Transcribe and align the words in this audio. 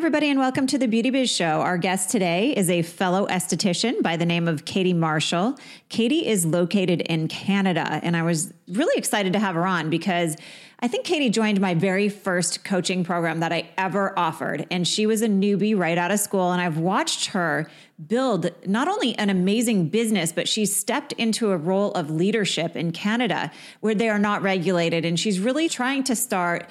everybody, 0.00 0.30
and 0.30 0.38
welcome 0.38 0.66
to 0.66 0.78
the 0.78 0.88
Beauty 0.88 1.10
Biz 1.10 1.30
Show. 1.30 1.60
Our 1.60 1.76
guest 1.76 2.08
today 2.08 2.56
is 2.56 2.70
a 2.70 2.80
fellow 2.80 3.26
esthetician 3.26 4.00
by 4.00 4.16
the 4.16 4.24
name 4.24 4.48
of 4.48 4.64
Katie 4.64 4.94
Marshall. 4.94 5.58
Katie 5.90 6.26
is 6.26 6.46
located 6.46 7.02
in 7.02 7.28
Canada, 7.28 8.00
and 8.02 8.16
I 8.16 8.22
was 8.22 8.50
really 8.66 8.96
excited 8.96 9.34
to 9.34 9.38
have 9.38 9.54
her 9.56 9.66
on 9.66 9.90
because 9.90 10.38
I 10.78 10.88
think 10.88 11.04
Katie 11.04 11.28
joined 11.28 11.60
my 11.60 11.74
very 11.74 12.08
first 12.08 12.64
coaching 12.64 13.04
program 13.04 13.40
that 13.40 13.52
I 13.52 13.68
ever 13.76 14.18
offered. 14.18 14.66
And 14.70 14.88
she 14.88 15.04
was 15.04 15.20
a 15.20 15.28
newbie 15.28 15.76
right 15.76 15.98
out 15.98 16.10
of 16.10 16.18
school. 16.18 16.50
And 16.50 16.62
I've 16.62 16.78
watched 16.78 17.26
her 17.26 17.70
build 18.08 18.50
not 18.66 18.88
only 18.88 19.14
an 19.18 19.28
amazing 19.28 19.90
business, 19.90 20.32
but 20.32 20.48
she's 20.48 20.74
stepped 20.74 21.12
into 21.12 21.50
a 21.50 21.58
role 21.58 21.92
of 21.92 22.08
leadership 22.10 22.74
in 22.74 22.92
Canada 22.92 23.50
where 23.80 23.94
they 23.94 24.08
are 24.08 24.18
not 24.18 24.40
regulated. 24.40 25.04
And 25.04 25.20
she's 25.20 25.38
really 25.38 25.68
trying 25.68 26.04
to 26.04 26.16
start 26.16 26.70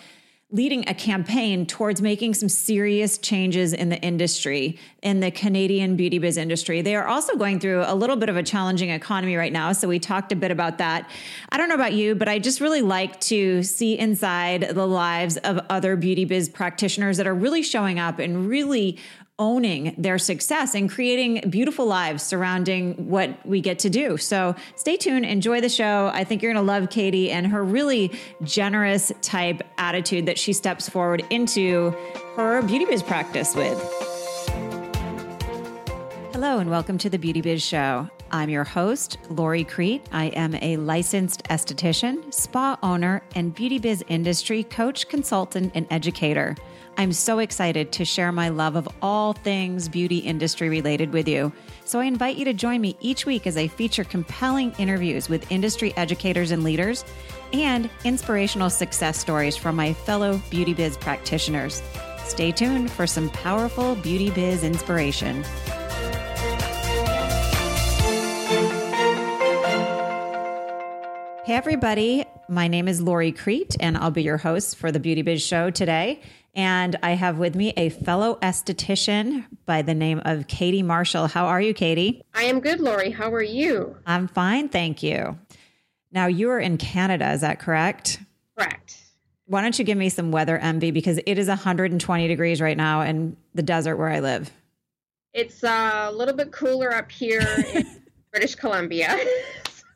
leading 0.51 0.87
a 0.89 0.93
campaign 0.95 1.63
towards 1.63 2.01
making 2.01 2.33
some 2.33 2.49
serious 2.49 3.19
changes 3.19 3.71
in 3.71 3.89
the 3.89 3.97
industry, 4.01 4.79
in 5.03 5.19
the 5.19 5.29
Canadian 5.29 5.95
beauty 5.95 6.17
biz 6.17 6.37
industry. 6.37 6.81
They 6.81 6.95
are 6.95 7.07
also 7.07 7.35
going 7.35 7.59
through 7.59 7.83
a 7.85 7.93
little 7.93 8.15
bit 8.15 8.29
of 8.29 8.35
a 8.35 8.41
challenging 8.41 8.89
economy 8.89 9.35
right 9.35 9.53
now. 9.53 9.73
So 9.73 9.87
we 9.87 9.99
talked 9.99 10.31
a 10.31 10.35
bit 10.35 10.49
about 10.49 10.79
that. 10.79 11.07
I 11.49 11.57
don't 11.57 11.69
know 11.69 11.75
about 11.75 11.93
you, 11.93 12.15
but 12.15 12.27
I 12.27 12.39
just 12.39 12.61
really 12.61 12.81
like 12.81 13.19
to 13.21 13.61
see 13.61 13.95
inside 13.97 14.69
the 14.71 14.87
lives 14.87 15.37
of 15.37 15.59
other 15.69 15.95
beauty 15.95 16.25
biz 16.25 16.49
practitioners 16.49 17.17
that 17.17 17.27
are 17.27 17.35
really 17.35 17.61
showing 17.61 17.99
up 17.99 18.17
and 18.17 18.49
really 18.49 18.97
owning 19.39 19.95
their 19.97 20.17
success 20.17 20.75
and 20.75 20.91
creating 20.91 21.49
beautiful 21.49 21.85
lives 21.85 22.21
surrounding 22.21 23.07
what 23.07 23.43
we 23.45 23.61
get 23.61 23.79
to 23.79 23.89
do. 23.89 24.17
So 24.17 24.53
stay 24.75 24.97
tuned, 24.97 25.25
enjoy 25.25 25.61
the 25.61 25.69
show. 25.69 26.11
I 26.13 26.25
think 26.25 26.43
you're 26.43 26.53
going 26.53 26.63
to 26.63 26.71
love 26.71 26.89
Katie 26.89 27.31
and 27.31 27.47
her 27.47 27.63
really 27.63 28.11
generous 28.43 29.11
type 29.21 29.63
attitude 29.77 30.25
that 30.25 30.37
she 30.37 30.53
steps 30.53 30.89
forward 30.89 31.25
into 31.29 31.95
her 32.35 32.61
beauty 32.61 32.85
biz 32.85 33.01
practice 33.01 33.55
with. 33.55 33.79
Hello, 36.33 36.59
and 36.59 36.69
welcome 36.69 36.97
to 36.99 37.09
the 37.09 37.17
Beauty 37.17 37.41
Biz 37.41 37.61
Show. 37.61 38.09
I'm 38.31 38.49
your 38.49 38.63
host, 38.63 39.17
Lori 39.29 39.63
Crete. 39.63 40.05
I 40.11 40.25
am 40.27 40.55
a 40.55 40.77
licensed 40.77 41.43
esthetician, 41.45 42.33
spa 42.33 42.77
owner, 42.83 43.21
and 43.35 43.53
beauty 43.53 43.79
biz 43.79 44.03
industry 44.07 44.63
coach, 44.63 45.09
consultant, 45.09 45.71
and 45.75 45.87
educator. 45.89 46.55
I'm 46.99 47.13
so 47.13 47.39
excited 47.39 47.93
to 47.93 48.03
share 48.03 48.29
my 48.33 48.49
love 48.49 48.75
of 48.75 48.85
all 49.01 49.31
things 49.31 49.87
beauty 49.87 50.17
industry 50.17 50.67
related 50.67 51.13
with 51.13 51.29
you. 51.29 51.53
So 51.85 52.01
I 52.01 52.03
invite 52.03 52.35
you 52.35 52.43
to 52.43 52.51
join 52.51 52.81
me 52.81 52.97
each 52.99 53.25
week 53.25 53.47
as 53.47 53.55
I 53.55 53.69
feature 53.69 54.03
compelling 54.03 54.73
interviews 54.77 55.29
with 55.29 55.49
industry 55.49 55.93
educators 55.95 56.51
and 56.51 56.61
leaders 56.61 57.05
and 57.53 57.89
inspirational 58.03 58.69
success 58.69 59.17
stories 59.17 59.55
from 59.55 59.77
my 59.77 59.93
fellow 59.93 60.41
beauty 60.49 60.73
biz 60.73 60.97
practitioners. 60.97 61.81
Stay 62.25 62.51
tuned 62.51 62.91
for 62.91 63.07
some 63.07 63.29
powerful 63.29 63.95
beauty 63.95 64.29
biz 64.31 64.65
inspiration. 64.65 65.45
Hey, 71.45 71.55
everybody. 71.55 72.25
My 72.49 72.67
name 72.67 72.87
is 72.87 72.99
Lori 72.99 73.31
Crete, 73.31 73.75
and 73.79 73.95
I'll 73.95 74.09
be 74.09 74.23
your 74.23 74.37
host 74.37 74.75
for 74.75 74.91
the 74.91 74.99
Beauty 74.99 75.21
Biz 75.21 75.41
Show 75.41 75.69
today. 75.69 76.19
And 76.59 76.97
I 77.01 77.11
have 77.11 77.37
with 77.37 77.55
me 77.55 77.71
a 77.77 77.87
fellow 77.87 78.37
esthetician 78.41 79.45
by 79.65 79.81
the 79.81 79.93
name 79.93 80.21
of 80.25 80.49
Katie 80.49 80.83
Marshall. 80.83 81.27
How 81.27 81.45
are 81.45 81.61
you, 81.61 81.73
Katie? 81.73 82.21
I 82.33 82.43
am 82.43 82.59
good, 82.59 82.81
Lori. 82.81 83.11
How 83.11 83.33
are 83.33 83.41
you? 83.41 83.95
I'm 84.05 84.27
fine, 84.27 84.67
thank 84.67 85.01
you. 85.01 85.39
Now, 86.11 86.27
you 86.27 86.49
are 86.49 86.59
in 86.59 86.77
Canada, 86.77 87.31
is 87.31 87.39
that 87.39 87.59
correct? 87.59 88.19
Correct. 88.57 88.97
Why 89.45 89.61
don't 89.61 89.79
you 89.79 89.85
give 89.85 89.97
me 89.97 90.09
some 90.09 90.33
weather 90.33 90.57
envy 90.57 90.91
because 90.91 91.17
it 91.25 91.37
is 91.37 91.47
120 91.47 92.27
degrees 92.27 92.59
right 92.59 92.75
now 92.75 93.03
in 93.03 93.37
the 93.55 93.63
desert 93.63 93.95
where 93.95 94.09
I 94.09 94.19
live. 94.19 94.51
It's 95.33 95.63
uh, 95.63 96.09
a 96.09 96.11
little 96.11 96.35
bit 96.35 96.51
cooler 96.51 96.93
up 96.93 97.09
here 97.09 97.39
in 97.73 97.87
British 98.33 98.55
Columbia. 98.55 99.17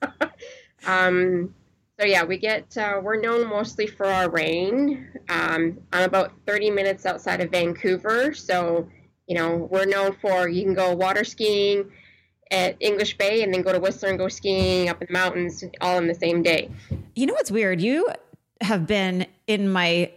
um, 0.87 1.53
so 1.99 2.05
yeah, 2.05 2.23
we 2.23 2.37
get 2.37 2.75
uh, 2.77 2.99
we're 3.01 3.19
known 3.19 3.47
mostly 3.47 3.87
for 3.87 4.05
our 4.05 4.29
rain. 4.29 5.09
Um, 5.29 5.79
I'm 5.91 6.03
about 6.03 6.33
30 6.47 6.71
minutes 6.71 7.05
outside 7.05 7.41
of 7.41 7.51
Vancouver, 7.51 8.33
so 8.33 8.89
you 9.27 9.35
know 9.35 9.67
we're 9.71 9.85
known 9.85 10.15
for 10.21 10.47
you 10.47 10.63
can 10.63 10.73
go 10.73 10.93
water 10.93 11.23
skiing 11.23 11.91
at 12.51 12.75
English 12.79 13.17
Bay 13.17 13.43
and 13.43 13.53
then 13.53 13.61
go 13.61 13.71
to 13.71 13.79
Whistler 13.79 14.09
and 14.09 14.17
go 14.17 14.27
skiing 14.27 14.89
up 14.89 15.01
in 15.01 15.07
the 15.07 15.13
mountains 15.13 15.63
all 15.81 15.97
in 15.97 16.07
the 16.07 16.15
same 16.15 16.41
day. 16.43 16.69
You 17.15 17.25
know 17.25 17.33
what's 17.33 17.51
weird? 17.51 17.81
You 17.81 18.07
have 18.61 18.87
been 18.87 19.25
in 19.47 19.71
my 19.71 20.11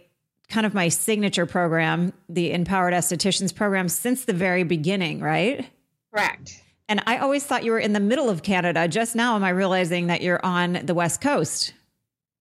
kind 0.49 0.65
of 0.65 0.73
my 0.73 0.87
signature 0.87 1.45
program, 1.45 2.13
the 2.29 2.51
Empowered 2.51 2.93
Estheticians 2.93 3.53
program, 3.53 3.89
since 3.89 4.25
the 4.25 4.33
very 4.33 4.63
beginning, 4.63 5.19
right? 5.19 5.67
Correct. 6.13 6.63
And 6.89 7.03
I 7.05 7.17
always 7.17 7.43
thought 7.43 7.63
you 7.63 7.71
were 7.71 7.79
in 7.79 7.93
the 7.93 7.99
middle 7.99 8.29
of 8.29 8.43
Canada. 8.43 8.87
Just 8.87 9.15
now 9.15 9.35
am 9.35 9.43
I 9.43 9.49
realizing 9.49 10.07
that 10.07 10.21
you're 10.21 10.43
on 10.45 10.79
the 10.85 10.93
West 10.93 11.19
Coast? 11.19 11.73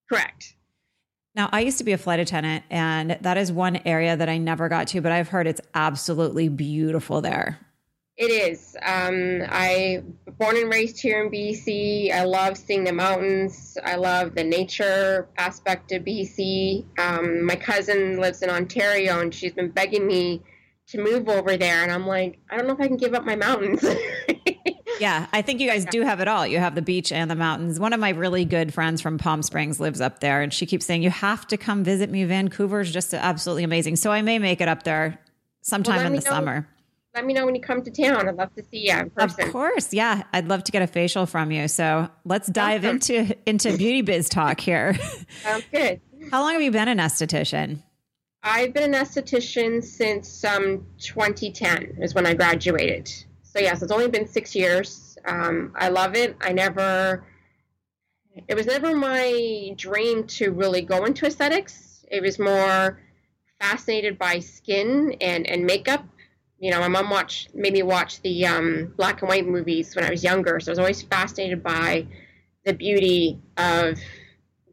Correct. 0.09 0.55
Now, 1.34 1.51
I 1.53 1.61
used 1.61 1.79
to 1.79 1.84
be 1.84 1.93
a 1.93 1.99
flight 1.99 2.21
attendant, 2.21 2.65
and 2.71 3.19
that 3.21 3.37
is 3.37 3.53
one 3.53 3.81
area 3.85 4.17
that 4.17 4.29
I 4.29 4.39
never 4.39 4.69
got 4.71 4.87
to, 4.89 5.03
but 5.03 5.12
I've 5.12 5.29
heard 5.29 5.47
it's 5.47 5.61
absolutely 5.75 6.49
beautiful 6.49 7.21
there. 7.21 7.59
It 8.17 8.31
is. 8.31 8.75
Um, 8.83 9.43
I 9.47 10.03
born 10.39 10.56
and 10.56 10.73
raised 10.73 10.99
here 10.99 11.23
in 11.23 11.31
BC. 11.31 12.11
I 12.11 12.25
love 12.25 12.56
seeing 12.56 12.85
the 12.85 12.93
mountains. 12.93 13.77
I 13.85 13.97
love 13.97 14.35
the 14.35 14.45
nature 14.45 15.29
aspect 15.37 15.93
of 15.93 16.03
BC. 16.05 16.87
Um, 16.99 17.45
my 17.45 17.56
cousin 17.56 18.19
lives 18.19 18.41
in 18.41 18.49
Ontario, 18.49 19.21
and 19.21 19.35
she's 19.35 19.53
been 19.53 19.71
begging 19.71 20.06
me 20.06 20.43
to 20.89 21.03
move 21.03 21.29
over 21.29 21.57
there, 21.57 21.83
and 21.83 21.93
I'm 21.93 22.07
like, 22.07 22.39
I 22.51 22.57
don't 22.57 22.67
know 22.67 22.75
if 22.75 22.81
I 22.81 22.87
can 22.87 22.97
give 22.97 23.15
up 23.15 23.25
my 23.25 23.37
mountains. 23.37 23.85
yeah, 25.01 25.27
I 25.33 25.43
think 25.43 25.61
you 25.61 25.69
guys 25.69 25.85
do 25.85 26.03
have 26.03 26.21
it 26.21 26.29
all. 26.29 26.47
You 26.47 26.59
have 26.59 26.75
the 26.75 26.83
beach 26.83 27.13
and 27.13 27.31
the 27.31 27.35
mountains. 27.35 27.81
One 27.81 27.93
of 27.93 28.01
my 28.01 28.11
really 28.11 28.45
good 28.45 28.73
friends 28.73 29.01
from 29.01 29.19
Palm 29.19 29.43
Springs 29.43 29.81
lives 29.81 30.01
up 30.01 30.21
there, 30.21 30.43
and 30.43 30.53
she 30.53 30.67
keeps 30.67 30.87
saying, 30.87 31.03
You 31.03 31.11
have 31.11 31.47
to 31.49 31.57
come 31.57 31.85
visit 31.85 32.11
me. 32.11 32.25
Vancouver 32.25 32.81
is 32.81 32.93
just 32.93 33.13
absolutely 33.15 33.65
amazing. 33.65 33.97
So 33.97 34.13
I 34.13 34.23
may 34.23 34.39
make 34.39 34.61
it 34.61 34.69
up 34.69 34.85
there 34.85 35.19
sometime 35.63 35.97
well, 35.97 36.07
in 36.07 36.13
the 36.13 36.21
know, 36.21 36.31
summer. 36.31 36.69
Let 37.15 37.25
me 37.25 37.33
know 37.33 37.47
when 37.47 37.55
you 37.55 37.63
come 37.63 37.83
to 37.83 37.91
town. 37.91 38.29
I'd 38.29 38.37
love 38.37 38.55
to 38.57 38.63
see 38.63 38.89
you 38.89 38.95
in 38.95 39.11
person. 39.11 39.47
Of 39.47 39.53
course. 39.53 39.93
Yeah. 39.93 40.25
I'd 40.35 40.49
love 40.49 40.65
to 40.65 40.73
get 40.73 40.83
a 40.83 40.87
facial 40.87 41.25
from 41.25 41.51
you. 41.51 41.67
So 41.67 42.11
let's 42.27 42.47
dive 42.47 42.85
awesome. 42.85 42.97
into 42.97 43.37
into 43.47 43.77
beauty 43.77 44.03
biz 44.03 44.29
talk 44.29 44.61
here. 44.61 44.99
Sounds 45.43 45.65
good. 45.73 46.03
How 46.31 46.43
long 46.43 46.53
have 46.53 46.63
you 46.63 46.71
been 46.71 46.89
an 46.89 46.99
esthetician? 46.99 47.83
I've 48.49 48.73
been 48.73 48.95
an 48.95 49.05
esthetician 49.05 49.83
since 49.83 50.45
um, 50.45 50.87
2010 50.99 51.99
is 52.01 52.15
when 52.15 52.27
I 52.27 52.34
graduated. 52.34 53.12
So 53.43 53.59
yes, 53.59 53.83
it's 53.83 53.91
only 53.91 54.07
been 54.07 54.29
six 54.29 54.55
years. 54.55 55.19
Um, 55.25 55.73
I 55.75 55.89
love 55.89 56.15
it. 56.15 56.37
I 56.41 56.53
never. 56.53 57.25
It 58.47 58.55
was 58.55 58.67
never 58.67 58.95
my 58.95 59.75
dream 59.77 60.29
to 60.29 60.53
really 60.53 60.83
go 60.83 61.06
into 61.06 61.27
aesthetics. 61.27 62.05
It 62.09 62.23
was 62.23 62.39
more 62.39 63.01
fascinated 63.61 64.17
by 64.17 64.39
skin 64.39 65.17
and, 65.21 65.45
and 65.49 65.65
makeup. 65.65 66.05
You 66.61 66.71
know, 66.71 66.79
my 66.79 66.89
mom 66.89 67.11
watched 67.11 67.53
made 67.53 67.73
me 67.73 67.83
watch 67.83 68.23
the 68.23 68.47
um, 68.47 68.95
black 68.97 69.23
and 69.23 69.29
white 69.29 69.47
movies 69.49 69.97
when 69.97 70.05
I 70.05 70.11
was 70.11 70.23
younger, 70.23 70.61
so 70.61 70.71
I 70.71 70.73
was 70.73 70.79
always 70.79 71.03
fascinated 71.03 71.65
by 71.65 72.06
the 72.65 72.75
beauty 72.75 73.41
of 73.56 73.99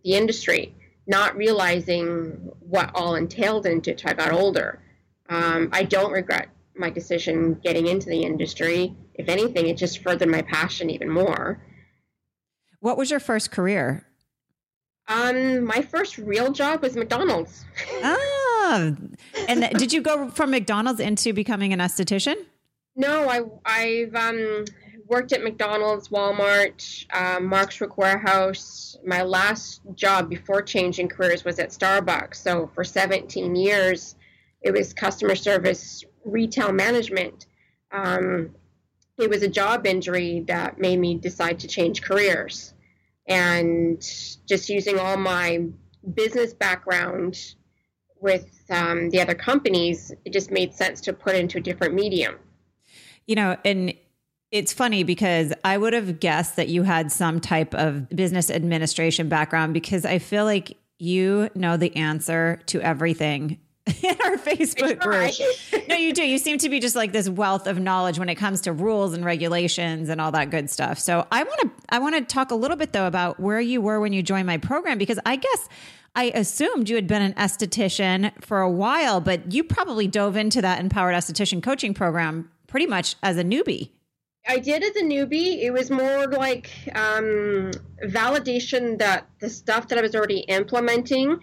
the 0.04 0.14
industry, 0.14 0.76
not 1.08 1.36
realizing 1.36 2.52
what 2.60 2.92
all 2.96 3.16
entailed 3.16 3.66
into 3.66 3.92
it 3.92 4.04
until 4.04 4.12
I 4.12 4.14
got 4.14 4.32
older. 4.32 4.82
Um, 5.30 5.70
I 5.72 5.84
don't 5.84 6.12
regret 6.12 6.50
my 6.76 6.90
decision 6.90 7.56
getting 7.64 7.88
into 7.88 8.10
the 8.10 8.24
industry. 8.24 8.96
If 9.16 9.30
anything, 9.30 9.68
it 9.68 9.78
just 9.78 10.00
furthered 10.00 10.30
my 10.30 10.42
passion 10.42 10.90
even 10.90 11.10
more. 11.10 11.62
What 12.80 12.98
was 12.98 13.12
your 13.12 13.20
first 13.20 13.52
career? 13.52 14.06
Um, 15.08 15.66
my 15.66 15.82
first 15.82 16.18
real 16.18 16.52
job 16.52 16.82
was 16.82 16.96
McDonald's. 16.96 17.66
ah, 18.04 18.94
and 19.48 19.70
did 19.78 19.92
you 19.92 20.02
go 20.02 20.30
from 20.30 20.52
McDonald's 20.52 21.00
into 21.00 21.34
becoming 21.34 21.74
an 21.74 21.80
esthetician? 21.80 22.36
No, 22.96 23.28
I 23.30 23.42
I've 23.66 24.16
um, 24.16 24.66
worked 25.08 25.34
at 25.34 25.44
McDonald's, 25.44 26.10
Walmart, 26.10 27.06
um, 27.14 27.46
Mark's 27.46 27.80
Work 27.80 27.96
Wearhouse. 27.98 28.96
My 29.06 29.22
last 29.24 29.82
job 29.96 30.30
before 30.30 30.62
changing 30.62 31.10
careers 31.10 31.44
was 31.44 31.60
at 31.60 31.70
Starbucks. 31.70 32.36
So 32.36 32.70
for 32.74 32.84
17 32.84 33.56
years, 33.56 34.16
it 34.62 34.72
was 34.72 34.94
customer 34.94 35.36
service 35.36 36.04
retail 36.26 36.72
management, 36.72 37.48
um, 37.92 38.56
it 39.20 39.30
was 39.30 39.44
a 39.44 39.48
job 39.48 39.86
injury 39.86 40.44
that 40.48 40.80
made 40.80 41.00
me 41.00 41.16
decide 41.16 41.60
to 41.60 41.68
change 41.68 42.02
careers. 42.02 42.74
And 43.28 44.02
just 44.48 44.70
using 44.70 45.00
all 45.00 45.18
my 45.18 45.66
business 46.14 46.54
background 46.54 47.56
with 48.20 48.50
um, 48.70 49.10
the 49.12 49.22
other 49.22 49.36
companies, 49.36 50.12
it 50.26 50.34
just 50.34 50.50
made 50.50 50.74
sense 50.74 51.00
to 51.02 51.14
put 51.14 51.36
into 51.36 51.60
a 51.60 51.62
different 51.62 51.94
medium. 51.94 52.36
You 53.28 53.36
know, 53.36 53.58
and 53.64 53.94
it's 54.54 54.72
funny 54.72 55.04
because 55.04 55.52
I 55.64 55.80
would 55.80 55.94
have 55.94 56.20
guessed 56.20 56.58
that 56.58 56.70
you 56.70 56.84
had 56.84 57.12
some 57.12 57.42
type 57.42 57.74
of 57.74 58.08
business 58.10 58.52
administration 58.52 59.28
background 59.28 59.74
because 59.74 60.06
I 60.06 60.20
feel 60.20 60.46
like 60.46 60.78
you 61.00 61.50
know 61.56 61.76
the 61.76 61.94
answer 61.96 62.62
to 62.68 62.80
everything 62.80 63.60
in 63.88 64.16
our 64.24 64.38
Facebook 64.38 65.00
group. 65.00 65.88
no, 65.90 65.96
you 65.96 66.14
do. 66.14 66.24
You 66.24 66.38
seem 66.38 66.60
to 66.60 66.70
be 66.70 66.80
just 66.80 66.96
like 66.96 67.12
this 67.12 67.28
wealth 67.28 67.66
of 67.66 67.80
knowledge 67.80 68.20
when 68.20 68.30
it 68.30 68.36
comes 68.36 68.62
to 68.62 68.74
rules 68.74 69.14
and 69.14 69.26
regulations 69.26 70.08
and 70.08 70.22
all 70.22 70.32
that 70.34 70.52
good 70.52 70.70
stuff. 70.70 71.00
So 71.00 71.26
I 71.32 71.42
want 71.42 71.60
to 71.62 71.72
I 71.90 71.98
want 71.98 72.16
to 72.16 72.22
talk 72.22 72.52
a 72.52 72.56
little 72.56 72.78
bit 72.78 72.94
though 72.94 73.08
about 73.08 73.40
where 73.40 73.60
you 73.60 73.82
were 73.82 74.00
when 74.00 74.14
you 74.14 74.22
joined 74.22 74.46
my 74.46 74.60
program 74.60 75.00
because 75.00 75.20
I 75.26 75.36
guess 75.36 75.68
I 76.16 76.26
assumed 76.36 76.90
you 76.90 76.96
had 76.96 77.08
been 77.08 77.24
an 77.24 77.34
esthetician 77.34 78.32
for 78.46 78.62
a 78.62 78.70
while, 78.70 79.20
but 79.20 79.52
you 79.52 79.64
probably 79.64 80.08
dove 80.08 80.38
into 80.38 80.62
that 80.62 80.80
empowered 80.80 81.16
esthetician 81.16 81.64
coaching 81.64 81.96
program 81.96 82.52
pretty 82.68 82.86
much 82.86 83.16
as 83.24 83.38
a 83.38 83.44
newbie. 83.44 83.90
I 84.46 84.60
did 84.60 84.84
as 84.84 84.96
a 84.98 85.04
newbie. 85.04 85.64
It 85.64 85.72
was 85.72 85.90
more 85.90 86.28
like 86.28 86.70
um, 86.96 87.72
validation 88.04 88.98
that 89.00 89.28
the 89.40 89.50
stuff 89.50 89.88
that 89.88 89.98
I 89.98 90.02
was 90.02 90.16
already 90.16 90.40
implementing, 90.40 91.40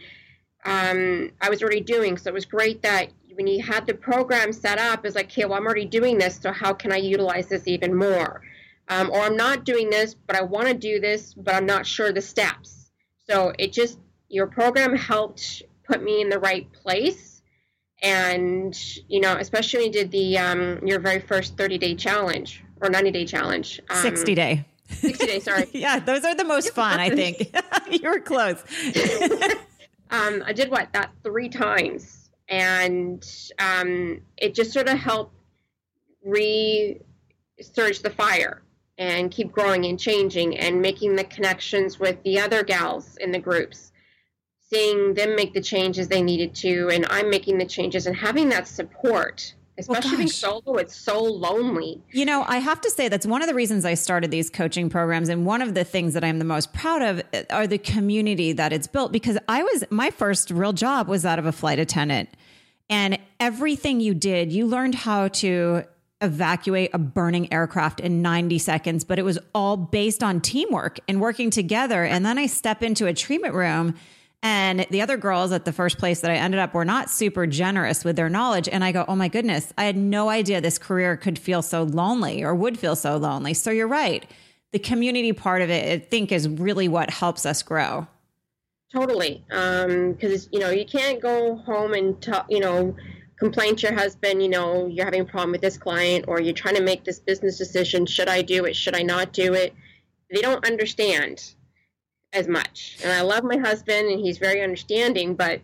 um, 0.66 1.30
I 1.40 1.48
was 1.48 1.62
already 1.62 1.80
doing. 1.80 2.18
So 2.18 2.28
it 2.28 2.34
was 2.34 2.44
great 2.44 2.82
that 2.82 3.08
when 3.32 3.46
you 3.46 3.62
had 3.62 3.86
the 3.86 3.94
program 3.94 4.52
set 4.52 4.78
up, 4.78 5.06
it's 5.06 5.16
like, 5.16 5.26
okay, 5.26 5.46
well, 5.46 5.54
I'm 5.54 5.64
already 5.64 5.86
doing 5.86 6.18
this. 6.18 6.38
So 6.42 6.52
how 6.52 6.74
can 6.74 6.92
I 6.92 6.96
utilize 6.96 7.48
this 7.48 7.66
even 7.66 7.94
more? 7.94 8.42
Um, 8.88 9.10
or 9.10 9.20
I'm 9.20 9.36
not 9.36 9.64
doing 9.64 9.88
this, 9.88 10.14
but 10.14 10.36
I 10.36 10.42
want 10.42 10.68
to 10.68 10.74
do 10.74 11.00
this, 11.00 11.32
but 11.32 11.54
I'm 11.54 11.66
not 11.66 11.86
sure 11.86 12.12
the 12.12 12.20
steps. 12.20 12.90
So 13.26 13.52
it 13.58 13.72
just, 13.72 13.98
your 14.28 14.46
program 14.46 14.94
helped 14.94 15.62
put 15.84 16.02
me 16.02 16.20
in 16.20 16.28
the 16.28 16.38
right 16.38 16.70
place. 16.72 17.40
And, 18.02 18.78
you 19.08 19.20
know, 19.20 19.36
especially 19.36 19.80
when 19.80 19.86
you 19.86 19.92
did 19.92 20.10
the, 20.10 20.38
um, 20.38 20.86
your 20.86 21.00
very 21.00 21.20
first 21.20 21.56
30 21.56 21.78
day 21.78 21.94
challenge 21.94 22.62
or 22.80 22.90
90 22.90 23.10
day 23.10 23.24
challenge. 23.24 23.80
Um, 23.90 24.02
60 24.02 24.34
day. 24.34 24.64
60 24.88 25.26
day, 25.26 25.40
sorry. 25.40 25.68
yeah, 25.72 25.98
those 25.98 26.24
are 26.24 26.34
the 26.34 26.44
most 26.44 26.70
fun, 26.74 26.98
I 26.98 27.10
think. 27.10 27.54
you 27.90 28.08
were 28.08 28.20
close. 28.20 28.62
um, 30.10 30.42
I 30.44 30.52
did 30.52 30.70
what? 30.70 30.92
That 30.92 31.10
three 31.22 31.48
times. 31.48 32.30
And 32.48 33.24
um, 33.58 34.20
it 34.36 34.54
just 34.54 34.72
sort 34.72 34.88
of 34.88 34.98
helped 34.98 35.34
resurge 36.26 36.98
the 38.02 38.12
fire 38.16 38.62
and 38.98 39.30
keep 39.30 39.50
growing 39.50 39.86
and 39.86 39.98
changing 39.98 40.58
and 40.58 40.82
making 40.82 41.16
the 41.16 41.24
connections 41.24 41.98
with 41.98 42.22
the 42.22 42.38
other 42.38 42.62
gals 42.62 43.16
in 43.16 43.32
the 43.32 43.38
groups, 43.38 43.92
seeing 44.58 45.14
them 45.14 45.34
make 45.36 45.54
the 45.54 45.60
changes 45.60 46.08
they 46.08 46.20
needed 46.22 46.54
to, 46.56 46.90
and 46.92 47.06
I'm 47.08 47.30
making 47.30 47.56
the 47.56 47.64
changes 47.64 48.06
and 48.06 48.14
having 48.14 48.50
that 48.50 48.68
support 48.68 49.54
especially 49.80 50.10
well, 50.10 50.16
being 50.18 50.28
solo 50.28 50.76
it's 50.76 50.96
so 50.96 51.22
lonely. 51.22 52.00
You 52.12 52.24
know 52.24 52.44
i 52.46 52.58
have 52.58 52.80
to 52.82 52.90
say 52.90 53.08
that's 53.08 53.26
one 53.26 53.42
of 53.42 53.48
the 53.48 53.54
reasons 53.54 53.84
i 53.84 53.94
started 53.94 54.30
these 54.30 54.50
coaching 54.50 54.88
programs 54.88 55.28
and 55.28 55.44
one 55.46 55.62
of 55.62 55.74
the 55.74 55.84
things 55.84 56.14
that 56.14 56.24
i'm 56.24 56.38
the 56.38 56.44
most 56.44 56.72
proud 56.72 57.02
of 57.02 57.22
uh, 57.32 57.42
are 57.50 57.66
the 57.66 57.78
community 57.78 58.52
that 58.52 58.72
it's 58.72 58.86
built 58.86 59.12
because 59.12 59.38
i 59.48 59.62
was 59.62 59.84
my 59.90 60.10
first 60.10 60.50
real 60.50 60.72
job 60.72 61.08
was 61.08 61.22
that 61.22 61.38
of 61.38 61.46
a 61.46 61.52
flight 61.52 61.78
attendant 61.78 62.28
and 62.88 63.18
everything 63.38 64.00
you 64.00 64.14
did 64.14 64.52
you 64.52 64.66
learned 64.66 64.94
how 64.94 65.28
to 65.28 65.82
evacuate 66.22 66.90
a 66.92 66.98
burning 66.98 67.50
aircraft 67.52 68.00
in 68.00 68.20
90 68.22 68.58
seconds 68.58 69.04
but 69.04 69.18
it 69.18 69.24
was 69.24 69.38
all 69.54 69.76
based 69.76 70.22
on 70.22 70.40
teamwork 70.40 70.98
and 71.08 71.20
working 71.20 71.50
together 71.50 72.04
and 72.04 72.24
then 72.26 72.38
i 72.38 72.46
step 72.46 72.82
into 72.82 73.06
a 73.06 73.14
treatment 73.14 73.54
room 73.54 73.94
and 74.42 74.86
the 74.90 75.02
other 75.02 75.18
girls 75.18 75.52
at 75.52 75.66
the 75.66 75.72
first 75.72 75.98
place 75.98 76.20
that 76.20 76.30
I 76.30 76.36
ended 76.36 76.60
up 76.60 76.72
were 76.72 76.84
not 76.84 77.10
super 77.10 77.46
generous 77.46 78.04
with 78.04 78.16
their 78.16 78.30
knowledge. 78.30 78.68
And 78.68 78.82
I 78.82 78.90
go, 78.90 79.04
oh 79.06 79.14
my 79.14 79.28
goodness, 79.28 79.72
I 79.76 79.84
had 79.84 79.96
no 79.96 80.30
idea 80.30 80.60
this 80.60 80.78
career 80.78 81.16
could 81.16 81.38
feel 81.38 81.60
so 81.60 81.82
lonely 81.82 82.42
or 82.42 82.54
would 82.54 82.78
feel 82.78 82.96
so 82.96 83.16
lonely. 83.18 83.52
So 83.52 83.70
you're 83.70 83.88
right. 83.88 84.24
The 84.72 84.78
community 84.78 85.32
part 85.32 85.60
of 85.60 85.68
it, 85.68 85.92
I 85.92 86.04
think, 86.04 86.32
is 86.32 86.48
really 86.48 86.88
what 86.88 87.10
helps 87.10 87.44
us 87.44 87.62
grow. 87.62 88.06
Totally. 88.92 89.44
Because, 89.48 90.44
um, 90.44 90.50
you 90.52 90.58
know, 90.58 90.70
you 90.70 90.86
can't 90.86 91.20
go 91.20 91.56
home 91.56 91.92
and, 91.92 92.20
talk, 92.22 92.46
you 92.48 92.60
know, 92.60 92.96
complain 93.38 93.76
to 93.76 93.88
your 93.88 93.98
husband, 93.98 94.42
you 94.42 94.48
know, 94.48 94.86
you're 94.86 95.04
having 95.04 95.20
a 95.20 95.24
problem 95.24 95.52
with 95.52 95.60
this 95.60 95.76
client 95.76 96.24
or 96.28 96.40
you're 96.40 96.54
trying 96.54 96.76
to 96.76 96.82
make 96.82 97.04
this 97.04 97.18
business 97.18 97.58
decision. 97.58 98.06
Should 98.06 98.28
I 98.28 98.42
do 98.42 98.64
it? 98.64 98.74
Should 98.74 98.94
I 98.94 99.02
not 99.02 99.32
do 99.32 99.54
it? 99.54 99.74
They 100.32 100.40
don't 100.40 100.64
understand 100.66 101.54
as 102.32 102.48
much. 102.48 102.98
And 103.02 103.12
I 103.12 103.22
love 103.22 103.44
my 103.44 103.56
husband 103.56 104.08
and 104.08 104.20
he's 104.20 104.38
very 104.38 104.62
understanding, 104.62 105.34
but 105.34 105.60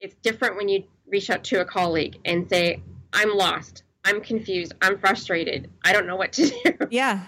it's 0.00 0.14
different 0.22 0.56
when 0.56 0.68
you 0.68 0.84
reach 1.08 1.30
out 1.30 1.44
to 1.44 1.60
a 1.60 1.64
colleague 1.64 2.18
and 2.24 2.48
say, 2.48 2.82
I'm 3.12 3.36
lost. 3.36 3.82
I'm 4.04 4.20
confused. 4.20 4.74
I'm 4.82 4.98
frustrated. 4.98 5.70
I 5.84 5.92
don't 5.92 6.06
know 6.06 6.16
what 6.16 6.32
to 6.34 6.48
do. 6.48 6.72
Yeah. 6.90 7.26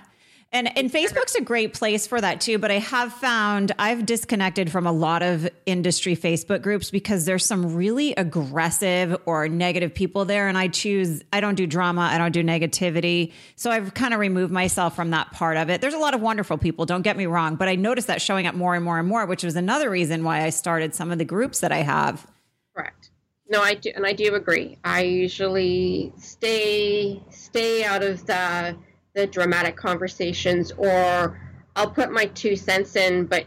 And 0.50 0.78
and 0.78 0.90
Facebook's 0.90 1.34
a 1.34 1.42
great 1.42 1.74
place 1.74 2.06
for 2.06 2.18
that 2.18 2.40
too, 2.40 2.58
but 2.58 2.70
I 2.70 2.78
have 2.78 3.12
found 3.12 3.72
I've 3.78 4.06
disconnected 4.06 4.72
from 4.72 4.86
a 4.86 4.92
lot 4.92 5.22
of 5.22 5.46
industry 5.66 6.16
Facebook 6.16 6.62
groups 6.62 6.90
because 6.90 7.26
there's 7.26 7.44
some 7.44 7.74
really 7.74 8.14
aggressive 8.14 9.14
or 9.26 9.46
negative 9.48 9.92
people 9.94 10.24
there 10.24 10.48
and 10.48 10.56
I 10.56 10.68
choose 10.68 11.22
I 11.34 11.40
don't 11.40 11.54
do 11.54 11.66
drama, 11.66 12.08
I 12.10 12.16
don't 12.16 12.32
do 12.32 12.42
negativity. 12.42 13.32
So 13.56 13.70
I've 13.70 13.92
kind 13.92 14.14
of 14.14 14.20
removed 14.20 14.50
myself 14.50 14.96
from 14.96 15.10
that 15.10 15.32
part 15.32 15.58
of 15.58 15.68
it. 15.68 15.82
There's 15.82 15.92
a 15.92 15.98
lot 15.98 16.14
of 16.14 16.22
wonderful 16.22 16.56
people, 16.56 16.86
don't 16.86 17.02
get 17.02 17.18
me 17.18 17.26
wrong, 17.26 17.56
but 17.56 17.68
I 17.68 17.74
noticed 17.74 18.06
that 18.06 18.22
showing 18.22 18.46
up 18.46 18.54
more 18.54 18.74
and 18.74 18.82
more 18.82 18.98
and 18.98 19.06
more, 19.06 19.26
which 19.26 19.44
was 19.44 19.54
another 19.54 19.90
reason 19.90 20.24
why 20.24 20.44
I 20.44 20.48
started 20.48 20.94
some 20.94 21.10
of 21.10 21.18
the 21.18 21.26
groups 21.26 21.60
that 21.60 21.72
I 21.72 21.82
have. 21.82 22.26
Correct. 22.74 23.10
No, 23.50 23.60
I 23.60 23.74
do 23.74 23.92
and 23.94 24.06
I 24.06 24.14
do 24.14 24.34
agree. 24.34 24.78
I 24.82 25.02
usually 25.02 26.10
stay 26.16 27.22
stay 27.28 27.84
out 27.84 28.02
of 28.02 28.24
the 28.24 28.78
the 29.18 29.26
dramatic 29.26 29.76
conversations, 29.76 30.70
or 30.76 31.40
I'll 31.74 31.90
put 31.90 32.12
my 32.12 32.26
two 32.26 32.54
cents 32.54 32.94
in, 32.94 33.26
but 33.26 33.46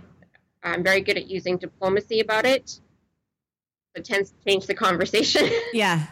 I'm 0.64 0.84
very 0.84 1.00
good 1.00 1.16
at 1.16 1.30
using 1.30 1.58
diplomacy 1.58 2.20
about 2.20 2.46
it. 2.46 2.82
It 3.96 4.04
tends 4.04 4.32
to 4.32 4.36
change 4.46 4.68
the 4.68 4.74
conversation. 4.74 5.50
yeah. 5.74 6.08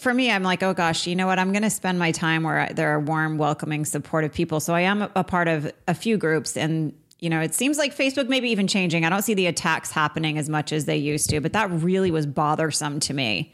For 0.00 0.14
me, 0.14 0.30
I'm 0.30 0.42
like, 0.42 0.62
oh 0.62 0.72
gosh, 0.72 1.06
you 1.06 1.14
know 1.14 1.26
what? 1.26 1.38
I'm 1.38 1.52
going 1.52 1.62
to 1.62 1.70
spend 1.70 1.98
my 1.98 2.10
time 2.10 2.42
where 2.42 2.72
there 2.72 2.88
are 2.88 3.00
warm, 3.00 3.36
welcoming, 3.36 3.84
supportive 3.84 4.32
people. 4.32 4.60
So 4.60 4.74
I 4.74 4.80
am 4.80 5.02
a 5.14 5.22
part 5.22 5.46
of 5.46 5.70
a 5.86 5.94
few 5.94 6.16
groups, 6.16 6.56
and 6.56 6.94
you 7.20 7.28
know, 7.28 7.40
it 7.40 7.54
seems 7.54 7.76
like 7.76 7.94
Facebook 7.94 8.28
maybe 8.28 8.48
even 8.48 8.66
changing. 8.66 9.04
I 9.04 9.10
don't 9.10 9.22
see 9.22 9.34
the 9.34 9.46
attacks 9.46 9.90
happening 9.92 10.38
as 10.38 10.48
much 10.48 10.72
as 10.72 10.86
they 10.86 10.96
used 10.96 11.28
to, 11.30 11.40
but 11.40 11.52
that 11.52 11.70
really 11.70 12.10
was 12.10 12.26
bothersome 12.26 12.98
to 13.00 13.14
me. 13.14 13.52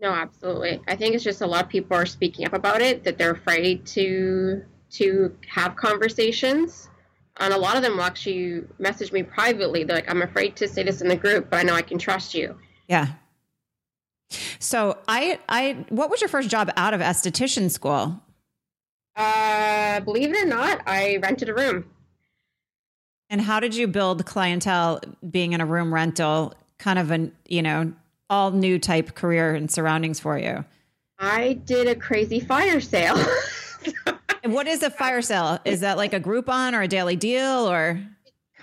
No, 0.00 0.10
absolutely. 0.10 0.80
I 0.88 0.96
think 0.96 1.14
it's 1.14 1.24
just 1.24 1.42
a 1.42 1.46
lot 1.46 1.64
of 1.64 1.70
people 1.70 1.96
are 1.96 2.06
speaking 2.06 2.46
up 2.46 2.54
about 2.54 2.80
it 2.80 3.04
that 3.04 3.18
they're 3.18 3.32
afraid 3.32 3.84
to 3.86 4.62
to 4.92 5.36
have 5.48 5.76
conversations. 5.76 6.88
And 7.36 7.54
a 7.54 7.58
lot 7.58 7.76
of 7.76 7.82
them 7.82 7.92
will 7.92 8.02
actually 8.02 8.64
message 8.78 9.12
me 9.12 9.22
privately. 9.22 9.84
They're 9.84 9.96
like, 9.96 10.10
"I'm 10.10 10.22
afraid 10.22 10.56
to 10.56 10.68
say 10.68 10.82
this 10.82 11.00
in 11.00 11.08
the 11.08 11.16
group, 11.16 11.50
but 11.50 11.58
I 11.58 11.62
know 11.62 11.74
I 11.74 11.82
can 11.82 11.98
trust 11.98 12.34
you." 12.34 12.58
Yeah. 12.88 13.08
So, 14.58 14.98
I 15.06 15.38
I 15.48 15.84
what 15.90 16.10
was 16.10 16.20
your 16.20 16.28
first 16.28 16.48
job 16.48 16.70
out 16.76 16.94
of 16.94 17.00
esthetician 17.00 17.70
school? 17.70 18.20
Uh, 19.16 20.00
believe 20.00 20.30
it 20.30 20.44
or 20.44 20.46
not, 20.46 20.82
I 20.86 21.18
rented 21.22 21.48
a 21.48 21.54
room. 21.54 21.84
And 23.28 23.40
how 23.40 23.60
did 23.60 23.74
you 23.74 23.86
build 23.86 24.24
clientele 24.26 25.00
being 25.30 25.52
in 25.52 25.60
a 25.60 25.66
room 25.66 25.92
rental? 25.92 26.54
Kind 26.78 26.98
of 26.98 27.10
an, 27.10 27.32
you 27.46 27.62
know, 27.62 27.92
all 28.30 28.52
new 28.52 28.78
type 28.78 29.14
career 29.14 29.54
and 29.54 29.70
surroundings 29.70 30.20
for 30.20 30.38
you? 30.38 30.64
I 31.18 31.54
did 31.64 31.88
a 31.88 31.94
crazy 31.94 32.40
fire 32.40 32.80
sale. 32.80 33.18
what 34.44 34.66
is 34.66 34.82
a 34.82 34.90
fire 34.90 35.20
sale? 35.20 35.58
Is 35.66 35.80
that 35.80 35.98
like 35.98 36.14
a 36.14 36.20
Groupon 36.20 36.72
or 36.72 36.82
a 36.82 36.88
daily 36.88 37.16
deal 37.16 37.68
or? 37.70 38.00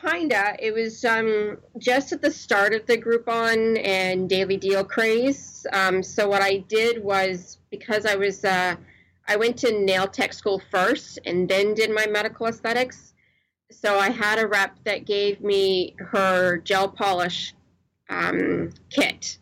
Kinda. 0.01 0.55
It 0.59 0.73
was 0.73 1.03
um, 1.05 1.57
just 1.77 2.13
at 2.13 2.21
the 2.21 2.31
start 2.31 2.73
of 2.73 2.85
the 2.87 2.97
Groupon 2.97 3.83
and 3.85 4.29
daily 4.29 4.57
deal 4.57 4.83
craze. 4.83 5.67
Um, 5.73 6.01
so 6.01 6.27
what 6.27 6.41
I 6.41 6.57
did 6.57 7.03
was 7.03 7.57
because 7.69 8.05
I 8.05 8.15
was 8.15 8.45
uh, 8.45 8.75
I 9.27 9.35
went 9.35 9.57
to 9.57 9.79
nail 9.79 10.07
tech 10.07 10.33
school 10.33 10.61
first 10.71 11.19
and 11.25 11.49
then 11.49 11.73
did 11.73 11.91
my 11.91 12.07
medical 12.07 12.47
aesthetics. 12.47 13.13
So 13.69 13.99
I 13.99 14.09
had 14.09 14.39
a 14.39 14.47
rep 14.47 14.77
that 14.85 15.05
gave 15.05 15.41
me 15.41 15.95
her 15.99 16.57
gel 16.59 16.87
polish 16.87 17.53
um, 18.09 18.69
kit 18.89 19.37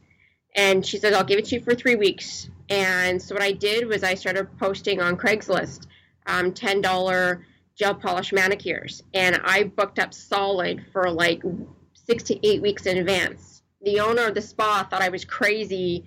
and 0.56 0.86
she 0.86 0.98
said, 0.98 1.14
I'll 1.14 1.24
give 1.26 1.38
it 1.38 1.46
to 1.46 1.56
you 1.56 1.62
for 1.62 1.76
three 1.76 1.96
weeks. 1.96 2.50
And 2.70 3.22
so 3.22 3.36
what 3.36 3.44
I 3.44 3.52
did 3.52 3.88
was 3.88 4.04
I 4.04 4.16
started 4.16 4.48
posting 4.58 5.02
on 5.02 5.18
Craigslist 5.18 5.86
um, 6.26 6.54
$10 6.54 7.42
gel 7.76 7.96
polish 7.96 8.32
manicures. 8.32 9.04
And 9.14 9.40
I 9.44 9.64
booked 9.64 10.00
up 10.00 10.14
solid 10.14 10.86
for 10.94 11.12
like 11.12 11.44
six 11.94 12.24
to 12.24 12.48
eight 12.48 12.62
weeks 12.62 12.86
in 12.86 12.98
advance. 12.98 13.62
The 13.82 14.00
owner 14.00 14.28
of 14.28 14.34
the 14.34 14.42
spa 14.42 14.88
thought 14.90 15.02
I 15.02 15.10
was 15.10 15.26
crazy 15.26 16.06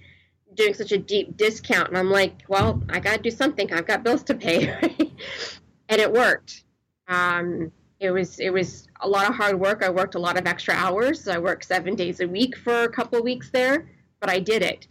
doing 0.55 0.73
such 0.73 0.93
a 0.93 0.99
deep 0.99 1.37
discount. 1.37 1.89
And 1.89 1.99
I'm 1.99 2.11
like, 2.11 2.43
well, 2.49 2.83
I 2.89 3.01
got 3.01 3.17
to 3.17 3.23
do 3.23 3.31
something. 3.31 3.73
I've 3.73 3.87
got 3.87 4.03
bills 4.03 4.23
to 4.25 4.35
pay. 4.35 4.69
and 5.89 6.01
it 6.01 6.11
worked. 6.11 6.65
Um, 7.07 7.71
it 8.01 8.11
was 8.11 8.39
it 8.39 8.51
was 8.51 8.87
a 9.01 9.09
lot 9.09 9.29
of 9.29 9.35
hard 9.35 9.61
work. 9.61 9.83
I 9.83 9.91
worked 9.91 10.15
a 10.15 10.19
lot 10.19 10.39
of 10.39 10.47
extra 10.47 10.75
hours. 10.75 11.29
I 11.29 11.39
worked 11.39 11.65
seven 11.65 11.95
days 11.97 12.21
a 12.21 12.29
week 12.29 12.57
for 12.57 12.85
a 12.85 12.89
couple 12.89 13.19
of 13.19 13.25
weeks 13.25 13.51
there 13.51 13.87
but 14.21 14.31
I 14.31 14.41
did 14.41 14.63
it. 14.63 14.87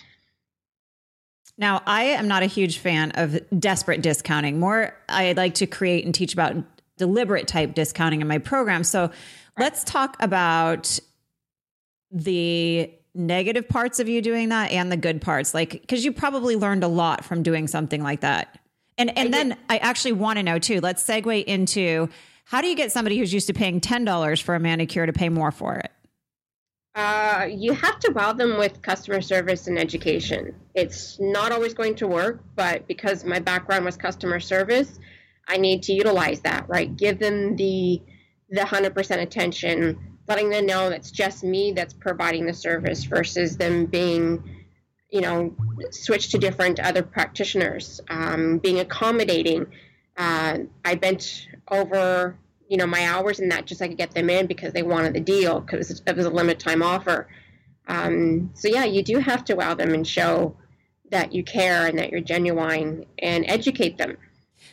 Now, 1.57 1.81
I 1.86 2.03
am 2.03 2.27
not 2.27 2.43
a 2.43 2.46
huge 2.46 2.77
fan 2.77 3.12
of 3.15 3.39
desperate 3.60 4.01
discounting. 4.01 4.60
More, 4.60 4.96
I 5.10 5.34
like 5.34 5.55
to 5.55 5.65
create 5.65 6.05
and 6.05 6.13
teach 6.13 6.34
about 6.34 6.55
deliberate 6.98 7.48
type 7.48 7.74
discounting 7.74 8.22
in 8.22 8.27
my 8.27 8.38
program. 8.38 8.84
So 8.84 9.12
let's 9.57 9.84
talk 9.84 10.17
about 10.19 11.00
the 12.12 12.91
negative 13.17 13.67
parts 13.67 14.00
of 14.00 14.07
you 14.07 14.22
doing 14.22 14.50
that 14.50 14.72
and 14.72 14.91
the 14.91 14.98
good 14.98 15.22
parts? 15.22 15.53
Like, 15.53 15.81
because 15.81 16.05
you 16.05 16.12
probably 16.12 16.55
learned 16.55 16.84
a 16.84 16.88
lot 16.88 17.25
from 17.25 17.43
doing 17.43 17.67
something 17.67 18.03
like 18.03 18.22
that. 18.22 18.60
And 18.98 19.15
and 19.17 19.29
I 19.29 19.31
then 19.31 19.50
did. 19.50 19.57
I 19.69 19.77
actually 19.77 20.13
want 20.13 20.38
to 20.38 20.43
know 20.43 20.60
too. 20.60 20.79
Let's 20.81 21.03
segue 21.03 21.43
into 21.43 22.10
how 22.46 22.62
do 22.62 22.67
you 22.67 22.75
get 22.75 22.91
somebody 22.91 23.17
who's 23.17 23.34
used 23.34 23.48
to 23.48 23.53
paying 23.53 23.79
ten 23.79 24.05
dollars 24.05 24.39
for 24.39 24.55
a 24.55 24.60
manicure 24.60 25.05
to 25.05 25.13
pay 25.13 25.29
more 25.29 25.51
for 25.51 25.75
it? 25.75 25.91
Uh, 26.97 27.47
you 27.49 27.73
have 27.73 27.99
to 27.99 28.11
wow 28.11 28.33
them 28.33 28.57
with 28.57 28.81
customer 28.81 29.21
service 29.21 29.67
and 29.67 29.77
education. 29.77 30.55
It's 30.73 31.19
not 31.19 31.51
always 31.51 31.75
going 31.75 31.93
to 31.95 32.07
work, 32.07 32.43
but 32.55 32.87
because 32.87 33.23
my 33.23 33.37
background 33.37 33.85
was 33.85 33.95
customer 33.95 34.39
service, 34.39 34.99
I 35.47 35.57
need 35.57 35.83
to 35.83 35.93
utilize 35.93 36.41
that. 36.41 36.67
Right, 36.67 36.93
give 36.97 37.19
them 37.19 37.55
the 37.55 38.01
the 38.49 38.65
hundred 38.65 38.95
percent 38.95 39.21
attention, 39.21 40.17
letting 40.27 40.49
them 40.49 40.65
know 40.65 40.89
that's 40.89 41.11
just 41.11 41.43
me 41.43 41.71
that's 41.71 41.93
providing 41.93 42.47
the 42.47 42.53
service 42.53 43.03
versus 43.03 43.57
them 43.57 43.85
being 43.85 44.43
you 45.09 45.21
know, 45.21 45.55
switch 45.91 46.31
to 46.31 46.37
different 46.37 46.79
other 46.79 47.03
practitioners, 47.03 48.01
um, 48.09 48.57
being 48.57 48.79
accommodating. 48.79 49.67
Uh, 50.17 50.59
I 50.83 50.95
bent 50.95 51.47
over, 51.69 52.37
you 52.67 52.77
know, 52.77 52.88
my 52.88 53.05
hours 53.05 53.39
and 53.39 53.51
that 53.51 53.65
just 53.65 53.79
so 53.79 53.86
I 53.86 53.88
could 53.88 53.97
get 53.97 54.12
them 54.12 54.29
in 54.29 54.47
because 54.47 54.74
they 54.74 54.83
wanted 54.83 55.13
the 55.13 55.19
deal 55.19 55.62
because 55.62 56.01
it 56.05 56.15
was 56.15 56.25
a 56.25 56.29
limited 56.29 56.59
time 56.59 56.83
offer. 56.83 57.27
Um, 57.88 58.51
so 58.53 58.67
yeah, 58.67 58.83
you 58.83 59.03
do 59.03 59.19
have 59.19 59.45
to 59.45 59.55
wow 59.55 59.74
them 59.74 59.93
and 59.93 60.05
show 60.05 60.55
that 61.12 61.33
you 61.33 61.43
care 61.43 61.88
and 61.88 61.97
that 61.97 62.12
you're 62.12 62.21
genuine 62.21 63.05
and 63.19 63.45
educate 63.47 63.97
them. 63.97 64.17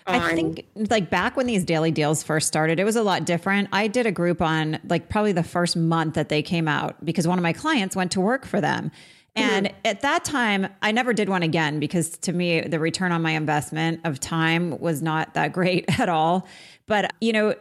On, 0.07 0.17
I 0.17 0.35
think 0.35 0.67
like 0.75 1.09
back 1.09 1.37
when 1.37 1.47
these 1.47 1.65
daily 1.65 1.91
deals 1.91 2.23
first 2.23 2.49
started, 2.49 2.81
it 2.81 2.85
was 2.85 2.97
a 2.97 3.03
lot 3.03 3.25
different. 3.25 3.69
I 3.73 3.87
did 3.87 4.07
a 4.07 4.13
Groupon 4.13 4.81
like 4.89 5.09
probably 5.09 5.33
the 5.33 5.45
first 5.45 5.77
month 5.77 6.15
that 6.15 6.29
they 6.29 6.43
came 6.43 6.69
out 6.69 7.03
because 7.05 7.29
one 7.29 7.39
of 7.39 7.43
my 7.43 7.53
clients 7.53 7.95
went 7.95 8.13
to 8.13 8.21
work 8.21 8.45
for 8.45 8.61
them 8.61 8.91
and 9.37 9.67
mm-hmm. 9.67 9.77
at 9.85 10.01
that 10.03 10.25
time, 10.25 10.69
I 10.83 10.93
never 10.93 11.13
did 11.13 11.29
one 11.29 11.43
again 11.43 11.81
because 11.81 12.11
to 12.19 12.33
me, 12.33 12.61
the 12.61 12.79
return 12.79 13.13
on 13.13 13.23
my 13.23 13.33
investment 13.33 14.01
of 14.05 14.21
time 14.21 14.79
was 14.79 15.03
not 15.03 15.35
that 15.35 15.53
great 15.53 16.01
at 16.01 16.09
all. 16.09 16.47
But, 16.87 17.13
you 17.21 17.33
know, 17.33 17.55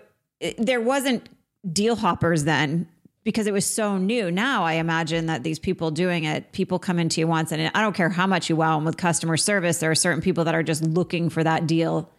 there 0.58 0.82
wasn't 0.82 1.30
deal 1.72 1.96
hoppers 1.96 2.44
then 2.44 2.88
because 3.24 3.48
it 3.48 3.54
was 3.54 3.66
so 3.66 3.98
new. 3.98 4.30
Now 4.30 4.64
I 4.64 4.74
imagine 4.74 5.28
that 5.28 5.44
these 5.44 5.60
people 5.60 5.92
doing 5.92 6.26
it, 6.26 6.52
people 6.52 6.80
come 6.80 7.00
into 7.00 7.22
you 7.22 7.28
once, 7.28 7.52
and 7.52 7.72
I 7.74 7.82
don't 7.82 7.96
care 7.96 8.10
how 8.10 8.28
much 8.28 8.50
you 8.50 8.56
wow 8.56 8.76
them 8.76 8.86
with 8.86 8.98
customer 8.98 9.38
service. 9.38 9.78
There 9.78 9.92
are 9.92 9.96
certain 9.96 10.22
people 10.22 10.44
that 10.44 10.56
are 10.56 10.64
just 10.64 10.84
looking 10.84 11.30
for 11.30 11.44
that 11.44 11.68
deal 11.68 12.10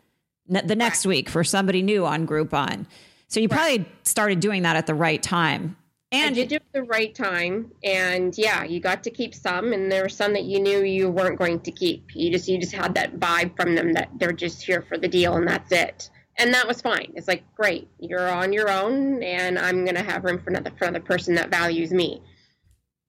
the 0.47 0.77
next 0.77 1.07
week 1.07 1.29
for 1.29 1.45
somebody 1.45 1.83
new 1.83 2.05
on 2.05 2.27
Groupon. 2.27 2.87
So 3.29 3.41
you 3.41 3.49
probably 3.49 3.87
started 4.03 4.41
doing 4.41 4.63
that 4.63 4.77
at 4.77 4.87
the 4.87 4.95
right 4.95 5.23
time. 5.23 5.77
And 6.13 6.37
you 6.37 6.45
did 6.45 6.53
it 6.53 6.63
at 6.63 6.73
the 6.73 6.83
right 6.85 7.13
time, 7.13 7.73
and 7.83 8.39
yeah, 8.39 8.63
you 8.63 8.79
got 8.79 9.03
to 9.03 9.11
keep 9.11 9.35
some, 9.35 9.73
and 9.73 9.91
there 9.91 10.03
were 10.03 10.09
some 10.09 10.33
that 10.35 10.45
you 10.45 10.61
knew 10.61 10.85
you 10.85 11.11
weren't 11.11 11.37
going 11.37 11.59
to 11.61 11.73
keep. 11.73 12.15
You 12.15 12.31
just 12.31 12.47
you 12.47 12.61
just 12.61 12.73
had 12.73 12.95
that 12.95 13.19
vibe 13.19 13.57
from 13.57 13.75
them 13.75 13.95
that 13.95 14.11
they're 14.17 14.31
just 14.31 14.63
here 14.63 14.83
for 14.83 14.97
the 14.97 15.09
deal, 15.09 15.35
and 15.35 15.49
that's 15.49 15.73
it. 15.73 16.11
And 16.39 16.53
that 16.53 16.67
was 16.67 16.81
fine. 16.81 17.13
It's 17.15 17.29
like 17.29 17.45
great, 17.55 17.89
you're 17.99 18.29
on 18.29 18.53
your 18.53 18.69
own, 18.71 19.23
and 19.23 19.59
I'm 19.59 19.85
gonna 19.85 20.03
have 20.03 20.25
room 20.25 20.39
for 20.39 20.51
another 20.51 20.71
for 20.77 20.85
another 20.85 21.05
person 21.05 21.35
that 21.37 21.51
values 21.51 21.93
me. 21.93 22.23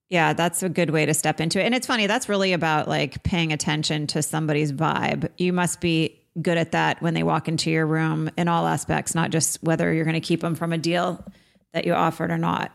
Yeah, 0.09 0.33
that's 0.33 0.61
a 0.61 0.69
good 0.69 0.91
way 0.91 1.05
to 1.05 1.13
step 1.13 1.41
into 1.41 1.59
it. 1.59 1.65
And 1.65 1.73
it's 1.73 1.87
funny, 1.87 2.05
that's 2.07 2.29
really 2.29 2.53
about 2.53 2.87
like 2.87 3.23
paying 3.23 3.51
attention 3.51 4.05
to 4.07 4.21
somebody's 4.21 4.71
vibe. 4.71 5.29
You 5.37 5.51
must 5.51 5.81
be 5.81 6.21
good 6.41 6.57
at 6.57 6.73
that 6.73 7.01
when 7.01 7.13
they 7.13 7.23
walk 7.23 7.47
into 7.47 7.71
your 7.71 7.87
room 7.87 8.29
in 8.37 8.47
all 8.47 8.67
aspects, 8.67 9.15
not 9.15 9.31
just 9.31 9.63
whether 9.63 9.91
you're 9.93 10.05
going 10.05 10.13
to 10.13 10.19
keep 10.19 10.41
them 10.41 10.53
from 10.53 10.73
a 10.73 10.77
deal 10.77 11.25
that 11.73 11.85
you 11.85 11.93
offered 11.93 12.29
or 12.29 12.37
not. 12.37 12.71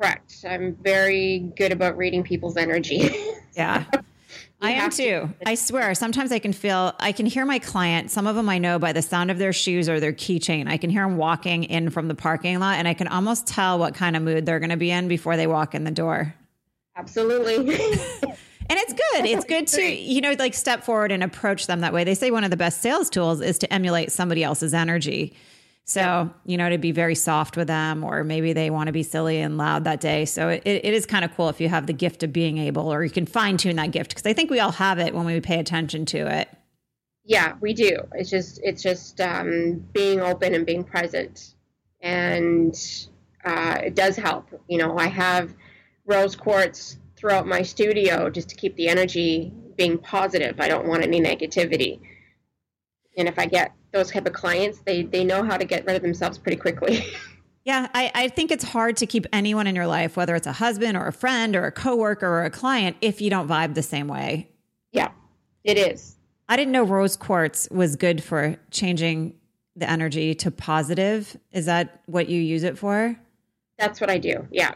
Correct. 0.00 0.44
I'm 0.48 0.76
very 0.82 1.38
good 1.56 1.72
about 1.72 1.96
reading 1.96 2.22
people's 2.22 2.56
energy. 2.56 3.10
yeah. 3.56 3.84
I 4.60 4.72
am 4.72 4.90
too. 4.90 5.28
To. 5.28 5.34
I 5.44 5.54
swear. 5.54 5.94
Sometimes 5.94 6.32
I 6.32 6.38
can 6.38 6.52
feel, 6.52 6.94
I 6.98 7.12
can 7.12 7.26
hear 7.26 7.44
my 7.44 7.58
client. 7.58 8.10
Some 8.10 8.26
of 8.26 8.36
them 8.36 8.48
I 8.48 8.58
know 8.58 8.78
by 8.78 8.92
the 8.92 9.02
sound 9.02 9.30
of 9.30 9.38
their 9.38 9.52
shoes 9.52 9.88
or 9.88 10.00
their 10.00 10.12
keychain. 10.12 10.68
I 10.68 10.78
can 10.78 10.88
hear 10.88 11.02
them 11.02 11.18
walking 11.18 11.64
in 11.64 11.90
from 11.90 12.08
the 12.08 12.14
parking 12.14 12.58
lot, 12.58 12.76
and 12.76 12.88
I 12.88 12.94
can 12.94 13.08
almost 13.08 13.46
tell 13.46 13.78
what 13.78 13.94
kind 13.94 14.16
of 14.16 14.22
mood 14.22 14.46
they're 14.46 14.60
going 14.60 14.70
to 14.70 14.76
be 14.76 14.90
in 14.90 15.08
before 15.08 15.36
they 15.36 15.46
walk 15.46 15.74
in 15.74 15.84
the 15.84 15.90
door. 15.90 16.34
Absolutely. 16.96 17.56
and 17.56 17.68
it's 18.70 18.92
good. 18.92 19.26
It's 19.26 19.44
good 19.44 19.66
to, 19.68 19.82
you 19.82 20.22
know, 20.22 20.34
like 20.38 20.54
step 20.54 20.84
forward 20.84 21.12
and 21.12 21.22
approach 21.22 21.66
them 21.66 21.80
that 21.80 21.92
way. 21.92 22.04
They 22.04 22.14
say 22.14 22.30
one 22.30 22.44
of 22.44 22.50
the 22.50 22.56
best 22.56 22.80
sales 22.80 23.10
tools 23.10 23.42
is 23.42 23.58
to 23.58 23.72
emulate 23.72 24.10
somebody 24.10 24.42
else's 24.42 24.72
energy. 24.72 25.34
So, 25.88 26.28
you 26.44 26.56
know, 26.56 26.68
to 26.68 26.78
be 26.78 26.90
very 26.90 27.14
soft 27.14 27.56
with 27.56 27.68
them, 27.68 28.02
or 28.02 28.24
maybe 28.24 28.52
they 28.52 28.70
want 28.70 28.88
to 28.88 28.92
be 28.92 29.04
silly 29.04 29.40
and 29.40 29.56
loud 29.56 29.84
that 29.84 30.00
day. 30.00 30.24
So 30.24 30.48
it, 30.48 30.62
it 30.64 30.84
is 30.84 31.06
kind 31.06 31.24
of 31.24 31.32
cool 31.36 31.48
if 31.48 31.60
you 31.60 31.68
have 31.68 31.86
the 31.86 31.92
gift 31.92 32.24
of 32.24 32.32
being 32.32 32.58
able, 32.58 32.92
or 32.92 33.04
you 33.04 33.10
can 33.10 33.24
fine 33.24 33.56
tune 33.56 33.76
that 33.76 33.92
gift. 33.92 34.12
Cause 34.12 34.26
I 34.26 34.32
think 34.32 34.50
we 34.50 34.58
all 34.58 34.72
have 34.72 34.98
it 34.98 35.14
when 35.14 35.24
we 35.24 35.40
pay 35.40 35.60
attention 35.60 36.04
to 36.06 36.26
it. 36.26 36.48
Yeah, 37.24 37.54
we 37.60 37.72
do. 37.72 37.98
It's 38.14 38.30
just, 38.30 38.60
it's 38.64 38.82
just 38.82 39.20
um, 39.20 39.86
being 39.92 40.20
open 40.20 40.54
and 40.54 40.66
being 40.66 40.82
present. 40.82 41.54
And 42.00 42.74
uh, 43.44 43.78
it 43.84 43.94
does 43.94 44.16
help. 44.16 44.48
You 44.68 44.78
know, 44.78 44.98
I 44.98 45.06
have 45.06 45.54
rose 46.04 46.34
quartz 46.34 46.98
throughout 47.14 47.46
my 47.46 47.62
studio 47.62 48.28
just 48.28 48.48
to 48.48 48.56
keep 48.56 48.74
the 48.74 48.88
energy 48.88 49.52
being 49.76 49.98
positive. 49.98 50.60
I 50.60 50.66
don't 50.66 50.88
want 50.88 51.04
any 51.04 51.20
negativity. 51.20 52.00
And 53.16 53.28
if 53.28 53.38
I 53.38 53.46
get 53.46 53.72
those 53.96 54.10
type 54.10 54.26
of 54.26 54.32
clients, 54.32 54.80
they 54.84 55.02
they 55.02 55.24
know 55.24 55.42
how 55.42 55.56
to 55.56 55.64
get 55.64 55.84
rid 55.86 55.96
of 55.96 56.02
themselves 56.02 56.38
pretty 56.38 56.56
quickly. 56.56 57.04
Yeah, 57.66 57.88
I, 57.94 58.12
I 58.14 58.28
think 58.28 58.52
it's 58.52 58.62
hard 58.62 58.96
to 58.98 59.06
keep 59.06 59.26
anyone 59.32 59.66
in 59.66 59.74
your 59.74 59.88
life, 59.88 60.16
whether 60.16 60.36
it's 60.36 60.46
a 60.46 60.52
husband 60.52 60.96
or 60.96 61.08
a 61.08 61.12
friend 61.12 61.56
or 61.56 61.66
a 61.66 61.72
coworker 61.72 62.24
or 62.24 62.44
a 62.44 62.50
client, 62.50 62.96
if 63.00 63.20
you 63.20 63.28
don't 63.28 63.48
vibe 63.48 63.74
the 63.74 63.82
same 63.82 64.06
way. 64.06 64.48
Yeah, 64.92 65.10
it 65.64 65.76
is. 65.76 66.14
I 66.48 66.54
didn't 66.54 66.70
know 66.70 66.84
rose 66.84 67.16
quartz 67.16 67.68
was 67.72 67.96
good 67.96 68.22
for 68.22 68.56
changing 68.70 69.34
the 69.74 69.90
energy 69.90 70.32
to 70.36 70.52
positive. 70.52 71.36
Is 71.50 71.66
that 71.66 72.02
what 72.06 72.28
you 72.28 72.40
use 72.40 72.62
it 72.62 72.78
for? 72.78 73.18
That's 73.78 74.00
what 74.00 74.10
I 74.10 74.18
do. 74.18 74.46
Yeah. 74.52 74.74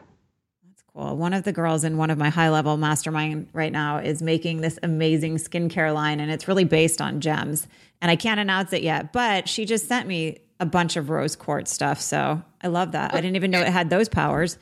Cool. 0.95 1.17
One 1.17 1.33
of 1.33 1.45
the 1.45 1.53
girls 1.53 1.85
in 1.85 1.97
one 1.97 2.11
of 2.11 2.19
my 2.19 2.31
high 2.31 2.51
level 2.51 2.77
mastermind 2.77 3.49
right 3.53 3.73
now 3.73 3.99
is 3.99 4.23
making 4.23 4.61
this 4.61 4.79
amazing 4.83 5.37
skincare 5.37 5.95
line, 5.95 6.21
and 6.21 6.31
it's 6.31 6.49
really 6.49 6.65
based 6.65 7.01
on 7.01 7.21
gems. 7.21 7.69
And 8.01 8.11
I 8.11 8.17
can't 8.17 8.41
announce 8.41 8.73
it 8.73 8.83
yet, 8.83 9.13
but 9.13 9.49
she 9.49 9.65
just 9.65 9.87
sent 9.87 10.09
me 10.09 10.39
a 10.59 10.67
bunch 10.67 10.97
of 10.97 11.11
rose 11.11 11.37
quartz 11.37 11.73
stuff. 11.73 12.01
So 12.01 12.43
I 12.63 12.69
love 12.69 12.93
that. 12.93 13.15
I 13.15 13.21
didn't 13.21 13.37
even 13.37 13.51
know 13.51 13.61
it 13.61 13.69
had 13.69 13.91
those 13.91 14.09
powers. 14.09 14.59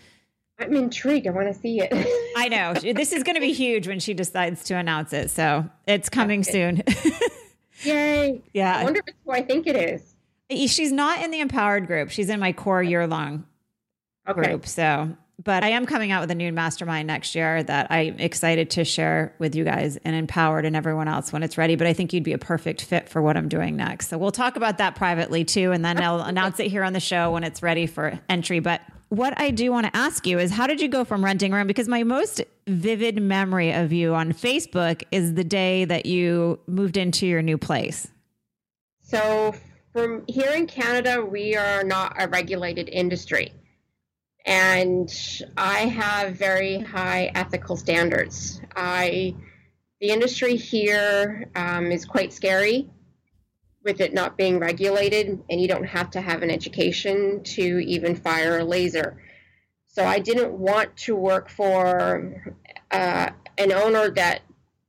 I'm 0.58 0.74
intrigued. 0.74 1.26
I 1.26 1.30
want 1.30 1.48
to 1.48 1.54
see 1.54 1.80
it. 1.80 1.92
I 2.36 2.48
know. 2.48 2.74
This 2.74 3.12
is 3.12 3.22
going 3.22 3.36
to 3.36 3.40
be 3.40 3.52
huge 3.52 3.86
when 3.86 4.00
she 4.00 4.12
decides 4.12 4.64
to 4.64 4.76
announce 4.76 5.12
it. 5.12 5.30
So 5.30 5.68
it's 5.86 6.08
coming 6.08 6.40
okay. 6.40 6.50
soon. 6.50 6.82
Yay. 7.82 8.42
Yeah. 8.52 8.76
I 8.76 8.84
wonder 8.84 9.00
if 9.00 9.08
it's 9.08 9.18
who 9.24 9.30
I 9.30 9.42
think 9.42 9.66
it 9.66 9.76
is. 9.76 10.72
She's 10.72 10.90
not 10.90 11.22
in 11.22 11.30
the 11.30 11.40
empowered 11.40 11.86
group. 11.86 12.10
She's 12.10 12.28
in 12.28 12.40
my 12.40 12.52
core 12.52 12.82
year 12.82 13.06
long 13.06 13.46
okay. 14.28 14.40
group. 14.40 14.66
So 14.66 15.16
but 15.42 15.62
I 15.62 15.68
am 15.68 15.86
coming 15.86 16.10
out 16.10 16.20
with 16.20 16.32
a 16.32 16.34
new 16.34 16.52
mastermind 16.52 17.06
next 17.06 17.34
year 17.34 17.62
that 17.62 17.86
I'm 17.90 18.18
excited 18.18 18.70
to 18.70 18.84
share 18.84 19.32
with 19.38 19.54
you 19.54 19.62
guys 19.62 19.96
and 20.04 20.16
empowered 20.16 20.64
and 20.64 20.74
everyone 20.74 21.06
else 21.06 21.32
when 21.32 21.44
it's 21.44 21.56
ready. 21.56 21.76
But 21.76 21.86
I 21.86 21.92
think 21.92 22.12
you'd 22.12 22.24
be 22.24 22.32
a 22.32 22.38
perfect 22.38 22.82
fit 22.82 23.08
for 23.08 23.22
what 23.22 23.36
I'm 23.36 23.48
doing 23.48 23.76
next. 23.76 24.08
So 24.08 24.18
we'll 24.18 24.32
talk 24.32 24.56
about 24.56 24.78
that 24.78 24.96
privately 24.96 25.44
too. 25.44 25.70
And 25.70 25.84
then 25.84 26.02
I'll 26.02 26.20
announce 26.20 26.58
it 26.58 26.70
here 26.70 26.82
on 26.82 26.92
the 26.92 27.00
show 27.00 27.30
when 27.30 27.44
it's 27.44 27.62
ready 27.62 27.86
for 27.86 28.18
entry. 28.28 28.58
But 28.58 28.80
what 29.10 29.40
I 29.40 29.50
do 29.50 29.70
want 29.70 29.86
to 29.86 29.96
ask 29.96 30.26
you 30.26 30.40
is 30.40 30.50
how 30.50 30.66
did 30.66 30.80
you 30.80 30.88
go 30.88 31.04
from 31.04 31.24
renting 31.24 31.52
room? 31.52 31.68
Because 31.68 31.86
my 31.86 32.02
most 32.02 32.42
vivid 32.66 33.22
memory 33.22 33.72
of 33.72 33.92
you 33.92 34.14
on 34.14 34.32
Facebook 34.32 35.04
is 35.12 35.34
the 35.34 35.44
day 35.44 35.84
that 35.84 36.04
you 36.04 36.58
moved 36.66 36.96
into 36.96 37.28
your 37.28 37.42
new 37.42 37.56
place. 37.56 38.08
So, 39.02 39.54
from 39.94 40.24
here 40.28 40.50
in 40.50 40.66
Canada, 40.66 41.24
we 41.24 41.56
are 41.56 41.82
not 41.82 42.14
a 42.18 42.28
regulated 42.28 42.90
industry 42.90 43.52
and 44.48 45.14
I 45.58 45.80
have 45.80 46.36
very 46.36 46.78
high 46.78 47.30
ethical 47.34 47.76
standards. 47.76 48.60
I 48.74 49.36
the 50.00 50.08
industry 50.08 50.56
here 50.56 51.50
um, 51.54 51.92
is 51.92 52.06
quite 52.06 52.32
scary 52.32 52.88
with 53.84 54.00
it 54.00 54.14
not 54.14 54.38
being 54.38 54.58
regulated, 54.58 55.38
and 55.50 55.60
you 55.60 55.68
don't 55.68 55.84
have 55.84 56.10
to 56.12 56.20
have 56.20 56.42
an 56.42 56.50
education 56.50 57.42
to 57.42 57.78
even 57.80 58.16
fire 58.16 58.58
a 58.58 58.64
laser. 58.64 59.22
So 59.86 60.04
I 60.04 60.18
didn't 60.18 60.52
want 60.52 60.96
to 60.98 61.14
work 61.14 61.50
for 61.50 62.54
uh, 62.90 63.30
an 63.58 63.72
owner 63.72 64.10
that 64.10 64.42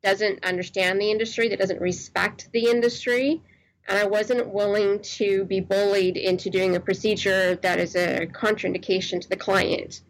doesn't 0.04 0.46
understand 0.46 1.02
the 1.02 1.12
industry, 1.12 1.50
that 1.50 1.60
doesn't 1.60 1.82
respect 1.82 2.50
the 2.54 2.70
industry, 2.70 3.42
and 3.90 3.98
I 3.98 4.06
wasn't 4.06 4.54
willing 4.54 5.00
to 5.02 5.46
be 5.46 5.60
bullied 5.60 6.16
into 6.16 6.52
doing 6.52 6.76
a 6.76 6.80
procedure 6.80 7.56
that 7.56 7.80
is 7.80 7.96
a 7.96 8.28
contraindication 8.28 9.20
to 9.20 9.28
the 9.28 9.36
client. 9.36 10.02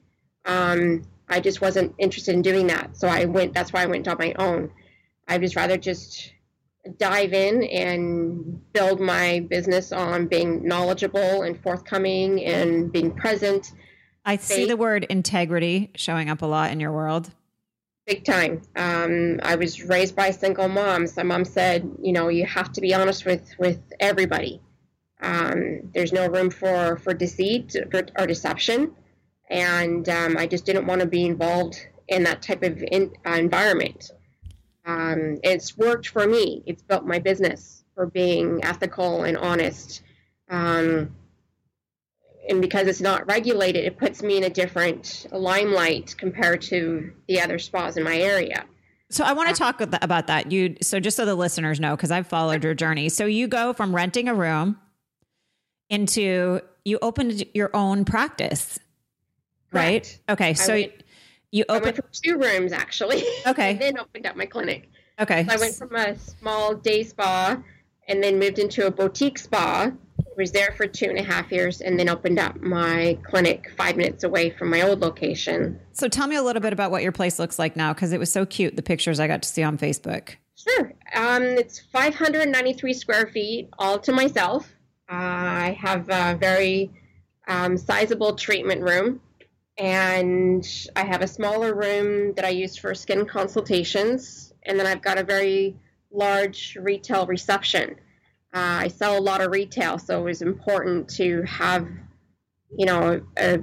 Um, 0.46 1.04
I 1.30 1.40
just 1.40 1.62
wasn't 1.62 1.96
interested 1.98 2.36
in 2.36 2.42
doing 2.42 2.68
that, 2.68 2.98
so 2.98 3.08
I 3.08 3.26
went. 3.26 3.54
That's 3.54 3.72
why 3.72 3.84
I 3.84 3.86
went 3.86 4.08
on 4.10 4.18
my 4.20 4.34
own. 4.38 4.72
I'd 5.30 5.42
just 5.42 5.56
rather 5.56 5.78
just 5.78 6.34
dive 6.98 7.34
in 7.34 7.64
and 7.64 8.62
build 8.74 9.00
my 9.00 9.46
business 9.50 9.94
on 9.94 10.28
being 10.28 10.68
knowledgeable 10.68 11.44
and 11.44 11.62
forthcoming 11.62 12.44
and 12.44 12.92
being 12.92 13.16
present. 13.16 13.72
I 14.26 14.36
see 14.36 14.66
the 14.66 14.78
word 14.78 15.06
integrity 15.10 15.92
showing 15.96 16.30
up 16.30 16.42
a 16.42 16.46
lot 16.46 16.72
in 16.72 16.80
your 16.82 16.92
world. 16.92 17.32
Big 18.10 18.26
time. 18.26 18.62
Um, 18.76 19.40
I 19.44 19.56
was 19.56 19.84
raised 19.84 20.16
by 20.16 20.28
a 20.28 20.34
single 20.34 20.68
mom. 20.68 21.06
So 21.06 21.24
mom 21.24 21.46
said, 21.46 21.88
you 22.02 22.12
know, 22.12 22.28
you 22.30 22.46
have 22.46 22.72
to 22.74 22.82
be 22.82 22.94
honest 22.94 23.24
with 23.26 23.48
with 23.60 23.80
everybody. 24.00 24.62
Um, 25.22 25.92
there's 25.94 26.12
no 26.12 26.28
room 26.28 26.50
for 26.50 26.98
for 26.98 27.14
deceit 27.14 27.76
or, 27.76 28.04
or 28.18 28.26
deception, 28.26 28.96
and 29.50 30.10
um, 30.10 30.38
I 30.38 30.48
just 30.48 30.66
didn't 30.66 30.88
want 30.88 31.02
to 31.02 31.08
be 31.08 31.24
involved 31.26 31.78
in 32.08 32.24
that 32.24 32.42
type 32.42 32.64
of 32.64 32.82
in, 32.82 33.14
uh, 33.28 33.38
environment. 33.48 34.12
Um, 34.86 35.38
it's 35.44 35.78
worked 35.78 36.08
for 36.08 36.26
me. 36.26 36.64
It's 36.66 36.82
built 36.82 37.06
my 37.06 37.20
business 37.20 37.84
for 37.94 38.08
being 38.08 38.64
ethical 38.64 39.24
and 39.24 39.38
honest. 39.38 40.02
Um, 40.50 41.16
and 42.50 42.62
because 42.62 42.88
it's 42.88 43.00
not 43.00 43.28
regulated, 43.28 43.86
it 43.86 43.98
puts 43.98 44.24
me 44.24 44.38
in 44.38 44.44
a 44.44 44.50
different 44.50 45.28
limelight 45.32 46.16
compared 46.18 46.62
to 46.64 47.14
the 47.28 47.40
other 47.40 47.60
spas 47.60 47.96
in 47.96 48.04
my 48.04 48.18
area. 48.18 48.66
So 49.12 49.24
I 49.24 49.34
want 49.34 49.48
to 49.50 49.54
uh, 49.54 49.72
talk 49.72 49.82
about 49.82 50.28
that. 50.28 50.52
You 50.52 50.76
so 50.82 51.00
just 51.00 51.16
so 51.16 51.26
the 51.26 51.36
listeners 51.36 51.80
know 51.80 51.96
because 51.96 52.12
I've 52.12 52.28
followed 52.28 52.64
your 52.64 52.74
journey. 52.74 53.10
So 53.10 53.26
you 53.26 53.48
go 53.48 53.74
from 53.74 53.96
renting 53.96 54.28
a 54.28 54.36
room 54.36 54.78
into 55.90 56.62
you 56.86 57.00
opened 57.02 57.44
your 57.54 57.70
own 57.76 58.06
practice, 58.06 58.80
right? 59.72 60.04
Correct. 60.04 60.22
Okay, 60.30 60.54
so 60.54 60.74
went, 60.74 60.92
you 61.52 61.66
opened 61.70 62.02
two 62.12 62.38
rooms 62.38 62.72
actually. 62.72 63.24
Okay. 63.48 63.72
and 63.72 63.82
then 63.82 64.00
opened 64.00 64.26
up 64.26 64.36
my 64.36 64.46
clinic. 64.46 64.90
okay. 65.20 65.46
So 65.46 65.54
I 65.54 65.58
went 65.58 65.76
from 65.76 65.96
a 65.96 66.18
small 66.18 66.76
day 66.76 67.04
spa 67.04 67.58
and 68.08 68.24
then 68.24 68.38
moved 68.38 68.60
into 68.60 68.86
a 68.86 68.92
boutique 68.92 69.40
spa. 69.40 69.92
Was 70.40 70.54
there 70.54 70.74
for 70.78 70.88
two 70.88 71.08
and 71.08 71.18
a 71.20 71.24
half 71.24 71.52
years 71.52 71.82
and 71.82 72.00
then 72.00 72.08
opened 72.08 72.40
up 72.40 72.62
my 72.62 73.18
clinic 73.24 73.70
five 73.76 73.98
minutes 73.98 74.24
away 74.24 74.50
from 74.52 74.70
my 74.70 74.82
old 74.82 75.02
location. 75.02 75.78
So 75.92 76.08
tell 76.08 76.28
me 76.28 76.38
a 76.38 76.42
little 76.42 76.62
bit 76.62 76.72
about 76.72 76.92
what 76.92 77.04
your 77.04 77.12
place 77.12 77.40
looks 77.40 77.60
like 77.60 77.76
now 77.76 77.94
because 77.94 78.14
it 78.14 78.20
was 78.20 78.32
so 78.32 78.46
cute 78.46 78.78
the 78.78 78.82
pictures 78.82 79.20
I 79.20 79.28
got 79.28 79.42
to 79.42 79.50
see 79.50 79.64
on 79.64 79.78
Facebook. 79.78 80.36
Sure. 80.56 80.94
Um, 81.14 81.44
it's 81.44 81.80
593 81.92 82.94
square 82.94 83.28
feet, 83.28 83.68
all 83.78 84.00
to 84.00 84.14
myself. 84.14 84.66
Uh, 85.12 85.16
I 85.16 85.78
have 85.78 86.08
a 86.10 86.38
very 86.38 86.90
um, 87.50 87.78
sizable 87.78 88.36
treatment 88.36 88.82
room, 88.82 89.20
and 89.78 90.66
I 90.96 91.04
have 91.04 91.22
a 91.22 91.28
smaller 91.28 91.74
room 91.76 92.34
that 92.36 92.46
I 92.46 92.50
use 92.50 92.78
for 92.78 92.96
skin 92.96 93.26
consultations, 93.26 94.54
and 94.64 94.80
then 94.80 94.88
I've 94.88 95.02
got 95.02 95.18
a 95.18 95.24
very 95.24 95.76
large 96.12 96.78
retail 96.80 97.26
reception. 97.26 97.96
Uh, 98.54 98.84
I 98.84 98.88
sell 98.88 99.18
a 99.18 99.22
lot 99.22 99.42
of 99.42 99.52
retail, 99.52 100.00
so 100.00 100.20
it 100.20 100.24
was 100.24 100.42
important 100.42 101.08
to 101.12 101.44
have, 101.44 101.88
you 102.78 102.86
know, 102.86 103.22
a 103.38 103.62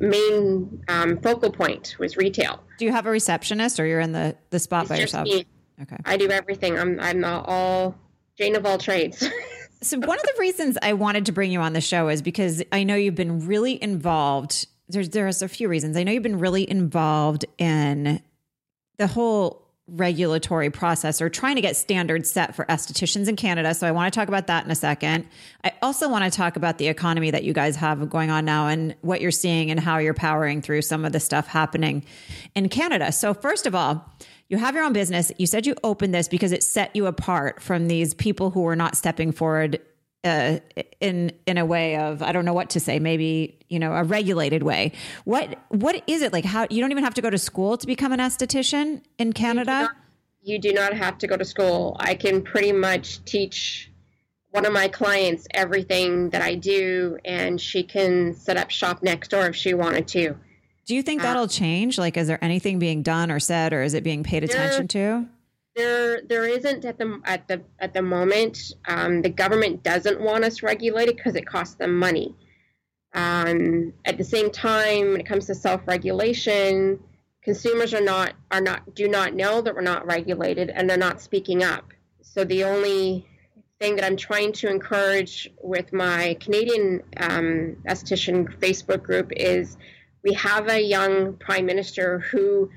main 0.00 0.82
um, 0.88 1.20
focal 1.20 1.50
point 1.50 1.96
was 1.98 2.16
retail. 2.16 2.60
Do 2.78 2.84
you 2.84 2.92
have 2.92 3.06
a 3.06 3.10
receptionist 3.10 3.80
or 3.80 3.86
you're 3.86 4.00
in 4.00 4.12
the 4.12 4.36
the 4.50 4.58
spot 4.58 4.82
It's 4.82 4.88
by 4.90 4.96
yourself? 4.98 5.24
me. 5.26 5.46
Okay. 5.82 5.96
I 6.04 6.16
do 6.16 6.30
everything. 6.30 6.78
I'm 6.78 7.00
I'm 7.00 7.20
not 7.20 7.46
all 7.48 7.96
Jane 8.38 8.54
of 8.56 8.64
all 8.66 8.78
trades. 8.78 9.28
So 9.82 9.98
one 9.98 10.18
of 10.18 10.22
the 10.24 10.34
reasons 10.38 10.78
I 10.80 10.94
wanted 10.94 11.26
to 11.26 11.32
bring 11.32 11.52
you 11.52 11.60
on 11.60 11.74
the 11.74 11.80
show 11.82 12.08
is 12.08 12.22
because 12.22 12.62
I 12.72 12.84
know 12.84 12.94
you've 12.94 13.14
been 13.14 13.46
really 13.46 13.82
involved. 13.82 14.66
There's 14.88 15.10
there's 15.10 15.42
a 15.42 15.48
few 15.48 15.68
reasons. 15.68 15.98
I 15.98 16.04
know 16.04 16.12
you've 16.12 16.22
been 16.22 16.38
really 16.38 16.68
involved 16.68 17.44
in 17.58 18.22
the 18.96 19.06
whole 19.06 19.63
regulatory 19.86 20.70
process 20.70 21.20
or 21.20 21.28
trying 21.28 21.56
to 21.56 21.60
get 21.60 21.76
standards 21.76 22.30
set 22.30 22.54
for 22.54 22.64
estheticians 22.66 23.28
in 23.28 23.36
Canada. 23.36 23.74
So 23.74 23.86
I 23.86 23.90
want 23.90 24.12
to 24.12 24.18
talk 24.18 24.28
about 24.28 24.46
that 24.46 24.64
in 24.64 24.70
a 24.70 24.74
second. 24.74 25.26
I 25.62 25.72
also 25.82 26.08
want 26.08 26.24
to 26.24 26.34
talk 26.34 26.56
about 26.56 26.78
the 26.78 26.88
economy 26.88 27.30
that 27.30 27.44
you 27.44 27.52
guys 27.52 27.76
have 27.76 28.08
going 28.08 28.30
on 28.30 28.46
now 28.46 28.68
and 28.68 28.94
what 29.02 29.20
you're 29.20 29.30
seeing 29.30 29.70
and 29.70 29.78
how 29.78 29.98
you're 29.98 30.14
powering 30.14 30.62
through 30.62 30.82
some 30.82 31.04
of 31.04 31.12
the 31.12 31.20
stuff 31.20 31.46
happening 31.46 32.04
in 32.54 32.70
Canada. 32.70 33.12
So 33.12 33.34
first 33.34 33.66
of 33.66 33.74
all, 33.74 34.10
you 34.48 34.56
have 34.56 34.74
your 34.74 34.84
own 34.84 34.94
business. 34.94 35.32
You 35.38 35.46
said 35.46 35.66
you 35.66 35.74
opened 35.84 36.14
this 36.14 36.28
because 36.28 36.52
it 36.52 36.62
set 36.62 36.94
you 36.96 37.06
apart 37.06 37.62
from 37.62 37.88
these 37.88 38.14
people 38.14 38.50
who 38.50 38.60
were 38.62 38.76
not 38.76 38.96
stepping 38.96 39.32
forward 39.32 39.80
uh, 40.24 40.58
in 41.00 41.32
in 41.46 41.58
a 41.58 41.64
way 41.64 41.96
of 41.96 42.22
I 42.22 42.32
don't 42.32 42.44
know 42.44 42.54
what 42.54 42.70
to 42.70 42.80
say. 42.80 42.98
Maybe 42.98 43.58
you 43.68 43.78
know 43.78 43.92
a 43.92 44.02
regulated 44.02 44.62
way. 44.62 44.92
What 45.24 45.58
what 45.68 46.02
is 46.06 46.22
it 46.22 46.32
like? 46.32 46.44
How 46.44 46.66
you 46.70 46.80
don't 46.80 46.90
even 46.90 47.04
have 47.04 47.14
to 47.14 47.22
go 47.22 47.30
to 47.30 47.38
school 47.38 47.76
to 47.76 47.86
become 47.86 48.12
an 48.12 48.20
esthetician 48.20 49.02
in 49.18 49.32
Canada? 49.32 49.90
you 50.44 50.58
do 50.58 50.72
not 50.72 50.92
have 50.92 51.18
to 51.18 51.26
go 51.26 51.36
to 51.36 51.44
school. 51.44 51.96
I 51.98 52.14
can 52.14 52.42
pretty 52.42 52.72
much 52.72 53.24
teach 53.24 53.90
one 54.50 54.66
of 54.66 54.72
my 54.72 54.88
clients 54.88 55.48
everything 55.52 56.30
that 56.30 56.42
I 56.42 56.54
do, 56.54 57.18
and 57.24 57.60
she 57.60 57.82
can 57.82 58.34
set 58.34 58.56
up 58.56 58.70
shop 58.70 59.02
next 59.02 59.28
door 59.28 59.46
if 59.46 59.56
she 59.56 59.74
wanted 59.74 60.06
to. 60.08 60.36
Do 60.86 60.94
you 60.94 61.02
think 61.02 61.22
that'll 61.22 61.48
change? 61.48 61.98
Like, 61.98 62.18
is 62.18 62.28
there 62.28 62.42
anything 62.44 62.78
being 62.78 63.02
done 63.02 63.30
or 63.30 63.40
said, 63.40 63.72
or 63.72 63.82
is 63.82 63.94
it 63.94 64.04
being 64.04 64.22
paid 64.22 64.44
attention 64.44 64.86
to? 64.88 65.26
There, 65.76 66.22
there 66.22 66.44
isn't 66.44 66.84
at 66.84 66.98
the 66.98 67.20
at 67.24 67.48
the 67.48 67.62
at 67.80 67.94
the 67.94 68.02
moment. 68.02 68.72
Um, 68.86 69.22
the 69.22 69.28
government 69.28 69.82
doesn't 69.82 70.20
want 70.20 70.44
us 70.44 70.62
regulated 70.62 71.16
because 71.16 71.34
it 71.34 71.46
costs 71.46 71.74
them 71.74 71.98
money. 71.98 72.34
Um, 73.12 73.92
at 74.04 74.16
the 74.16 74.24
same 74.24 74.50
time, 74.50 75.12
when 75.12 75.20
it 75.20 75.26
comes 75.26 75.46
to 75.46 75.54
self-regulation, 75.54 77.00
consumers 77.42 77.92
are 77.92 78.00
not 78.00 78.34
are 78.52 78.60
not 78.60 78.94
do 78.94 79.08
not 79.08 79.34
know 79.34 79.60
that 79.62 79.74
we're 79.74 79.80
not 79.80 80.06
regulated, 80.06 80.70
and 80.70 80.88
they're 80.88 80.96
not 80.96 81.20
speaking 81.20 81.64
up. 81.64 81.92
So 82.22 82.44
the 82.44 82.64
only 82.64 83.26
thing 83.80 83.96
that 83.96 84.04
I'm 84.04 84.16
trying 84.16 84.52
to 84.52 84.70
encourage 84.70 85.50
with 85.60 85.92
my 85.92 86.36
Canadian 86.40 87.02
um, 87.16 87.76
esthetician 87.88 88.46
Facebook 88.60 89.02
group 89.02 89.32
is 89.36 89.76
we 90.22 90.32
have 90.34 90.68
a 90.68 90.80
young 90.80 91.34
prime 91.34 91.66
minister 91.66 92.20
who 92.20 92.70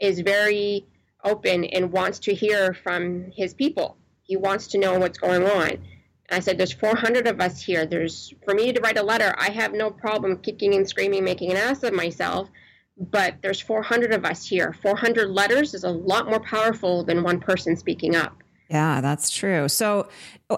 is 0.00 0.20
very 0.20 0.86
open 1.24 1.64
and 1.64 1.92
wants 1.92 2.18
to 2.20 2.34
hear 2.34 2.74
from 2.74 3.30
his 3.34 3.54
people. 3.54 3.96
He 4.22 4.36
wants 4.36 4.66
to 4.68 4.78
know 4.78 4.98
what's 4.98 5.18
going 5.18 5.44
on. 5.44 5.70
And 5.70 5.82
I 6.30 6.40
said, 6.40 6.58
There's 6.58 6.72
400 6.72 7.26
of 7.26 7.40
us 7.40 7.60
here. 7.60 7.86
There's 7.86 8.34
for 8.44 8.54
me 8.54 8.72
to 8.72 8.80
write 8.80 8.98
a 8.98 9.02
letter. 9.02 9.34
I 9.38 9.50
have 9.50 9.72
no 9.72 9.90
problem 9.90 10.38
kicking 10.38 10.74
and 10.74 10.88
screaming, 10.88 11.24
making 11.24 11.50
an 11.50 11.56
ass 11.56 11.82
of 11.82 11.94
myself. 11.94 12.50
But 12.98 13.36
there's 13.42 13.60
400 13.60 14.12
of 14.12 14.24
us 14.24 14.44
here. 14.44 14.74
400 14.82 15.28
letters 15.28 15.72
is 15.72 15.84
a 15.84 15.90
lot 15.90 16.28
more 16.28 16.40
powerful 16.40 17.04
than 17.04 17.22
one 17.22 17.38
person 17.38 17.76
speaking 17.76 18.16
up. 18.16 18.42
Yeah, 18.68 19.00
that's 19.00 19.30
true. 19.30 19.68
So, 19.68 20.08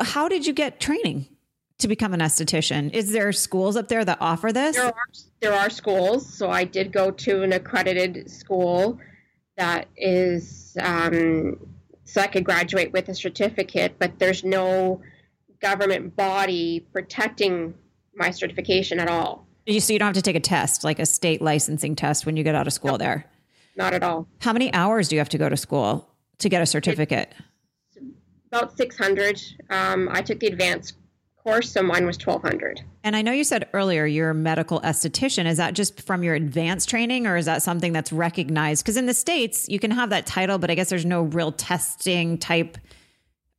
how 0.00 0.28
did 0.28 0.46
you 0.46 0.52
get 0.52 0.80
training 0.80 1.28
to 1.80 1.88
become 1.88 2.14
an 2.14 2.20
esthetician? 2.20 2.92
Is 2.92 3.12
there 3.12 3.32
schools 3.32 3.76
up 3.76 3.88
there 3.88 4.04
that 4.04 4.18
offer 4.20 4.52
this? 4.52 4.76
There 4.76 4.86
are, 4.86 4.94
there 5.40 5.52
are 5.52 5.70
schools. 5.70 6.32
So 6.32 6.50
I 6.50 6.64
did 6.64 6.92
go 6.92 7.10
to 7.10 7.42
an 7.42 7.52
accredited 7.52 8.30
school 8.30 8.98
that 9.60 9.88
is 9.96 10.74
um, 10.80 11.58
so 12.04 12.20
I 12.20 12.26
could 12.26 12.44
graduate 12.44 12.92
with 12.92 13.10
a 13.10 13.14
certificate, 13.14 13.96
but 13.98 14.18
there's 14.18 14.42
no 14.42 15.02
government 15.60 16.16
body 16.16 16.80
protecting 16.92 17.74
my 18.14 18.30
certification 18.30 18.98
at 18.98 19.08
all. 19.08 19.46
You 19.66 19.80
so 19.80 19.92
you 19.92 19.98
don't 19.98 20.06
have 20.06 20.14
to 20.14 20.22
take 20.22 20.34
a 20.36 20.40
test, 20.40 20.82
like 20.82 20.98
a 20.98 21.04
state 21.04 21.42
licensing 21.42 21.94
test, 21.94 22.24
when 22.24 22.38
you 22.38 22.42
get 22.42 22.54
out 22.54 22.66
of 22.66 22.72
school. 22.72 22.96
There, 22.96 23.26
Not 23.76 23.92
at 23.92 24.02
all. 24.02 24.26
how 24.40 24.54
many 24.54 24.72
hours 24.72 25.08
do 25.08 25.16
you 25.16 25.20
have 25.20 25.28
to 25.28 25.38
go 25.38 25.50
to 25.50 25.56
school 25.58 26.08
to 26.38 26.48
get 26.48 26.62
a 26.62 26.66
certificate? 26.66 27.30
About 28.50 28.76
600. 28.76 29.40
Um, 29.68 30.08
I 30.10 30.22
took 30.22 30.40
the 30.40 30.46
advanced 30.46 30.94
course, 31.50 31.70
so 31.70 31.82
mine 31.82 32.06
was 32.06 32.16
1200. 32.16 32.82
And 33.04 33.16
I 33.16 33.22
know 33.22 33.32
you 33.32 33.44
said 33.44 33.68
earlier 33.72 34.06
you're 34.06 34.30
a 34.30 34.34
medical 34.34 34.80
esthetician. 34.80 35.46
Is 35.46 35.56
that 35.56 35.74
just 35.74 36.00
from 36.02 36.22
your 36.22 36.34
advanced 36.34 36.88
training 36.88 37.26
or 37.26 37.36
is 37.36 37.46
that 37.46 37.62
something 37.62 37.92
that's 37.92 38.12
recognized? 38.12 38.84
Because 38.84 38.96
in 38.96 39.06
the 39.06 39.14
States, 39.14 39.68
you 39.68 39.78
can 39.78 39.90
have 39.90 40.10
that 40.10 40.26
title, 40.26 40.58
but 40.58 40.70
I 40.70 40.74
guess 40.74 40.88
there's 40.88 41.06
no 41.06 41.22
real 41.22 41.52
testing 41.52 42.38
type 42.38 42.78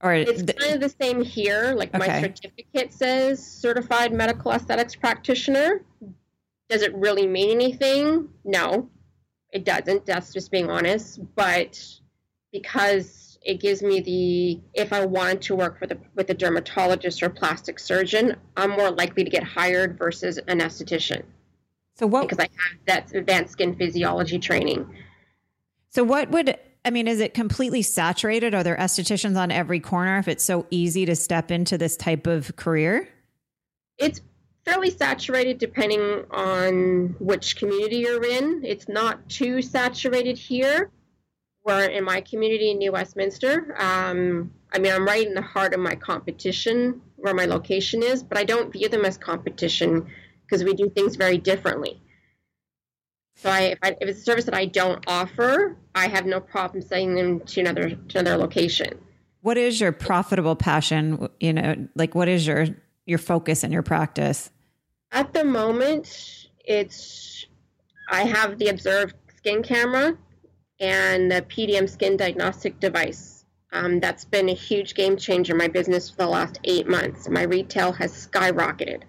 or 0.04 0.14
It's 0.14 0.42
kind 0.42 0.74
of 0.74 0.82
the 0.82 0.96
same 1.02 1.22
here. 1.22 1.74
Like 1.76 1.94
my 1.94 2.22
certificate 2.22 2.92
says 2.92 3.46
certified 3.46 4.12
medical 4.12 4.52
aesthetics 4.52 4.96
practitioner. 4.96 5.84
Does 6.70 6.82
it 6.82 6.96
really 6.96 7.28
mean 7.28 7.52
anything? 7.52 8.30
No, 8.44 8.90
it 9.52 9.64
doesn't. 9.64 10.06
That's 10.06 10.34
just 10.34 10.52
being 10.52 10.72
honest. 10.72 11.20
But 11.36 11.84
because 12.52 13.31
it 13.42 13.60
gives 13.60 13.82
me 13.82 14.00
the 14.00 14.62
if 14.74 14.94
I 14.94 15.06
want 15.06 15.42
to 15.44 15.56
work 15.56 15.80
with 15.82 15.92
a 15.92 15.98
with 16.16 16.30
a 16.30 16.34
dermatologist 16.34 17.24
or 17.24 17.30
plastic 17.30 17.80
surgeon, 17.80 18.36
I'm 18.58 18.72
more 18.72 18.92
likely 18.92 19.24
to 19.24 19.30
get 19.30 19.44
hired 19.44 19.98
versus 19.98 20.38
an 20.48 20.60
esthetician 20.60 21.24
so 21.96 22.08
what 22.08 22.22
because 22.28 22.40
I 22.40 22.44
have 22.44 22.80
that 22.88 23.16
advanced 23.16 23.54
skin 23.54 23.76
physiology 23.76 24.40
training. 24.40 24.88
so 25.90 26.04
what 26.04 26.30
would 26.32 26.58
I 26.84 26.90
mean, 26.90 27.08
is 27.08 27.20
it 27.20 27.36
completely 27.36 27.84
saturated? 27.84 28.56
Are 28.56 28.64
there 28.64 28.76
estheticians 28.76 29.38
on 29.38 29.52
every 29.52 29.80
corner 29.80 30.18
if 30.18 30.28
it's 30.28 30.44
so 30.44 30.66
easy 30.72 31.06
to 31.06 31.16
step 31.16 31.52
into 31.52 31.78
this 31.78 31.96
type 31.96 32.26
of 32.26 32.56
career? 32.56 33.08
it's 34.02 34.22
fairly 34.66 34.90
saturated 34.90 35.58
depending 35.58 36.26
on 36.32 37.16
which 37.20 37.56
community 37.56 37.98
you're 37.98 38.24
in. 38.24 38.64
It's 38.66 38.88
not 38.88 39.28
too 39.30 39.62
saturated 39.62 40.38
here. 40.38 40.92
We're 41.64 41.86
in 41.86 42.04
my 42.04 42.22
community 42.22 42.72
in 42.72 42.80
New 42.80 42.92
Westminster. 42.92 43.76
Um, 43.78 44.52
I 44.74 44.80
mean, 44.80 44.92
I'm 44.92 45.06
right 45.06 45.28
in 45.28 45.34
the 45.34 45.42
heart 45.42 45.74
of 45.74 45.80
my 45.80 45.96
competition 45.96 47.02
where 47.18 47.34
my 47.34 47.46
location 47.46 48.02
is, 48.02 48.24
but 48.24 48.38
I 48.38 48.44
don't 48.44 48.72
view 48.72 48.90
them 48.90 49.06
as 49.06 49.18
competition 49.18 50.08
because 50.44 50.64
we 50.64 50.74
do 50.74 50.90
things 50.90 51.16
very 51.16 51.38
differently. 51.38 52.02
So 53.36 53.50
I 53.50 53.62
if, 53.62 53.80
I, 53.82 53.90
if 54.02 54.10
it's 54.10 54.20
a 54.20 54.24
service 54.24 54.46
that 54.46 54.54
I 54.54 54.66
don't 54.66 55.04
offer, 55.08 55.78
I 55.96 56.08
have 56.08 56.26
no 56.26 56.40
problem 56.40 56.82
sending 56.82 57.16
them 57.16 57.40
to 57.42 57.62
another 57.62 57.90
to 57.90 58.20
another 58.20 58.38
location. 58.38 59.00
What 59.42 59.58
is 59.58 59.80
your 59.80 59.92
profitable 59.92 60.56
passion? 60.56 61.28
You 61.40 61.54
know, 61.54 61.88
like 61.96 62.16
what 62.16 62.28
is 62.28 62.46
your 62.46 62.68
your 63.06 63.18
focus 63.18 63.64
in 63.64 63.72
your 63.72 63.82
practice? 63.82 64.52
At 65.12 65.34
the 65.34 65.44
moment, 65.44 66.48
it's 66.66 67.46
I 68.10 68.24
have 68.24 68.58
the 68.58 68.68
Observ 68.68 69.14
skin 69.38 69.64
camera 69.64 70.18
and 70.82 71.32
the 71.32 71.44
PDM 71.44 71.88
skin 71.88 72.18
diagnostic 72.18 72.80
device. 72.80 73.46
Um, 73.72 74.02
that's 74.02 74.26
been 74.26 74.50
a 74.50 74.54
huge 74.54 74.96
game 74.96 75.16
changer 75.16 75.54
in 75.54 75.58
my 75.58 75.70
business 75.70 76.10
for 76.10 76.18
the 76.18 76.28
last 76.28 76.60
eight 76.66 76.90
months. 76.90 77.30
My 77.30 77.44
retail 77.44 77.94
has 77.94 78.28
skyrocketed 78.28 79.04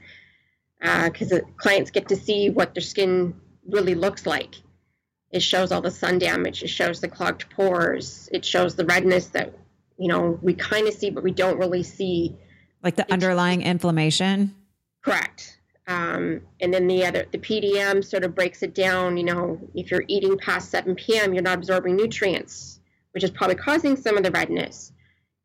because 0.80 1.32
uh, 1.32 1.40
clients 1.56 1.90
get 1.90 2.08
to 2.08 2.16
see 2.16 2.50
what 2.50 2.74
their 2.74 2.82
skin 2.82 3.34
really 3.66 3.94
looks 3.94 4.26
like. 4.26 4.56
It 5.32 5.42
shows 5.42 5.72
all 5.72 5.80
the 5.80 5.90
sun 5.90 6.18
damage. 6.18 6.62
It 6.62 6.68
shows 6.68 7.00
the 7.00 7.08
clogged 7.08 7.48
pores. 7.50 8.28
It 8.32 8.44
shows 8.44 8.76
the 8.76 8.84
redness 8.84 9.28
that 9.28 9.54
you 9.98 10.08
know 10.08 10.38
we 10.42 10.54
kind 10.54 10.86
of 10.86 10.94
see, 10.94 11.10
but 11.10 11.24
we 11.24 11.32
don't 11.32 11.58
really 11.58 11.82
see. 11.82 12.36
Like 12.82 12.96
the 12.96 13.10
underlying 13.10 13.62
inflammation. 13.62 14.54
Correct. 15.02 15.58
Um, 15.92 16.40
and 16.60 16.72
then 16.72 16.86
the 16.86 17.04
other, 17.04 17.26
the 17.32 17.38
PDM 17.38 18.02
sort 18.02 18.24
of 18.24 18.34
breaks 18.34 18.62
it 18.62 18.74
down. 18.74 19.18
You 19.18 19.24
know, 19.24 19.60
if 19.74 19.90
you're 19.90 20.04
eating 20.08 20.38
past 20.38 20.70
7 20.70 20.94
p.m., 20.94 21.34
you're 21.34 21.42
not 21.42 21.58
absorbing 21.58 21.96
nutrients, 21.96 22.80
which 23.12 23.22
is 23.22 23.30
probably 23.30 23.56
causing 23.56 23.96
some 23.96 24.16
of 24.16 24.22
the 24.22 24.30
redness. 24.30 24.92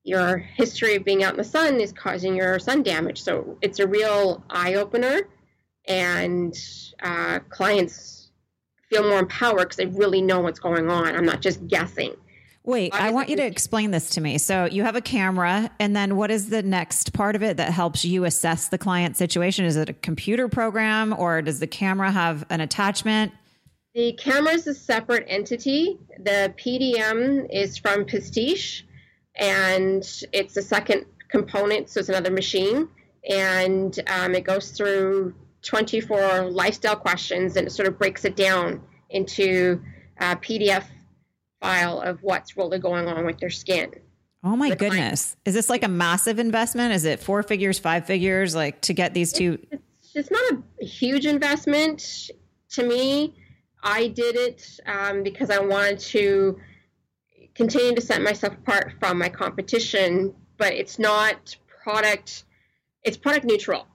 Your 0.03 0.37
history 0.37 0.95
of 0.95 1.03
being 1.03 1.23
out 1.23 1.33
in 1.33 1.37
the 1.37 1.43
sun 1.43 1.81
is 1.81 1.91
causing 1.91 2.35
your 2.35 2.59
sun 2.59 2.81
damage. 2.81 3.21
So 3.21 3.57
it's 3.61 3.79
a 3.79 3.87
real 3.87 4.41
eye 4.49 4.75
opener, 4.75 5.27
and 5.85 6.57
uh, 7.03 7.39
clients 7.49 8.31
feel 8.89 9.03
more 9.03 9.19
empowered 9.19 9.69
because 9.69 9.75
they 9.75 9.87
really 9.87 10.21
know 10.21 10.39
what's 10.39 10.61
going 10.61 10.89
on. 10.89 11.13
I'm 11.13 11.25
not 11.25 11.41
just 11.41 11.67
guessing. 11.67 12.15
Wait, 12.67 12.93
I 12.93 13.11
want 13.11 13.29
you 13.29 13.37
to 13.37 13.45
explain 13.45 13.91
this 13.91 14.09
to 14.09 14.21
me. 14.21 14.37
So 14.37 14.65
you 14.65 14.83
have 14.83 14.97
a 14.97 15.01
camera, 15.01 15.71
and 15.79 15.95
then 15.95 16.17
what 16.17 16.29
is 16.29 16.49
the 16.49 16.61
next 16.61 17.13
part 17.13 17.37
of 17.37 17.41
it 17.41 17.55
that 17.55 17.71
helps 17.71 18.03
you 18.03 18.25
assess 18.25 18.67
the 18.67 18.77
client 18.77 19.15
situation? 19.15 19.63
Is 19.63 19.77
it 19.77 19.87
a 19.87 19.93
computer 19.93 20.49
program, 20.49 21.15
or 21.17 21.41
does 21.41 21.61
the 21.61 21.67
camera 21.67 22.11
have 22.11 22.45
an 22.49 22.59
attachment? 22.59 23.31
The 23.95 24.11
camera 24.11 24.51
is 24.51 24.67
a 24.67 24.73
separate 24.75 25.23
entity. 25.29 25.97
The 26.19 26.53
PDM 26.57 27.47
is 27.49 27.77
from 27.77 28.03
Pastiche, 28.03 28.85
and 29.35 30.05
it's 30.33 30.57
a 30.57 30.61
second 30.61 31.05
component, 31.29 31.89
so 31.89 32.01
it's 32.01 32.09
another 32.09 32.31
machine, 32.31 32.89
and 33.29 33.97
um, 34.07 34.35
it 34.35 34.43
goes 34.43 34.71
through 34.71 35.33
24 35.61 36.49
lifestyle 36.51 36.97
questions, 36.97 37.55
and 37.55 37.65
it 37.65 37.71
sort 37.71 37.87
of 37.87 37.97
breaks 37.97 38.25
it 38.25 38.35
down 38.35 38.81
into 39.09 39.81
uh, 40.19 40.35
PDF 40.35 40.83
file 41.61 42.01
of 42.01 42.21
what's 42.21 42.57
really 42.57 42.79
going 42.79 43.07
on 43.07 43.25
with 43.25 43.39
their 43.39 43.49
skin. 43.49 43.93
Oh 44.43 44.55
my 44.55 44.75
goodness. 44.75 45.35
Is 45.45 45.53
this 45.53 45.69
like 45.69 45.83
a 45.83 45.87
massive 45.87 46.39
investment? 46.39 46.93
Is 46.93 47.05
it 47.05 47.19
four 47.19 47.43
figures, 47.43 47.79
five 47.79 48.05
figures, 48.05 48.55
like 48.55 48.81
to 48.81 48.93
get 48.93 49.13
these 49.13 49.33
two? 49.33 49.57
It's, 49.71 49.83
it's 50.13 50.31
not 50.31 50.63
a 50.81 50.85
huge 50.85 51.25
investment 51.25 52.29
to 52.69 52.87
me. 52.87 53.35
I 53.83 54.07
did 54.07 54.35
it 54.35 54.79
um, 54.85 55.23
because 55.23 55.49
I 55.49 55.59
wanted 55.59 55.99
to 55.99 56.59
continue 57.55 57.95
to 57.95 58.01
set 58.01 58.21
myself 58.21 58.53
apart 58.53 58.93
from 58.99 59.17
my 59.17 59.29
competition, 59.29 60.33
but 60.57 60.73
it's 60.73 60.99
not 60.99 61.55
product, 61.83 62.43
it's 63.03 63.17
product 63.17 63.45
neutral, 63.45 63.87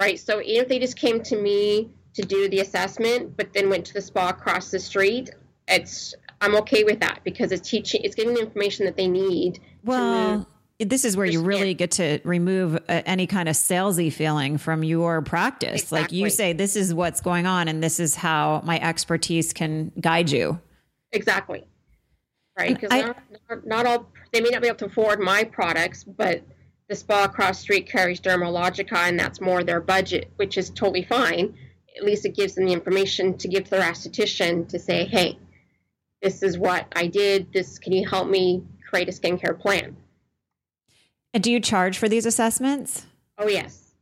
right? 0.00 0.18
So 0.18 0.40
even 0.40 0.62
if 0.62 0.68
they 0.68 0.78
just 0.78 0.96
came 0.96 1.22
to 1.24 1.40
me 1.40 1.90
to 2.14 2.22
do 2.22 2.48
the 2.48 2.60
assessment, 2.60 3.36
but 3.36 3.52
then 3.52 3.68
went 3.68 3.84
to 3.86 3.94
the 3.94 4.00
spa 4.00 4.30
across 4.30 4.70
the 4.70 4.78
street, 4.78 5.30
it's 5.68 6.14
I'm 6.44 6.54
okay 6.56 6.84
with 6.84 7.00
that 7.00 7.20
because 7.24 7.52
it's 7.52 7.68
teaching, 7.68 8.02
it's 8.04 8.14
giving 8.14 8.34
the 8.34 8.40
information 8.40 8.84
that 8.84 8.96
they 8.96 9.08
need. 9.08 9.60
Well, 9.82 10.46
this 10.78 11.04
is 11.04 11.16
where 11.16 11.26
you 11.26 11.42
really 11.42 11.72
get 11.72 11.92
to 11.92 12.20
remove 12.24 12.76
uh, 12.76 13.02
any 13.06 13.26
kind 13.26 13.48
of 13.48 13.56
salesy 13.56 14.12
feeling 14.12 14.58
from 14.58 14.84
your 14.84 15.22
practice. 15.22 15.82
Exactly. 15.82 16.00
Like 16.00 16.12
you 16.12 16.30
say, 16.30 16.52
this 16.52 16.76
is 16.76 16.92
what's 16.92 17.20
going 17.20 17.46
on, 17.46 17.68
and 17.68 17.82
this 17.82 17.98
is 17.98 18.14
how 18.14 18.60
my 18.64 18.78
expertise 18.78 19.52
can 19.52 19.90
guide 20.00 20.30
you. 20.30 20.60
Exactly. 21.12 21.64
Right. 22.58 22.74
Because 22.74 22.90
not, 22.90 23.16
not, 23.48 23.66
not 23.66 23.86
all, 23.86 24.12
they 24.32 24.40
may 24.40 24.50
not 24.50 24.60
be 24.60 24.68
able 24.68 24.78
to 24.78 24.86
afford 24.86 25.20
my 25.20 25.44
products, 25.44 26.04
but 26.04 26.42
the 26.88 26.94
spa 26.94 27.24
across 27.24 27.58
street 27.58 27.88
carries 27.88 28.20
Dermalogica, 28.20 29.08
and 29.08 29.18
that's 29.18 29.40
more 29.40 29.64
their 29.64 29.80
budget, 29.80 30.30
which 30.36 30.58
is 30.58 30.68
totally 30.70 31.04
fine. 31.04 31.56
At 31.96 32.04
least 32.04 32.26
it 32.26 32.34
gives 32.34 32.54
them 32.56 32.66
the 32.66 32.72
information 32.72 33.38
to 33.38 33.48
give 33.48 33.64
to 33.64 33.70
their 33.70 33.82
esthetician 33.82 34.68
to 34.68 34.78
say, 34.78 35.04
hey, 35.04 35.38
this 36.24 36.42
is 36.42 36.56
what 36.56 36.86
I 36.96 37.06
did. 37.06 37.52
This 37.52 37.78
can 37.78 37.92
you 37.92 38.08
help 38.08 38.28
me 38.28 38.64
create 38.88 39.08
a 39.08 39.12
skincare 39.12 39.58
plan? 39.58 39.94
And 41.34 41.44
do 41.44 41.52
you 41.52 41.60
charge 41.60 41.98
for 41.98 42.08
these 42.08 42.24
assessments? 42.24 43.06
Oh 43.38 43.46
yes. 43.46 43.92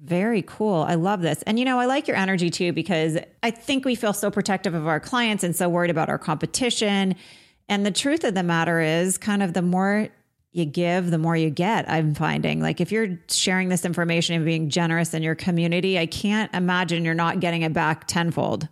Very 0.00 0.42
cool. 0.42 0.82
I 0.82 0.94
love 0.94 1.22
this. 1.22 1.42
And 1.42 1.58
you 1.58 1.64
know, 1.64 1.80
I 1.80 1.86
like 1.86 2.06
your 2.06 2.18
energy 2.18 2.50
too 2.50 2.72
because 2.72 3.18
I 3.42 3.50
think 3.50 3.86
we 3.86 3.94
feel 3.94 4.12
so 4.12 4.30
protective 4.30 4.74
of 4.74 4.86
our 4.86 5.00
clients 5.00 5.42
and 5.42 5.56
so 5.56 5.68
worried 5.70 5.90
about 5.90 6.10
our 6.10 6.18
competition. 6.18 7.16
And 7.68 7.86
the 7.86 7.90
truth 7.90 8.24
of 8.24 8.34
the 8.34 8.42
matter 8.42 8.80
is 8.80 9.16
kind 9.16 9.42
of 9.42 9.54
the 9.54 9.62
more 9.62 10.08
you 10.52 10.66
give, 10.66 11.10
the 11.10 11.18
more 11.18 11.36
you 11.36 11.48
get. 11.48 11.88
I'm 11.88 12.14
finding 12.14 12.60
like 12.60 12.80
if 12.82 12.92
you're 12.92 13.18
sharing 13.30 13.70
this 13.70 13.86
information 13.86 14.36
and 14.36 14.44
being 14.44 14.68
generous 14.68 15.14
in 15.14 15.22
your 15.22 15.34
community, 15.34 15.98
I 15.98 16.06
can't 16.06 16.52
imagine 16.54 17.06
you're 17.06 17.14
not 17.14 17.40
getting 17.40 17.62
it 17.62 17.72
back 17.72 18.06
tenfold 18.06 18.68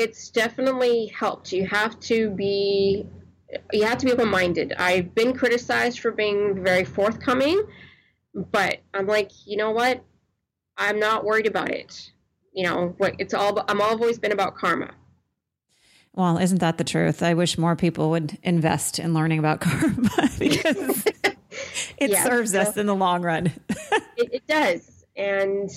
it's 0.00 0.30
definitely 0.30 1.06
helped. 1.06 1.52
You 1.52 1.66
have 1.66 2.00
to 2.00 2.30
be 2.30 3.06
you 3.72 3.84
have 3.84 3.98
to 3.98 4.06
be 4.06 4.12
open-minded. 4.12 4.74
I've 4.78 5.14
been 5.14 5.36
criticized 5.36 5.98
for 5.98 6.12
being 6.12 6.62
very 6.64 6.84
forthcoming, 6.84 7.62
but 8.34 8.78
I'm 8.94 9.06
like, 9.06 9.30
you 9.44 9.56
know 9.56 9.72
what? 9.72 10.02
I'm 10.76 11.00
not 11.00 11.24
worried 11.24 11.46
about 11.46 11.70
it. 11.70 12.12
You 12.52 12.64
know, 12.64 12.94
what 12.98 13.14
it's 13.18 13.34
all 13.34 13.62
I'm 13.68 13.80
always 13.80 14.18
been 14.18 14.32
about 14.32 14.56
karma. 14.56 14.92
Well, 16.14 16.38
isn't 16.38 16.58
that 16.58 16.78
the 16.78 16.84
truth? 16.84 17.22
I 17.22 17.34
wish 17.34 17.58
more 17.58 17.76
people 17.76 18.10
would 18.10 18.38
invest 18.42 18.98
in 18.98 19.12
learning 19.14 19.38
about 19.38 19.60
karma 19.60 20.30
because 20.38 21.04
it 21.98 22.10
yes, 22.10 22.24
serves 22.24 22.52
so 22.52 22.60
us 22.60 22.76
in 22.76 22.86
the 22.86 22.94
long 22.94 23.22
run. 23.22 23.52
it, 24.16 24.32
it 24.32 24.46
does. 24.46 25.04
And 25.16 25.70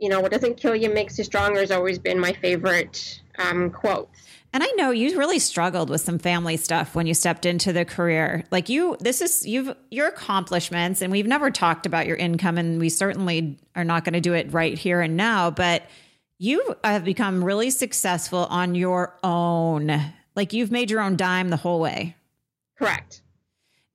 you 0.00 0.08
know, 0.08 0.20
what 0.20 0.32
doesn't 0.32 0.56
kill 0.56 0.74
you 0.74 0.92
makes 0.92 1.18
you 1.18 1.24
stronger 1.24 1.60
has 1.60 1.70
always 1.70 1.98
been 1.98 2.18
my 2.18 2.32
favorite 2.32 3.21
um, 3.38 3.70
quotes. 3.70 4.26
And 4.52 4.62
I 4.62 4.70
know 4.76 4.90
you 4.90 5.16
really 5.18 5.38
struggled 5.38 5.88
with 5.88 6.02
some 6.02 6.18
family 6.18 6.58
stuff 6.58 6.94
when 6.94 7.06
you 7.06 7.14
stepped 7.14 7.46
into 7.46 7.72
the 7.72 7.84
career. 7.86 8.44
Like 8.50 8.68
you, 8.68 8.96
this 9.00 9.22
is 9.22 9.46
you've 9.46 9.74
your 9.90 10.08
accomplishments, 10.08 11.00
and 11.00 11.10
we've 11.10 11.26
never 11.26 11.50
talked 11.50 11.86
about 11.86 12.06
your 12.06 12.16
income, 12.16 12.58
and 12.58 12.78
we 12.78 12.90
certainly 12.90 13.58
are 13.74 13.84
not 13.84 14.04
going 14.04 14.12
to 14.12 14.20
do 14.20 14.34
it 14.34 14.52
right 14.52 14.76
here 14.76 15.00
and 15.00 15.16
now. 15.16 15.50
But 15.50 15.84
you 16.38 16.76
have 16.84 17.04
become 17.04 17.42
really 17.42 17.70
successful 17.70 18.46
on 18.50 18.74
your 18.74 19.16
own. 19.22 20.12
Like 20.34 20.52
you've 20.52 20.70
made 20.70 20.90
your 20.90 21.00
own 21.00 21.16
dime 21.16 21.48
the 21.48 21.56
whole 21.56 21.80
way. 21.80 22.16
Correct. 22.76 23.22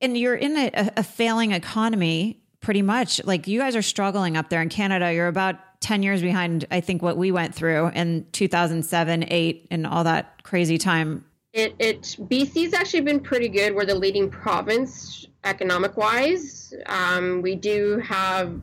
And 0.00 0.16
you're 0.16 0.34
in 0.34 0.56
a, 0.56 0.90
a 0.96 1.02
failing 1.02 1.52
economy, 1.52 2.40
pretty 2.60 2.82
much. 2.82 3.22
Like 3.24 3.46
you 3.46 3.60
guys 3.60 3.76
are 3.76 3.82
struggling 3.82 4.36
up 4.36 4.48
there 4.48 4.62
in 4.62 4.70
Canada. 4.70 5.12
You're 5.12 5.28
about 5.28 5.56
10 5.80 6.02
years 6.02 6.22
behind, 6.22 6.64
I 6.70 6.80
think, 6.80 7.02
what 7.02 7.16
we 7.16 7.30
went 7.30 7.54
through 7.54 7.88
in 7.88 8.26
2007, 8.32 9.24
8, 9.28 9.68
and 9.70 9.86
all 9.86 10.04
that 10.04 10.42
crazy 10.42 10.78
time. 10.78 11.24
It, 11.52 11.74
it 11.78 12.02
BC's 12.02 12.74
actually 12.74 13.00
been 13.02 13.20
pretty 13.20 13.48
good. 13.48 13.74
We're 13.74 13.86
the 13.86 13.94
leading 13.94 14.30
province 14.30 15.26
economic 15.44 15.96
wise. 15.96 16.74
Um, 16.86 17.42
we 17.42 17.54
do 17.54 17.98
have, 18.00 18.60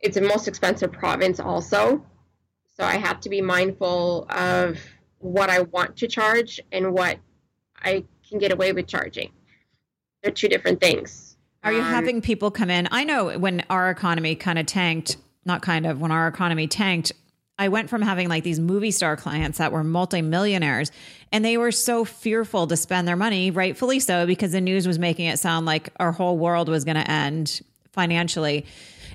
it's 0.00 0.16
the 0.16 0.22
most 0.22 0.48
expensive 0.48 0.92
province 0.92 1.40
also. 1.40 2.04
So 2.76 2.84
I 2.84 2.96
have 2.96 3.20
to 3.20 3.30
be 3.30 3.40
mindful 3.40 4.26
of 4.28 4.78
what 5.18 5.48
I 5.48 5.62
want 5.62 5.96
to 5.96 6.08
charge 6.08 6.60
and 6.72 6.92
what 6.92 7.18
I 7.82 8.04
can 8.28 8.38
get 8.38 8.52
away 8.52 8.72
with 8.72 8.86
charging. 8.86 9.30
They're 10.22 10.32
two 10.32 10.48
different 10.48 10.80
things. 10.80 11.36
Are 11.64 11.72
you 11.72 11.80
um, 11.80 11.86
having 11.86 12.20
people 12.20 12.50
come 12.50 12.70
in? 12.70 12.86
I 12.90 13.04
know 13.04 13.38
when 13.38 13.64
our 13.70 13.90
economy 13.90 14.34
kind 14.36 14.58
of 14.58 14.66
tanked, 14.66 15.16
not 15.46 15.62
kind 15.62 15.86
of, 15.86 16.00
when 16.00 16.10
our 16.10 16.28
economy 16.28 16.66
tanked, 16.66 17.12
I 17.58 17.68
went 17.68 17.88
from 17.88 18.02
having 18.02 18.28
like 18.28 18.44
these 18.44 18.60
movie 18.60 18.90
star 18.90 19.16
clients 19.16 19.58
that 19.58 19.72
were 19.72 19.82
multimillionaires 19.82 20.92
and 21.32 21.44
they 21.44 21.56
were 21.56 21.72
so 21.72 22.04
fearful 22.04 22.66
to 22.66 22.76
spend 22.76 23.08
their 23.08 23.16
money, 23.16 23.50
rightfully 23.50 23.98
so, 24.00 24.26
because 24.26 24.52
the 24.52 24.60
news 24.60 24.86
was 24.86 24.98
making 24.98 25.26
it 25.26 25.38
sound 25.38 25.64
like 25.64 25.90
our 25.98 26.12
whole 26.12 26.36
world 26.36 26.68
was 26.68 26.84
going 26.84 26.96
to 26.96 27.10
end 27.10 27.62
financially. 27.92 28.66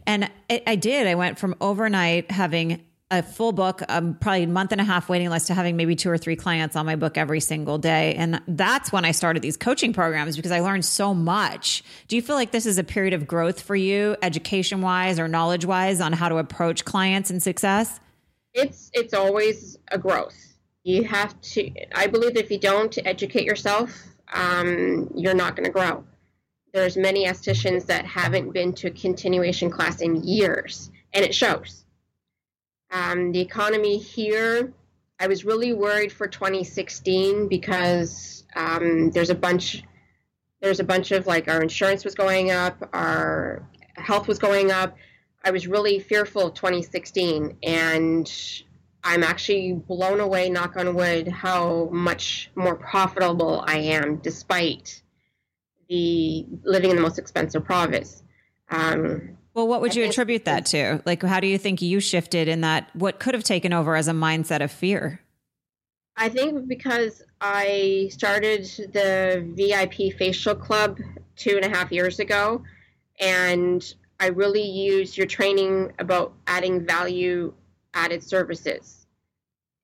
And 0.07 0.29
it, 0.49 0.63
I 0.65 0.75
did. 0.75 1.05
I 1.05 1.15
went 1.15 1.37
from 1.37 1.55
overnight 1.61 2.31
having 2.31 2.83
a 3.11 3.21
full 3.21 3.51
book, 3.51 3.81
um, 3.89 4.15
probably 4.15 4.43
a 4.43 4.47
month 4.47 4.71
and 4.71 4.79
a 4.79 4.85
half 4.85 5.09
waiting 5.09 5.29
list 5.29 5.47
to 5.47 5.53
having 5.53 5.75
maybe 5.75 5.95
two 5.97 6.09
or 6.09 6.17
three 6.17 6.37
clients 6.37 6.77
on 6.77 6.85
my 6.85 6.95
book 6.95 7.17
every 7.17 7.41
single 7.41 7.77
day. 7.77 8.15
And 8.15 8.41
that's 8.47 8.91
when 8.91 9.03
I 9.03 9.11
started 9.11 9.43
these 9.43 9.57
coaching 9.57 9.91
programs 9.91 10.37
because 10.37 10.51
I 10.51 10.61
learned 10.61 10.85
so 10.85 11.13
much. 11.13 11.83
Do 12.07 12.15
you 12.15 12.21
feel 12.21 12.37
like 12.37 12.51
this 12.51 12.65
is 12.65 12.77
a 12.77 12.85
period 12.85 13.13
of 13.13 13.27
growth 13.27 13.59
for 13.59 13.75
you, 13.75 14.15
education 14.21 14.81
wise 14.81 15.19
or 15.19 15.27
knowledge 15.27 15.65
wise, 15.65 15.99
on 15.99 16.13
how 16.13 16.29
to 16.29 16.37
approach 16.37 16.85
clients 16.85 17.29
and 17.29 17.43
success? 17.43 17.99
It's 18.53 18.89
it's 18.93 19.13
always 19.13 19.77
a 19.91 19.97
growth. 19.97 20.55
You 20.83 21.03
have 21.03 21.39
to. 21.41 21.69
I 21.93 22.07
believe 22.07 22.37
if 22.37 22.49
you 22.49 22.59
don't 22.59 22.97
educate 23.05 23.43
yourself, 23.43 23.91
um, 24.31 25.11
you're 25.15 25.35
not 25.35 25.57
going 25.57 25.65
to 25.65 25.71
grow. 25.71 26.05
There's 26.73 26.95
many 26.95 27.25
estheticians 27.25 27.85
that 27.87 28.05
haven't 28.05 28.53
been 28.53 28.71
to 28.75 28.87
a 28.87 28.91
continuation 28.91 29.69
class 29.69 29.99
in 29.99 30.23
years, 30.23 30.89
and 31.13 31.25
it 31.25 31.35
shows. 31.35 31.83
Um, 32.91 33.31
the 33.31 33.39
economy 33.39 33.97
here, 33.97 34.73
I 35.19 35.27
was 35.27 35.45
really 35.45 35.73
worried 35.73 36.11
for 36.11 36.27
2016 36.27 37.47
because 37.47 38.43
um, 38.55 39.11
there's 39.11 39.29
a 39.29 39.35
bunch, 39.35 39.83
there's 40.61 40.79
a 40.79 40.83
bunch 40.83 41.11
of 41.11 41.25
like 41.25 41.47
our 41.47 41.61
insurance 41.61 42.03
was 42.03 42.15
going 42.15 42.51
up, 42.51 42.89
our 42.93 43.65
health 43.95 44.27
was 44.27 44.39
going 44.39 44.71
up. 44.71 44.97
I 45.43 45.51
was 45.51 45.67
really 45.67 45.99
fearful 45.99 46.47
of 46.47 46.53
2016, 46.53 47.57
and 47.63 48.31
I'm 49.03 49.23
actually 49.23 49.73
blown 49.73 50.19
away, 50.19 50.49
knock 50.49 50.77
on 50.77 50.93
wood, 50.93 51.27
how 51.27 51.89
much 51.91 52.51
more 52.55 52.75
profitable 52.75 53.63
I 53.65 53.77
am 53.77 54.17
despite 54.17 55.01
the 55.89 56.45
living 56.63 56.91
in 56.91 56.95
the 56.95 57.01
most 57.01 57.17
expensive 57.17 57.63
province. 57.63 58.23
Um, 58.69 59.37
well, 59.53 59.67
what 59.67 59.81
would 59.81 59.95
you 59.95 60.03
attribute 60.05 60.45
that 60.45 60.65
to? 60.67 61.01
Like, 61.05 61.23
how 61.23 61.39
do 61.39 61.47
you 61.47 61.57
think 61.57 61.81
you 61.81 61.99
shifted 61.99 62.47
in 62.47 62.61
that? 62.61 62.89
What 62.93 63.19
could 63.19 63.33
have 63.33 63.43
taken 63.43 63.73
over 63.73 63.95
as 63.95 64.07
a 64.07 64.13
mindset 64.13 64.61
of 64.61 64.71
fear? 64.71 65.19
I 66.17 66.29
think 66.29 66.67
because 66.67 67.23
I 67.39 68.09
started 68.11 68.65
the 68.93 69.45
VIP 69.55 70.17
facial 70.17 70.55
club 70.55 70.99
two 71.35 71.55
and 71.55 71.65
a 71.65 71.75
half 71.75 71.91
years 71.91 72.19
ago, 72.19 72.63
and 73.19 73.93
I 74.19 74.27
really 74.27 74.63
used 74.63 75.17
your 75.17 75.27
training 75.27 75.93
about 75.99 76.33
adding 76.47 76.85
value 76.85 77.53
added 77.93 78.23
services. 78.23 79.05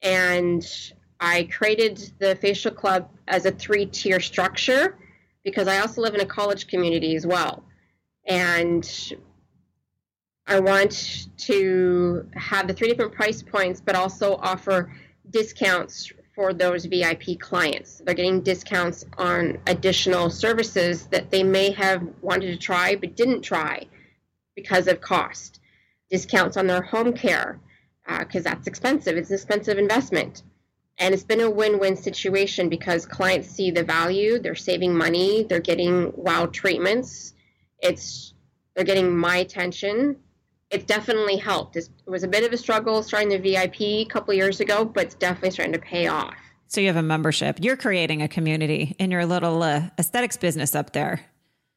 And 0.02 0.66
I 1.20 1.44
created 1.52 2.12
the 2.20 2.36
facial 2.36 2.72
club 2.72 3.10
as 3.28 3.46
a 3.46 3.52
three 3.52 3.86
tier 3.88 4.20
structure 4.20 4.98
because 5.44 5.68
I 5.68 5.80
also 5.80 6.02
live 6.02 6.14
in 6.14 6.22
a 6.22 6.26
college 6.26 6.68
community 6.68 7.16
as 7.16 7.26
well. 7.26 7.64
And 8.26 8.88
I 10.48 10.62
want 10.62 11.28
to 11.40 12.26
have 12.36 12.68
the 12.68 12.74
three 12.74 12.88
different 12.88 13.12
price 13.12 13.44
points, 13.44 13.82
but 13.82 13.96
also 13.96 14.36
offer 14.38 14.94
discounts 15.30 16.10
for 16.34 16.54
those 16.54 16.86
VIP 16.86 17.38
clients. 17.40 18.02
They're 18.06 18.16
getting 18.16 18.42
discounts 18.42 19.04
on 19.18 19.58
additional 19.68 20.30
services 20.30 21.08
that 21.08 21.32
they 21.32 21.44
may 21.44 21.72
have 21.72 22.02
wanted 22.22 22.48
to 22.48 22.58
try 22.58 22.96
but 22.96 23.18
didn't 23.18 23.42
try 23.42 23.88
because 24.56 24.88
of 24.88 25.02
cost. 25.02 25.60
Discounts 26.10 26.56
on 26.56 26.68
their 26.68 26.82
home 26.82 27.12
care 27.12 27.60
because 28.20 28.46
uh, 28.46 28.52
that's 28.52 28.68
expensive. 28.68 29.18
It's 29.18 29.30
an 29.30 29.36
expensive 29.36 29.78
investment. 29.78 30.44
And 30.98 31.14
it's 31.14 31.26
been 31.26 31.42
a 31.42 31.50
win 31.50 31.78
win 31.78 31.98
situation 31.98 32.70
because 32.70 33.06
clients 33.06 33.50
see 33.50 33.70
the 33.70 33.84
value, 33.84 34.40
they're 34.40 34.56
saving 34.56 34.98
money, 34.98 35.44
they're 35.44 35.60
getting 35.60 36.14
wow 36.16 36.46
treatments. 36.46 37.34
It's 37.80 38.34
they're 38.76 38.86
getting 38.86 39.16
my 39.16 39.38
attention 39.38 40.18
it's 40.70 40.86
definitely 40.86 41.38
helped. 41.38 41.76
It 41.78 41.90
was 42.06 42.24
a 42.24 42.28
bit 42.28 42.44
of 42.44 42.52
a 42.52 42.58
struggle 42.58 43.02
starting 43.04 43.30
the 43.30 43.38
VIP 43.38 43.82
a 43.82 44.06
couple 44.06 44.34
years 44.34 44.60
ago, 44.60 44.84
but 44.86 45.06
it's 45.06 45.16
definitely 45.16 45.52
starting 45.52 45.74
to 45.74 45.80
pay 45.80 46.08
off. 46.08 46.36
So 46.68 46.82
you 46.82 46.88
have 46.88 46.98
a 46.98 47.04
membership. 47.04 47.60
You're 47.62 47.78
creating 47.78 48.22
a 48.22 48.28
community 48.28 48.96
in 49.00 49.10
your 49.10 49.26
little 49.26 49.64
uh, 49.64 49.84
aesthetics 49.98 50.36
business 50.36 50.76
up 50.76 50.92
there. 50.92 51.22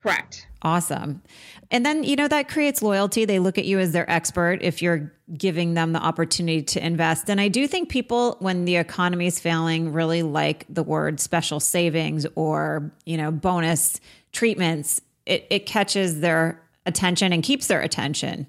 Correct. 0.02 0.48
Awesome. 0.62 1.22
And 1.70 1.86
then, 1.86 2.04
you 2.04 2.16
know, 2.16 2.26
that 2.26 2.48
creates 2.48 2.82
loyalty. 2.82 3.24
They 3.26 3.38
look 3.38 3.58
at 3.58 3.66
you 3.66 3.78
as 3.78 3.92
their 3.92 4.10
expert 4.10 4.58
if 4.62 4.82
you're 4.82 5.12
giving 5.36 5.74
them 5.74 5.92
the 5.92 6.00
opportunity 6.00 6.62
to 6.62 6.84
invest. 6.84 7.30
And 7.30 7.40
I 7.40 7.48
do 7.48 7.68
think 7.68 7.90
people, 7.90 8.36
when 8.40 8.64
the 8.64 8.76
economy 8.76 9.26
is 9.26 9.38
failing, 9.38 9.92
really 9.92 10.22
like 10.22 10.64
the 10.68 10.82
word 10.82 11.20
special 11.20 11.60
savings 11.60 12.26
or, 12.34 12.90
you 13.04 13.16
know, 13.16 13.30
bonus 13.30 14.00
treatments. 14.32 15.00
It, 15.26 15.46
it 15.50 15.66
catches 15.66 16.20
their 16.20 16.60
attention 16.86 17.32
and 17.32 17.42
keeps 17.42 17.68
their 17.68 17.80
attention 17.82 18.48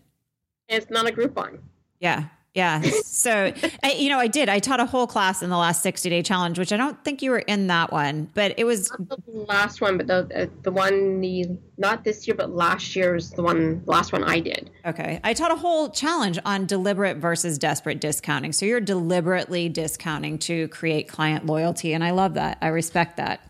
it's 0.72 0.90
not 0.90 1.08
a 1.08 1.12
Groupon. 1.12 1.60
Yeah. 2.00 2.26
Yeah. 2.54 2.82
So, 3.04 3.54
I, 3.84 3.92
you 3.92 4.10
know, 4.10 4.18
I 4.18 4.26
did. 4.26 4.50
I 4.50 4.58
taught 4.58 4.80
a 4.80 4.86
whole 4.86 5.06
class 5.06 5.44
in 5.44 5.52
the 5.52 5.58
last 5.58 5.84
60 5.84 6.10
day 6.10 6.24
challenge, 6.24 6.58
which 6.58 6.74
I 6.74 6.78
don't 6.78 7.02
think 7.06 7.22
you 7.22 7.30
were 7.30 7.40
in 7.40 7.68
that 7.68 7.92
one, 7.92 8.32
but 8.34 8.56
it 8.58 8.64
was 8.64 8.90
not 8.98 9.24
the 9.26 9.46
last 9.48 9.80
one, 9.80 9.98
but 9.98 10.08
the, 10.08 10.28
uh, 10.36 10.48
the 10.64 10.72
one, 10.72 11.22
the, 11.22 11.46
not 11.78 12.04
this 12.04 12.28
year, 12.28 12.36
but 12.36 12.50
last 12.50 12.96
year's 12.96 13.30
the 13.32 13.44
one, 13.44 13.84
the 13.86 13.92
last 13.92 14.12
one 14.12 14.24
I 14.24 14.40
did. 14.40 14.72
Okay. 14.86 15.20
I 15.24 15.36
taught 15.36 15.52
a 15.52 15.56
whole 15.56 15.90
challenge 15.90 16.40
on 16.44 16.66
deliberate 16.66 17.18
versus 17.18 17.60
desperate 17.60 18.02
discounting. 18.02 18.54
So 18.54 18.66
you're 18.66 18.82
deliberately 18.82 19.70
discounting 19.70 20.40
to 20.40 20.68
create 20.70 21.08
client 21.08 21.46
loyalty. 21.46 21.94
And 21.94 22.04
I 22.04 22.10
love 22.10 22.34
that. 22.36 22.58
I 22.62 22.70
respect 22.70 23.18
that. 23.18 23.42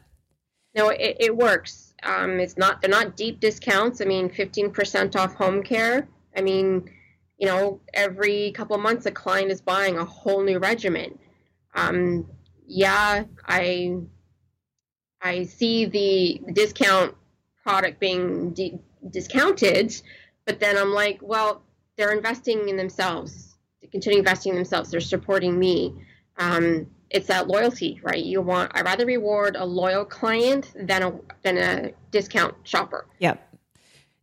No, 0.75 0.89
it, 0.89 1.15
it 1.19 1.37
works. 1.37 1.93
Um, 2.03 2.41
it's 2.41 2.57
not, 2.57 2.81
they're 2.81 2.89
not 2.89 3.15
deep 3.15 3.39
discounts. 3.39 4.01
I 4.01 4.05
mean, 4.05 4.29
15% 4.29 5.15
off 5.15 5.33
home 5.35 5.63
care. 5.63 6.09
I 6.35 6.41
mean, 6.41 6.89
you 7.41 7.47
know, 7.47 7.81
every 7.95 8.51
couple 8.51 8.77
months 8.77 9.07
a 9.07 9.11
client 9.11 9.51
is 9.51 9.61
buying 9.61 9.97
a 9.97 10.05
whole 10.05 10.43
new 10.43 10.59
regimen. 10.59 11.17
Um, 11.73 12.27
yeah, 12.67 13.23
I 13.47 13.97
I 15.19 15.43
see 15.45 15.85
the 15.85 16.53
discount 16.53 17.15
product 17.63 17.99
being 17.99 18.51
de- 18.51 18.79
discounted, 19.09 19.99
but 20.45 20.59
then 20.59 20.77
I'm 20.77 20.93
like, 20.93 21.19
well, 21.23 21.63
they're 21.97 22.13
investing 22.13 22.69
in 22.69 22.77
themselves, 22.77 23.57
they 23.81 23.89
investing 24.15 24.51
in 24.51 24.55
themselves. 24.57 24.91
They're 24.91 25.01
supporting 25.01 25.57
me. 25.57 25.95
Um, 26.37 26.87
it's 27.09 27.27
that 27.27 27.47
loyalty, 27.47 27.99
right? 28.03 28.23
You 28.23 28.41
want 28.41 28.71
I 28.75 28.81
rather 28.81 29.05
reward 29.07 29.55
a 29.55 29.65
loyal 29.65 30.05
client 30.05 30.71
than 30.75 31.01
a 31.01 31.19
than 31.41 31.57
a 31.57 31.91
discount 32.11 32.53
shopper. 32.63 33.07
Yep. 33.17 33.50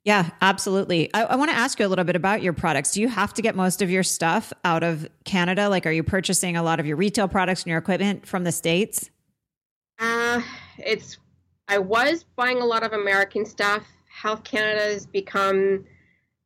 Yeah, 0.05 0.31
absolutely. 0.41 1.13
I, 1.13 1.25
I 1.25 1.37
want 1.37 1.51
to 1.51 1.57
ask 1.57 1.79
you 1.79 1.87
a 1.87 1.89
little 1.89 2.05
bit 2.05 2.17
about 2.17 2.43
your 2.43 2.53
products. 2.53 2.93
Do 2.93 3.01
you 3.01 3.09
have 3.09 3.35
to 3.35 3.43
get 3.43 3.55
most 3.55 3.83
of 3.83 3.91
your 3.91 4.03
stuff 4.03 4.53
out 4.65 4.83
of 4.83 5.09
Canada? 5.25 5.69
Like, 5.69 5.87
are 5.87 5.93
you 5.93 6.03
purchasing 6.03 6.57
a 6.57 6.63
lot 6.63 6.81
of 6.81 6.87
your 6.87 6.97
retail 6.97 7.29
products 7.29 7.63
and 7.63 7.71
your 7.71 7.79
equipment 7.79 8.27
from 8.27 8.45
the 8.45 8.53
States? 8.53 9.11
Uh, 9.99 10.41
it's, 10.79 11.19
I 11.67 11.79
was 11.79 12.25
buying 12.37 12.61
a 12.61 12.65
lot 12.65 12.85
of 12.85 12.93
American 12.93 13.45
stuff. 13.45 13.87
Health 14.09 14.45
Canada 14.45 14.83
has 14.83 15.05
become 15.05 15.85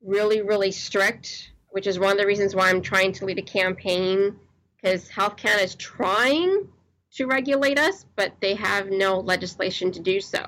really, 0.05 0.43
really 0.43 0.73
strict, 0.73 1.53
which 1.71 1.87
is 1.87 1.99
one 1.99 2.13
of 2.13 2.19
the 2.19 2.27
reasons 2.27 2.57
why 2.57 2.69
I'm 2.69 2.83
trying 2.83 3.13
to 3.13 3.27
lead 3.27 3.39
a 3.39 3.43
campaign 3.43 4.37
because 4.77 5.09
Health 5.09 5.37
Canada 5.37 5.63
is 5.63 5.77
trying 5.77 6.69
to 7.13 7.27
regulate 7.27 7.79
us, 7.79 8.07
but 8.17 8.33
they 8.41 8.55
have 8.55 8.91
no 8.91 9.21
legislation 9.21 9.93
to 9.93 10.01
do 10.01 10.21
so 10.21 10.45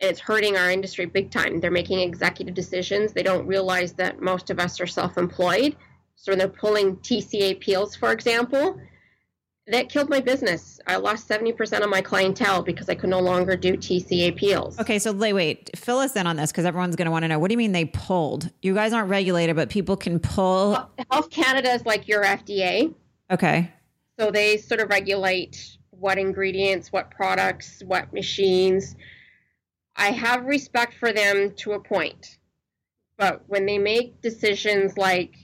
and 0.00 0.10
it's 0.10 0.20
hurting 0.20 0.56
our 0.56 0.70
industry 0.70 1.06
big 1.06 1.30
time. 1.30 1.60
They're 1.60 1.70
making 1.70 2.00
executive 2.00 2.54
decisions. 2.54 3.12
They 3.12 3.22
don't 3.22 3.46
realize 3.46 3.92
that 3.94 4.20
most 4.20 4.50
of 4.50 4.58
us 4.58 4.80
are 4.80 4.86
self 4.86 5.18
employed. 5.18 5.76
So 6.16 6.32
when 6.32 6.38
they're 6.38 6.48
pulling 6.48 6.96
TCA 6.96 7.60
peels, 7.60 7.96
for 7.96 8.12
example, 8.12 8.78
that 9.66 9.88
killed 9.88 10.08
my 10.08 10.20
business. 10.20 10.80
I 10.86 10.96
lost 10.96 11.28
70% 11.28 11.80
of 11.80 11.88
my 11.88 12.00
clientele 12.00 12.62
because 12.62 12.88
I 12.88 12.94
could 12.94 13.10
no 13.10 13.20
longer 13.20 13.56
do 13.56 13.76
TCA 13.76 14.36
peels. 14.36 14.78
Okay, 14.80 14.98
so 14.98 15.12
wait, 15.12 15.70
fill 15.76 15.98
us 15.98 16.16
in 16.16 16.26
on 16.26 16.36
this 16.36 16.50
because 16.50 16.64
everyone's 16.64 16.96
going 16.96 17.06
to 17.06 17.12
want 17.12 17.22
to 17.22 17.28
know. 17.28 17.38
What 17.38 17.48
do 17.48 17.54
you 17.54 17.58
mean 17.58 17.72
they 17.72 17.84
pulled? 17.84 18.50
You 18.62 18.74
guys 18.74 18.92
aren't 18.92 19.08
regulated, 19.08 19.56
but 19.56 19.70
people 19.70 19.96
can 19.96 20.18
pull. 20.18 20.90
Health 21.10 21.30
Canada 21.30 21.70
is 21.70 21.86
like 21.86 22.08
your 22.08 22.24
FDA. 22.24 22.92
Okay. 23.30 23.70
So 24.18 24.30
they 24.30 24.56
sort 24.56 24.80
of 24.80 24.90
regulate 24.90 25.78
what 25.90 26.18
ingredients, 26.18 26.90
what 26.90 27.10
products, 27.10 27.82
what 27.86 28.12
machines. 28.12 28.96
I 29.96 30.10
have 30.10 30.44
respect 30.44 30.94
for 30.94 31.12
them 31.12 31.54
to 31.56 31.72
a 31.72 31.80
point. 31.80 32.38
But 33.16 33.42
when 33.46 33.66
they 33.66 33.78
make 33.78 34.22
decisions 34.22 34.96
like 34.96 35.34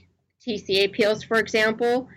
TCA 0.45 0.91
peels, 0.91 1.23
for 1.23 1.37
example, 1.37 2.09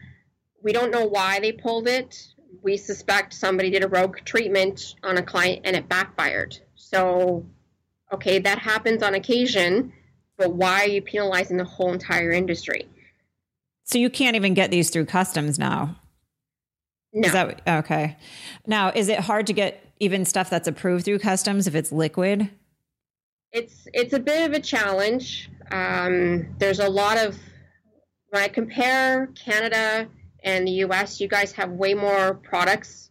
we 0.63 0.73
don't 0.73 0.91
know 0.91 1.05
why 1.05 1.41
they 1.41 1.53
pulled 1.53 1.87
it. 1.87 2.17
We 2.63 2.77
suspect 2.77 3.35
somebody 3.35 3.71
did 3.71 3.85
a 3.85 3.89
rogue 3.89 4.19
treatment 4.25 4.95
on 5.03 5.19
a 5.19 5.23
client 5.23 5.63
and 5.65 5.77
it 5.77 5.89
backfired. 5.89 6.59
So, 6.75 7.47
okay, 8.13 8.39
that 8.39 8.59
happens 8.59 9.03
on 9.03 9.15
occasion, 9.15 9.93
but 10.37 10.55
why 10.55 10.85
are 10.85 10.89
you 10.89 11.03
penalizing 11.03 11.57
the 11.59 11.65
whole 11.65 11.93
entire 11.93 12.31
industry? 12.31 12.89
So 13.85 13.99
you 13.99 14.09
can't 14.09 14.37
even 14.37 14.55
get 14.55 14.71
these 14.71 14.91
through 14.91 15.07
customs 15.07 15.59
now. 15.59 15.97
No. 17.13 17.27
Is 17.27 17.33
that 17.33 17.61
okay? 17.67 18.17
Now, 18.67 18.93
is 18.95 19.09
it 19.09 19.19
hard 19.19 19.49
to 19.49 19.53
get 19.53 19.85
even 20.01 20.25
stuff 20.25 20.51
that's 20.51 20.67
approved 20.67 21.05
through 21.05 21.21
customs 21.21 21.67
if 21.67 21.75
it's 21.75 21.93
liquid? 21.93 22.51
It's 23.53 23.87
it's 23.93 24.13
a 24.13 24.19
bit 24.19 24.49
of 24.49 24.55
a 24.55 24.61
challenge. 24.61 25.51
Um, 25.71 26.55
there's 26.59 26.81
a 26.81 26.89
lot 26.89 27.19
of 27.19 27.39
when 28.31 28.43
I 28.43 28.49
compare 28.49 29.29
Canada 29.29 30.09
and 30.43 30.67
the 30.67 30.73
U.S., 30.73 31.21
you 31.21 31.29
guys 31.29 31.53
have 31.53 31.71
way 31.71 31.95
more 31.95 32.35
products 32.35 33.11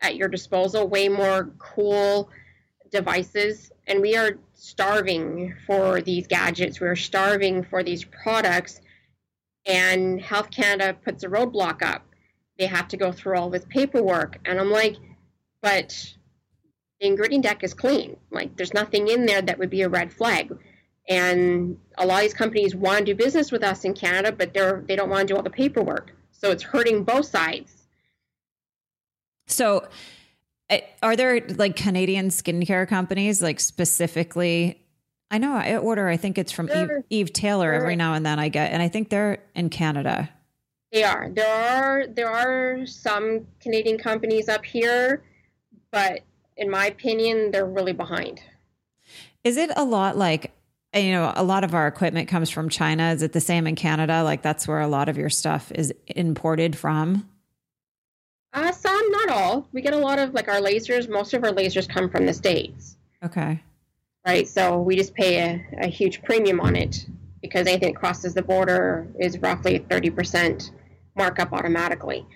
at 0.00 0.14
your 0.14 0.28
disposal, 0.28 0.86
way 0.86 1.08
more 1.08 1.50
cool 1.58 2.30
devices, 2.90 3.72
and 3.86 4.00
we 4.00 4.16
are 4.16 4.38
starving 4.54 5.54
for 5.66 6.00
these 6.00 6.26
gadgets. 6.26 6.80
We're 6.80 6.96
starving 6.96 7.64
for 7.64 7.82
these 7.82 8.04
products, 8.04 8.80
and 9.66 10.20
Health 10.20 10.50
Canada 10.50 10.96
puts 11.04 11.24
a 11.24 11.28
roadblock 11.28 11.82
up. 11.82 12.04
They 12.58 12.66
have 12.66 12.88
to 12.88 12.96
go 12.96 13.10
through 13.10 13.38
all 13.38 13.50
this 13.50 13.64
paperwork. 13.68 14.38
And 14.44 14.60
I'm 14.60 14.70
like, 14.70 14.96
but 15.62 16.14
the 17.00 17.06
ingredient 17.06 17.44
deck 17.44 17.62
is 17.62 17.74
clean. 17.74 18.16
Like 18.30 18.56
there's 18.56 18.74
nothing 18.74 19.08
in 19.08 19.26
there 19.26 19.42
that 19.42 19.58
would 19.58 19.70
be 19.70 19.82
a 19.82 19.88
red 19.88 20.12
flag. 20.12 20.56
And 21.08 21.78
a 21.96 22.06
lot 22.06 22.16
of 22.16 22.22
these 22.22 22.34
companies 22.34 22.74
want 22.74 23.00
to 23.00 23.04
do 23.06 23.14
business 23.14 23.50
with 23.50 23.64
us 23.64 23.84
in 23.84 23.94
Canada, 23.94 24.32
but 24.32 24.52
they're 24.52 24.84
they 24.86 24.96
don't 24.96 25.08
want 25.08 25.28
to 25.28 25.34
do 25.34 25.36
all 25.36 25.42
the 25.42 25.50
paperwork. 25.50 26.12
So 26.32 26.50
it's 26.50 26.62
hurting 26.62 27.04
both 27.04 27.26
sides. 27.26 27.86
So 29.46 29.88
eh, 30.68 30.80
are 31.02 31.16
there 31.16 31.40
like 31.56 31.76
Canadian 31.76 32.28
skincare 32.28 32.86
companies 32.86 33.42
like 33.42 33.60
specifically 33.60 34.82
I 35.30 35.38
know 35.38 35.54
I 35.54 35.76
order 35.76 36.08
I 36.08 36.16
think 36.16 36.36
it's 36.36 36.52
from 36.52 36.68
Eve, 36.70 36.90
Eve, 37.10 37.32
Taylor 37.32 37.72
every 37.72 37.96
now 37.96 38.14
and 38.14 38.24
then 38.26 38.38
I 38.38 38.48
get 38.48 38.72
and 38.72 38.82
I 38.82 38.88
think 38.88 39.08
they're 39.08 39.38
in 39.54 39.70
Canada. 39.70 40.28
They 40.92 41.04
are. 41.04 41.28
There 41.30 41.46
are 41.46 42.06
there 42.06 42.30
are 42.30 42.86
some 42.86 43.46
Canadian 43.60 43.98
companies 43.98 44.48
up 44.48 44.64
here, 44.64 45.22
but 45.90 46.20
in 46.58 46.68
my 46.70 46.86
opinion, 46.86 47.50
they're 47.52 47.66
really 47.66 47.92
behind. 47.92 48.42
Is 49.44 49.56
it 49.56 49.70
a 49.76 49.84
lot 49.84 50.16
like 50.16 50.52
you 50.94 51.12
know, 51.12 51.32
a 51.36 51.44
lot 51.44 51.64
of 51.64 51.74
our 51.74 51.86
equipment 51.86 52.28
comes 52.28 52.48
from 52.48 52.68
China. 52.68 53.10
Is 53.10 53.22
it 53.22 53.32
the 53.32 53.40
same 53.40 53.66
in 53.66 53.74
Canada? 53.74 54.22
Like 54.22 54.42
that's 54.42 54.66
where 54.66 54.80
a 54.80 54.88
lot 54.88 55.08
of 55.08 55.18
your 55.18 55.28
stuff 55.28 55.70
is 55.74 55.92
imported 56.06 56.76
from? 56.76 57.28
Uh, 58.54 58.72
some, 58.72 59.10
not 59.10 59.28
all. 59.28 59.68
We 59.72 59.82
get 59.82 59.92
a 59.92 59.98
lot 59.98 60.18
of 60.18 60.32
like 60.32 60.48
our 60.48 60.60
lasers. 60.60 61.08
Most 61.08 61.34
of 61.34 61.44
our 61.44 61.52
lasers 61.52 61.88
come 61.88 62.08
from 62.08 62.24
the 62.26 62.32
states. 62.32 62.96
Okay. 63.22 63.62
Right. 64.26 64.48
So 64.48 64.80
we 64.80 64.96
just 64.96 65.14
pay 65.14 65.38
a, 65.38 65.84
a 65.84 65.86
huge 65.86 66.22
premium 66.22 66.58
on 66.60 66.74
it 66.74 67.06
because 67.42 67.66
anything 67.66 67.92
that 67.92 68.00
crosses 68.00 68.34
the 68.34 68.42
border 68.42 69.06
is 69.20 69.38
roughly 69.38 69.78
thirty 69.90 70.10
percent 70.10 70.72
markup 71.14 71.52
automatically. 71.52 72.26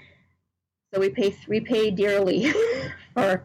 So 0.93 1.01
we 1.01 1.09
pay 1.09 1.35
we 1.49 1.61
pay 1.61 1.91
dearly 1.91 2.53
for 3.15 3.45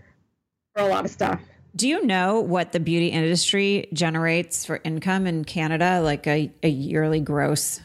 for 0.77 0.83
a 0.83 0.87
lot 0.87 1.05
of 1.05 1.11
stuff. 1.11 1.41
Do 1.75 1.87
you 1.87 2.05
know 2.05 2.39
what 2.39 2.71
the 2.71 2.79
beauty 2.79 3.07
industry 3.07 3.87
generates 3.93 4.65
for 4.65 4.79
income 4.83 5.27
in 5.27 5.43
Canada, 5.43 6.01
like 6.01 6.25
a, 6.27 6.51
a 6.63 6.69
yearly 6.69 7.19
gross 7.19 7.81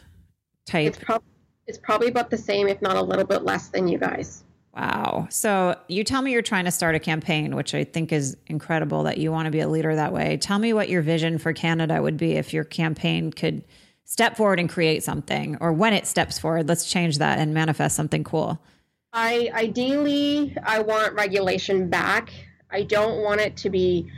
type? 0.65 0.87
It's, 0.87 0.97
prob- 0.97 1.23
it's 1.67 1.77
probably 1.77 2.07
about 2.07 2.29
the 2.29 2.37
same, 2.37 2.67
if 2.67 2.81
not 2.81 2.95
a 2.95 3.01
little 3.01 3.25
bit 3.25 3.43
less 3.43 3.69
than 3.69 3.87
you 3.87 3.97
guys. 3.97 4.43
Wow. 4.75 5.27
So 5.29 5.75
you 5.87 6.03
tell 6.03 6.23
me 6.23 6.31
you're 6.31 6.41
trying 6.41 6.65
to 6.65 6.71
start 6.71 6.95
a 6.95 6.99
campaign, 6.99 7.55
which 7.55 7.75
I 7.75 7.83
think 7.83 8.11
is 8.11 8.35
incredible 8.47 9.03
that 9.03 9.19
you 9.19 9.31
want 9.31 9.45
to 9.45 9.51
be 9.51 9.59
a 9.59 9.67
leader 9.67 9.95
that 9.95 10.11
way. 10.11 10.37
Tell 10.37 10.57
me 10.57 10.73
what 10.73 10.89
your 10.89 11.03
vision 11.03 11.37
for 11.37 11.53
Canada 11.53 12.01
would 12.01 12.17
be 12.17 12.33
if 12.33 12.53
your 12.53 12.63
campaign 12.63 13.31
could 13.31 13.63
step 14.05 14.35
forward 14.35 14.59
and 14.59 14.67
create 14.67 15.03
something, 15.03 15.57
or 15.61 15.71
when 15.71 15.93
it 15.93 16.07
steps 16.07 16.39
forward, 16.39 16.67
let's 16.67 16.89
change 16.89 17.19
that 17.19 17.37
and 17.37 17.53
manifest 17.53 17.95
something 17.95 18.23
cool. 18.23 18.59
I 19.13 19.51
ideally 19.53 20.57
I 20.63 20.79
want 20.79 21.13
regulation 21.13 21.87
back 21.87 22.33
I 22.73 22.83
don't 22.83 23.23
want 23.23 23.39
it 23.39 23.55
to 23.57 23.69
be 23.69 24.11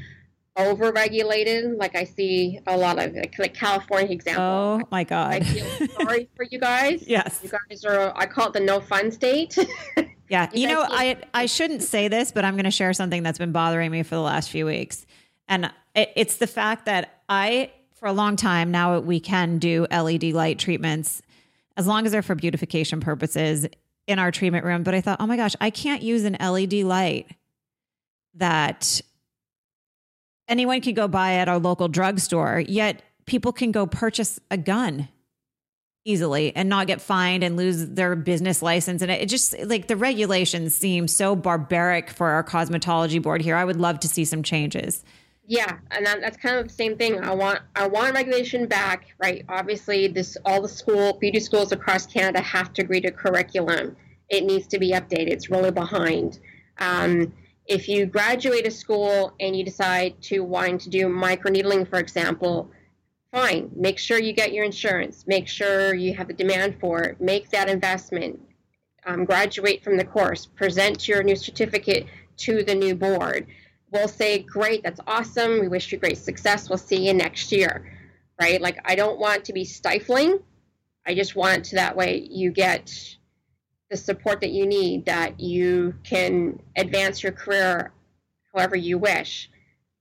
over 0.57 0.91
regulated 0.91 1.77
like 1.77 1.95
I 1.95 2.05
see 2.05 2.59
a 2.65 2.77
lot 2.77 2.97
of 2.97 3.13
like, 3.13 3.37
like 3.37 3.53
California 3.53 4.11
example. 4.11 4.43
Oh 4.43 4.81
my 4.89 5.03
God. 5.03 5.33
I 5.33 5.39
feel 5.41 5.87
sorry 5.89 6.29
for 6.35 6.45
you 6.49 6.59
guys. 6.59 7.03
Yes. 7.07 7.41
You 7.43 7.49
guys 7.49 7.83
are 7.83 8.13
I 8.15 8.25
call 8.25 8.47
it 8.47 8.53
the 8.53 8.61
no 8.61 8.79
fun 8.79 9.11
state. 9.11 9.57
yeah. 10.29 10.49
you, 10.53 10.61
you 10.61 10.67
know, 10.67 10.85
I 10.87 11.17
I 11.33 11.45
shouldn't 11.45 11.83
say 11.83 12.07
this, 12.07 12.31
but 12.31 12.45
I'm 12.45 12.55
going 12.55 12.65
to 12.65 12.71
share 12.71 12.93
something 12.93 13.21
that's 13.21 13.37
been 13.37 13.51
bothering 13.51 13.91
me 13.91 14.03
for 14.03 14.15
the 14.15 14.21
last 14.21 14.49
few 14.49 14.65
weeks. 14.65 15.05
And 15.47 15.71
it, 15.93 16.11
it's 16.15 16.37
the 16.37 16.47
fact 16.47 16.85
that 16.85 17.21
I 17.27 17.71
for 17.93 18.07
a 18.07 18.13
long 18.13 18.37
time 18.37 18.71
now 18.71 18.99
we 18.99 19.19
can 19.19 19.57
do 19.57 19.87
LED 19.91 20.23
light 20.25 20.57
treatments 20.57 21.21
as 21.77 21.85
long 21.85 22.05
as 22.05 22.13
they're 22.13 22.21
for 22.21 22.35
beautification 22.35 23.01
purposes 23.01 23.67
in 24.07 24.19
our 24.19 24.31
treatment 24.31 24.63
room, 24.65 24.83
but 24.83 24.93
I 24.93 25.01
thought, 25.01 25.17
"Oh 25.19 25.27
my 25.27 25.35
gosh, 25.35 25.55
I 25.59 25.69
can't 25.69 26.01
use 26.01 26.23
an 26.23 26.37
LED 26.39 26.85
light." 26.85 27.27
That 28.35 29.01
anyone 30.47 30.81
can 30.81 30.93
go 30.93 31.07
buy 31.07 31.33
at 31.33 31.47
our 31.49 31.59
local 31.59 31.87
drugstore, 31.87 32.63
yet 32.67 33.01
people 33.25 33.51
can 33.51 33.71
go 33.71 33.85
purchase 33.85 34.39
a 34.51 34.57
gun 34.57 35.07
easily 36.05 36.55
and 36.55 36.69
not 36.69 36.85
get 36.85 37.01
fined 37.01 37.43
and 37.43 37.57
lose 37.57 37.87
their 37.89 38.15
business 38.15 38.61
license. 38.61 39.01
And 39.01 39.11
it 39.11 39.27
just 39.27 39.57
like 39.65 39.87
the 39.87 39.97
regulations 39.97 40.75
seem 40.75 41.07
so 41.07 41.35
barbaric 41.35 42.11
for 42.11 42.29
our 42.29 42.43
cosmetology 42.43 43.21
board 43.21 43.41
here. 43.41 43.55
I 43.55 43.65
would 43.65 43.79
love 43.79 43.99
to 44.01 44.07
see 44.07 44.23
some 44.23 44.43
changes. 44.43 45.03
Yeah, 45.47 45.77
and 45.91 46.05
that, 46.05 46.21
that's 46.21 46.37
kind 46.37 46.55
of 46.55 46.67
the 46.67 46.73
same 46.73 46.97
thing. 46.97 47.19
I 47.23 47.33
want 47.33 47.59
I 47.75 47.87
want 47.87 48.13
regulation 48.15 48.67
back, 48.67 49.13
right? 49.19 49.45
Obviously, 49.49 50.07
this 50.07 50.37
all 50.45 50.61
the 50.61 50.69
school 50.69 51.13
beauty 51.13 51.39
schools 51.39 51.71
across 51.71 52.05
Canada 52.05 52.41
have 52.41 52.73
to 52.73 52.81
agree 52.81 53.01
to 53.01 53.11
curriculum. 53.11 53.95
It 54.29 54.43
needs 54.43 54.65
to 54.67 54.79
be 54.79 54.91
updated. 54.91 55.29
It's 55.29 55.51
really 55.51 55.71
behind. 55.71 56.39
Um, 56.79 57.31
if 57.67 57.89
you 57.89 58.05
graduate 58.05 58.67
a 58.67 58.71
school 58.71 59.33
and 59.39 59.55
you 59.55 59.63
decide 59.63 60.21
to 60.23 60.41
want 60.41 60.81
to 60.81 60.89
do 60.89 61.07
microneedling, 61.07 61.89
for 61.89 61.99
example, 61.99 62.69
fine. 63.31 63.71
Make 63.75 63.97
sure 63.97 64.19
you 64.19 64.33
get 64.33 64.53
your 64.53 64.63
insurance. 64.63 65.25
Make 65.27 65.47
sure 65.47 65.93
you 65.93 66.13
have 66.13 66.27
the 66.27 66.33
demand 66.33 66.79
for 66.79 67.01
it. 67.01 67.21
Make 67.21 67.49
that 67.49 67.69
investment. 67.69 68.39
Um, 69.07 69.25
graduate 69.25 69.83
from 69.83 69.97
the 69.97 70.05
course. 70.05 70.45
Present 70.45 71.07
your 71.07 71.21
new 71.21 71.35
certificate 71.35 72.07
to 72.37 72.63
the 72.63 72.73
new 72.73 72.95
board. 72.95 73.47
We'll 73.91 74.07
say, 74.07 74.39
great, 74.39 74.83
that's 74.83 74.99
awesome. 75.05 75.59
We 75.59 75.67
wish 75.67 75.91
you 75.91 75.97
great 75.97 76.17
success. 76.17 76.69
We'll 76.69 76.77
see 76.77 77.07
you 77.07 77.13
next 77.13 77.51
year. 77.51 77.91
Right? 78.39 78.59
Like, 78.59 78.79
I 78.83 78.95
don't 78.95 79.19
want 79.19 79.45
to 79.45 79.53
be 79.53 79.63
stifling. 79.63 80.39
I 81.05 81.13
just 81.13 81.35
want 81.35 81.65
to 81.65 81.75
that 81.75 81.95
way 81.95 82.27
you 82.29 82.51
get 82.51 83.14
the 83.95 84.03
support 84.03 84.41
that 84.41 84.51
you 84.51 84.67
need, 84.67 85.05
that 85.05 85.39
you 85.39 85.95
can 86.03 86.59
advance 86.75 87.23
your 87.23 87.31
career 87.31 87.93
however 88.53 88.75
you 88.75 88.97
wish. 88.97 89.49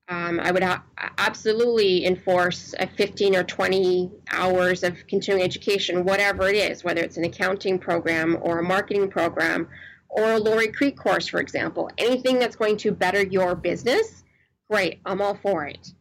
Um, 0.09 0.38
I 0.38 0.50
would 0.50 0.62
ha- 0.62 0.85
absolutely 1.16 2.04
enforce 2.04 2.74
a 2.78 2.87
15 2.87 3.37
or 3.37 3.44
20 3.44 4.11
hours 4.30 4.83
of 4.83 5.07
continuing 5.07 5.44
education, 5.44 6.04
whatever 6.04 6.48
it 6.48 6.57
is, 6.57 6.85
whether 6.85 7.00
it's 7.02 7.16
an 7.16 7.24
accounting 7.24 7.78
program 7.78 8.37
or 8.42 8.59
a 8.59 8.62
marketing 8.62 9.11
program 9.11 9.68
or 10.11 10.33
a 10.33 10.38
Lori 10.38 10.68
Crete 10.68 10.96
course, 10.96 11.26
for 11.26 11.40
example. 11.40 11.88
Anything 11.96 12.38
that's 12.38 12.57
going 12.57 12.76
to 12.78 12.92
better 12.92 13.22
your 13.22 13.54
business, 13.54 14.24
great, 14.68 15.00
I'm 15.07 15.22
all 15.22 15.37
for 15.37 15.66
it. 15.66 15.92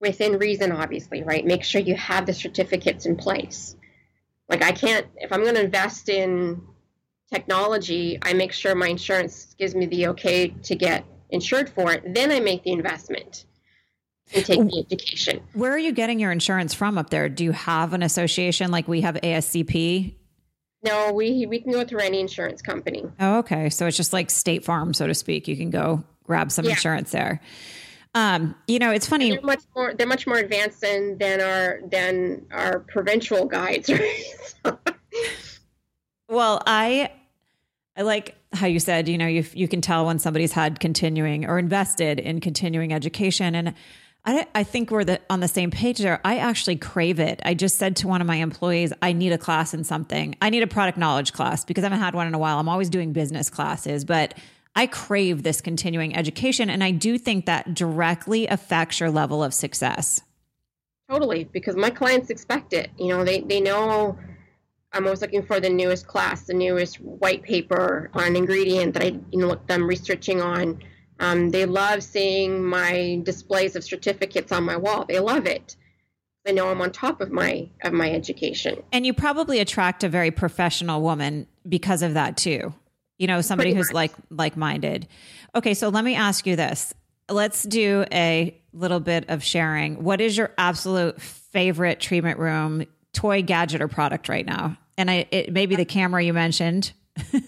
Within 0.00 0.38
reason, 0.38 0.72
obviously, 0.72 1.24
right? 1.24 1.44
Make 1.44 1.64
sure 1.64 1.80
you 1.80 1.96
have 1.96 2.26
the 2.26 2.34
certificates 2.34 3.06
in 3.06 3.16
place. 3.16 3.76
Like, 4.48 4.62
I 4.62 4.72
can't, 4.72 5.06
if 5.16 5.32
I'm 5.32 5.42
going 5.42 5.56
to 5.56 5.64
invest 5.64 6.08
in 6.08 6.62
technology, 7.32 8.18
I 8.22 8.32
make 8.32 8.52
sure 8.52 8.74
my 8.74 8.88
insurance 8.88 9.54
gives 9.58 9.74
me 9.74 9.86
the 9.86 10.08
okay 10.08 10.48
to 10.48 10.74
get 10.74 11.04
insured 11.30 11.68
for 11.70 11.92
it. 11.92 12.14
Then 12.14 12.30
I 12.30 12.40
make 12.40 12.64
the 12.64 12.72
investment 12.72 13.44
and 14.34 14.44
take 14.44 14.60
the 14.60 14.78
education. 14.78 15.40
Where 15.54 15.72
are 15.72 15.78
you 15.78 15.92
getting 15.92 16.20
your 16.20 16.32
insurance 16.32 16.74
from 16.74 16.98
up 16.98 17.10
there? 17.10 17.28
Do 17.28 17.44
you 17.44 17.52
have 17.52 17.92
an 17.92 18.02
association 18.02 18.70
like 18.70 18.88
we 18.88 19.00
have 19.02 19.16
ASCP? 19.16 20.14
No, 20.82 21.12
we 21.12 21.46
we 21.46 21.60
can 21.60 21.72
go 21.72 21.84
through 21.84 22.00
any 22.00 22.20
insurance 22.20 22.62
company. 22.62 23.04
Oh, 23.20 23.38
okay. 23.38 23.68
So 23.68 23.86
it's 23.86 23.96
just 23.96 24.12
like 24.12 24.30
State 24.30 24.64
Farm, 24.64 24.94
so 24.94 25.06
to 25.06 25.14
speak. 25.14 25.46
You 25.46 25.56
can 25.56 25.70
go 25.70 26.02
grab 26.24 26.50
some 26.50 26.64
yeah. 26.64 26.72
insurance 26.72 27.10
there. 27.10 27.40
Um, 28.14 28.54
you 28.66 28.78
know, 28.78 28.90
it's 28.90 29.06
funny. 29.06 29.30
they're 29.30 29.42
much 29.42 29.62
more 29.76 29.94
they're 29.94 30.06
much 30.06 30.26
more 30.26 30.38
advanced 30.38 30.80
than 30.80 31.18
than 31.18 31.40
our 31.40 31.80
than 31.86 32.46
our 32.50 32.80
provincial 32.80 33.46
guides. 33.46 33.90
Right? 34.64 34.78
well, 36.28 36.62
I 36.66 37.10
I 38.00 38.02
like 38.02 38.34
how 38.54 38.66
you 38.66 38.80
said, 38.80 39.10
you 39.10 39.18
know, 39.18 39.26
you 39.26 39.44
you 39.52 39.68
can 39.68 39.82
tell 39.82 40.06
when 40.06 40.18
somebody's 40.18 40.52
had 40.52 40.80
continuing 40.80 41.44
or 41.44 41.58
invested 41.58 42.18
in 42.18 42.40
continuing 42.40 42.94
education, 42.94 43.54
and 43.54 43.74
I 44.24 44.46
I 44.54 44.62
think 44.62 44.90
we're 44.90 45.04
the, 45.04 45.20
on 45.28 45.40
the 45.40 45.48
same 45.48 45.70
page 45.70 45.98
there. 45.98 46.18
I 46.24 46.38
actually 46.38 46.76
crave 46.76 47.20
it. 47.20 47.42
I 47.44 47.52
just 47.52 47.76
said 47.76 47.96
to 47.96 48.08
one 48.08 48.22
of 48.22 48.26
my 48.26 48.36
employees, 48.36 48.94
I 49.02 49.12
need 49.12 49.32
a 49.32 49.38
class 49.38 49.74
in 49.74 49.84
something. 49.84 50.34
I 50.40 50.48
need 50.48 50.62
a 50.62 50.66
product 50.66 50.96
knowledge 50.96 51.34
class 51.34 51.66
because 51.66 51.84
I 51.84 51.88
haven't 51.88 52.00
had 52.00 52.14
one 52.14 52.26
in 52.26 52.32
a 52.32 52.38
while. 52.38 52.58
I'm 52.58 52.70
always 52.70 52.88
doing 52.88 53.12
business 53.12 53.50
classes, 53.50 54.06
but 54.06 54.32
I 54.74 54.86
crave 54.86 55.42
this 55.42 55.60
continuing 55.60 56.16
education, 56.16 56.70
and 56.70 56.82
I 56.82 56.92
do 56.92 57.18
think 57.18 57.44
that 57.44 57.74
directly 57.74 58.46
affects 58.46 58.98
your 58.98 59.10
level 59.10 59.44
of 59.44 59.52
success. 59.52 60.22
Totally, 61.10 61.44
because 61.44 61.76
my 61.76 61.90
clients 61.90 62.30
expect 62.30 62.72
it. 62.72 62.92
You 62.98 63.08
know, 63.08 63.24
they 63.24 63.40
they 63.42 63.60
know 63.60 64.16
I'm 64.92 65.04
always 65.04 65.20
looking 65.20 65.42
for 65.42 65.60
the 65.60 65.70
newest 65.70 66.06
class, 66.06 66.42
the 66.42 66.54
newest 66.54 67.00
white 67.00 67.42
paper 67.42 68.10
on 68.14 68.34
ingredient 68.34 68.94
that 68.94 69.02
I 69.02 69.18
you 69.30 69.38
know 69.38 69.48
look 69.48 69.66
them 69.66 69.86
researching 69.86 70.40
on. 70.40 70.82
Um, 71.20 71.50
they 71.50 71.66
love 71.66 72.02
seeing 72.02 72.64
my 72.64 73.20
displays 73.22 73.76
of 73.76 73.84
certificates 73.84 74.52
on 74.52 74.64
my 74.64 74.76
wall. 74.76 75.04
They 75.06 75.20
love 75.20 75.46
it. 75.46 75.76
They 76.44 76.52
know 76.52 76.70
I'm 76.70 76.80
on 76.80 76.90
top 76.90 77.20
of 77.20 77.30
my 77.30 77.68
of 77.84 77.92
my 77.92 78.10
education. 78.10 78.82
And 78.92 79.06
you 79.06 79.12
probably 79.12 79.60
attract 79.60 80.02
a 80.02 80.08
very 80.08 80.30
professional 80.30 81.02
woman 81.02 81.46
because 81.68 82.02
of 82.02 82.14
that 82.14 82.36
too. 82.36 82.74
You 83.18 83.26
know, 83.26 83.42
somebody 83.42 83.74
who's 83.74 83.92
like 83.92 84.12
like 84.30 84.56
minded. 84.56 85.06
Okay, 85.54 85.74
so 85.74 85.88
let 85.88 86.04
me 86.04 86.16
ask 86.16 86.46
you 86.46 86.56
this. 86.56 86.94
Let's 87.28 87.62
do 87.62 88.04
a 88.10 88.58
little 88.72 88.98
bit 88.98 89.26
of 89.28 89.44
sharing. 89.44 90.02
What 90.02 90.20
is 90.20 90.36
your 90.36 90.52
absolute 90.58 91.20
favorite 91.20 92.00
treatment 92.00 92.38
room 92.38 92.86
toy 93.12 93.42
gadget 93.42 93.82
or 93.82 93.88
product 93.88 94.28
right 94.28 94.46
now? 94.46 94.76
and 95.00 95.10
I 95.10 95.26
it 95.30 95.52
maybe 95.52 95.76
the 95.76 95.86
camera 95.86 96.22
you 96.22 96.34
mentioned. 96.34 96.92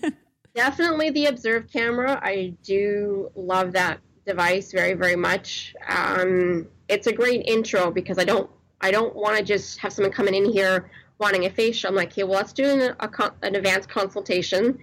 Definitely 0.54 1.10
the 1.10 1.26
Observ 1.26 1.70
camera. 1.70 2.18
I 2.22 2.54
do 2.62 3.30
love 3.34 3.72
that 3.72 4.00
device 4.26 4.72
very 4.72 4.94
very 4.94 5.16
much. 5.16 5.74
Um, 5.86 6.66
it's 6.88 7.06
a 7.06 7.12
great 7.12 7.42
intro 7.46 7.90
because 7.90 8.18
I 8.18 8.24
don't 8.24 8.50
I 8.80 8.90
don't 8.90 9.14
want 9.14 9.36
to 9.36 9.44
just 9.44 9.78
have 9.80 9.92
someone 9.92 10.12
coming 10.12 10.34
in 10.34 10.46
here 10.46 10.90
wanting 11.18 11.44
a 11.44 11.50
facial. 11.50 11.90
I'm 11.90 11.94
like, 11.94 12.12
okay, 12.12 12.24
well, 12.24 12.36
let's 12.36 12.54
do 12.54 12.64
an, 12.64 12.96
a, 12.98 13.32
an 13.42 13.54
advanced 13.54 13.88
consultation. 13.88 14.78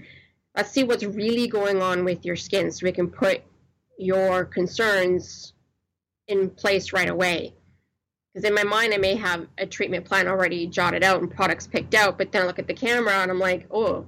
Let's 0.56 0.72
see 0.72 0.84
what's 0.84 1.04
really 1.04 1.48
going 1.48 1.82
on 1.82 2.06
with 2.06 2.24
your 2.24 2.36
skin 2.36 2.72
so 2.72 2.86
we 2.86 2.92
can 2.92 3.10
put 3.10 3.42
your 3.98 4.46
concerns 4.46 5.54
in 6.28 6.52
place 6.52 6.94
right 6.94 7.10
away. 7.10 7.56
Because 8.40 8.50
in 8.52 8.56
my 8.56 8.64
mind, 8.64 8.94
I 8.94 8.98
may 8.98 9.16
have 9.16 9.48
a 9.58 9.66
treatment 9.66 10.06
plan 10.06 10.26
already 10.30 10.66
jotted 10.66 11.04
out 11.04 11.22
and 11.22 11.30
products 11.30 11.68
picked 11.68 11.94
out, 11.94 12.18
but 12.18 12.32
then 12.32 12.44
I 12.44 12.46
look 12.46 12.58
at 12.58 12.68
the 12.68 12.74
camera 12.74 13.16
and 13.16 13.30
I'm 13.30 13.38
like, 13.38 13.68
oh, 13.70 14.06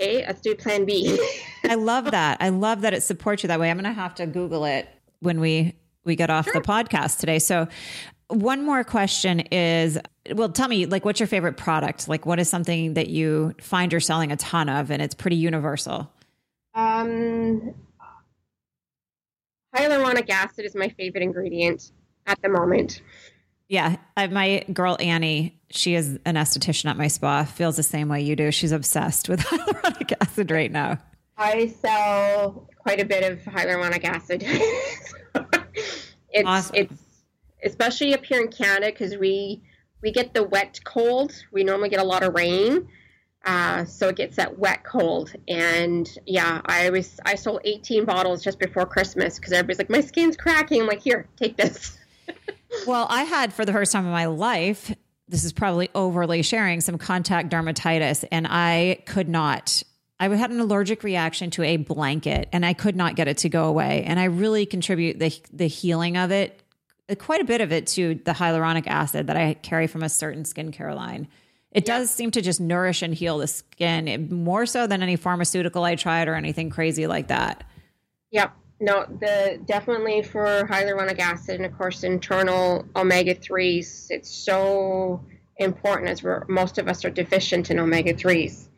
okay, 0.00 0.24
let's 0.26 0.40
do 0.40 0.54
plan 0.54 0.86
B. 0.86 1.20
I 1.64 1.74
love 1.74 2.10
that. 2.12 2.38
I 2.40 2.48
love 2.48 2.80
that 2.80 2.94
it 2.94 3.02
supports 3.02 3.42
you 3.42 3.48
that 3.48 3.60
way. 3.60 3.70
I'm 3.70 3.76
going 3.76 3.84
to 3.84 4.00
have 4.00 4.14
to 4.14 4.26
Google 4.26 4.64
it 4.64 4.88
when 5.20 5.38
we 5.38 5.74
we 6.04 6.16
get 6.16 6.30
off 6.30 6.46
sure. 6.46 6.54
the 6.54 6.60
podcast 6.62 7.18
today. 7.18 7.38
So 7.38 7.68
one 8.28 8.64
more 8.64 8.84
question 8.84 9.40
is 9.40 9.98
well, 10.32 10.48
tell 10.48 10.68
me, 10.68 10.86
like, 10.86 11.04
what's 11.04 11.20
your 11.20 11.26
favorite 11.26 11.58
product? 11.58 12.08
Like, 12.08 12.24
what 12.24 12.40
is 12.40 12.48
something 12.48 12.94
that 12.94 13.08
you 13.08 13.54
find 13.60 13.92
you're 13.92 14.00
selling 14.00 14.32
a 14.32 14.36
ton 14.36 14.70
of 14.70 14.90
and 14.90 15.02
it's 15.02 15.14
pretty 15.14 15.36
universal? 15.36 16.10
Um, 16.74 17.74
hyaluronic 19.76 20.30
acid 20.30 20.64
is 20.64 20.74
my 20.74 20.88
favorite 20.88 21.22
ingredient 21.22 21.92
at 22.26 22.40
the 22.42 22.48
moment. 22.48 23.02
Yeah, 23.72 23.96
I, 24.18 24.26
my 24.26 24.66
girl 24.70 24.98
Annie, 25.00 25.58
she 25.70 25.94
is 25.94 26.18
an 26.26 26.34
esthetician 26.34 26.90
at 26.90 26.98
my 26.98 27.08
spa, 27.08 27.44
feels 27.44 27.78
the 27.78 27.82
same 27.82 28.10
way 28.10 28.20
you 28.20 28.36
do. 28.36 28.50
She's 28.50 28.70
obsessed 28.70 29.30
with 29.30 29.40
hyaluronic 29.46 30.12
acid 30.20 30.50
right 30.50 30.70
now. 30.70 30.98
I 31.38 31.68
sell 31.68 32.68
quite 32.76 33.00
a 33.00 33.06
bit 33.06 33.32
of 33.32 33.38
hyaluronic 33.38 34.04
acid. 34.04 34.44
it's 36.30 36.46
awesome. 36.46 36.76
it's 36.76 37.02
especially 37.64 38.12
up 38.12 38.22
here 38.26 38.42
in 38.42 38.48
Canada 38.48 38.88
because 38.88 39.16
we 39.16 39.62
we 40.02 40.12
get 40.12 40.34
the 40.34 40.42
wet 40.42 40.78
cold. 40.84 41.32
We 41.50 41.64
normally 41.64 41.88
get 41.88 42.00
a 42.00 42.04
lot 42.04 42.22
of 42.22 42.34
rain. 42.34 42.86
Uh, 43.46 43.86
so 43.86 44.10
it 44.10 44.16
gets 44.16 44.36
that 44.36 44.58
wet 44.58 44.84
cold. 44.84 45.32
And 45.48 46.14
yeah, 46.26 46.60
I 46.66 46.90
was 46.90 47.18
I 47.24 47.36
sold 47.36 47.62
18 47.64 48.04
bottles 48.04 48.44
just 48.44 48.58
before 48.58 48.84
Christmas 48.84 49.38
because 49.38 49.54
everybody's 49.54 49.78
like, 49.78 49.88
my 49.88 50.02
skin's 50.02 50.36
cracking. 50.36 50.82
I'm 50.82 50.88
like, 50.88 51.00
here, 51.00 51.26
take 51.38 51.56
this. 51.56 51.96
well, 52.86 53.06
I 53.08 53.24
had 53.24 53.52
for 53.52 53.64
the 53.64 53.72
first 53.72 53.92
time 53.92 54.04
in 54.04 54.12
my 54.12 54.26
life, 54.26 54.94
this 55.28 55.44
is 55.44 55.52
probably 55.52 55.88
overly 55.94 56.42
sharing, 56.42 56.80
some 56.80 56.98
contact 56.98 57.50
dermatitis, 57.50 58.24
and 58.30 58.46
I 58.48 59.02
could 59.06 59.28
not. 59.28 59.82
I 60.20 60.28
had 60.28 60.50
an 60.50 60.60
allergic 60.60 61.02
reaction 61.02 61.50
to 61.52 61.62
a 61.62 61.78
blanket, 61.78 62.48
and 62.52 62.64
I 62.64 62.74
could 62.74 62.96
not 62.96 63.16
get 63.16 63.28
it 63.28 63.38
to 63.38 63.48
go 63.48 63.64
away. 63.64 64.04
And 64.06 64.20
I 64.20 64.24
really 64.24 64.66
contribute 64.66 65.18
the 65.18 65.34
the 65.52 65.66
healing 65.66 66.16
of 66.16 66.30
it 66.30 66.62
quite 67.16 67.40
a 67.40 67.44
bit 67.44 67.60
of 67.60 67.72
it 67.72 67.86
to 67.88 68.14
the 68.24 68.32
hyaluronic 68.32 68.86
acid 68.86 69.26
that 69.26 69.36
I 69.36 69.54
carry 69.54 69.86
from 69.86 70.02
a 70.02 70.08
certain 70.08 70.44
skincare 70.44 70.94
line. 70.94 71.28
It 71.70 71.84
does 71.84 72.10
seem 72.10 72.30
to 72.32 72.42
just 72.42 72.60
nourish 72.60 73.02
and 73.02 73.14
heal 73.14 73.38
the 73.38 73.46
skin 73.46 74.28
more 74.30 74.66
so 74.66 74.86
than 74.86 75.02
any 75.02 75.16
pharmaceutical 75.16 75.84
I 75.84 75.94
tried 75.94 76.28
or 76.28 76.34
anything 76.34 76.70
crazy 76.70 77.06
like 77.06 77.28
that. 77.28 77.64
Yep. 78.30 78.52
No, 78.82 79.06
the 79.20 79.60
definitely 79.64 80.22
for 80.22 80.66
hyaluronic 80.68 81.20
acid 81.20 81.54
and 81.54 81.64
of 81.64 81.78
course 81.78 82.02
internal 82.02 82.84
omega 82.96 83.32
threes. 83.32 84.08
It's 84.10 84.28
so 84.28 85.24
important 85.56 86.10
as 86.10 86.24
we're 86.24 86.44
most 86.48 86.78
of 86.78 86.88
us 86.88 87.04
are 87.04 87.10
deficient 87.10 87.70
in 87.70 87.78
omega 87.78 88.12
threes. 88.12 88.68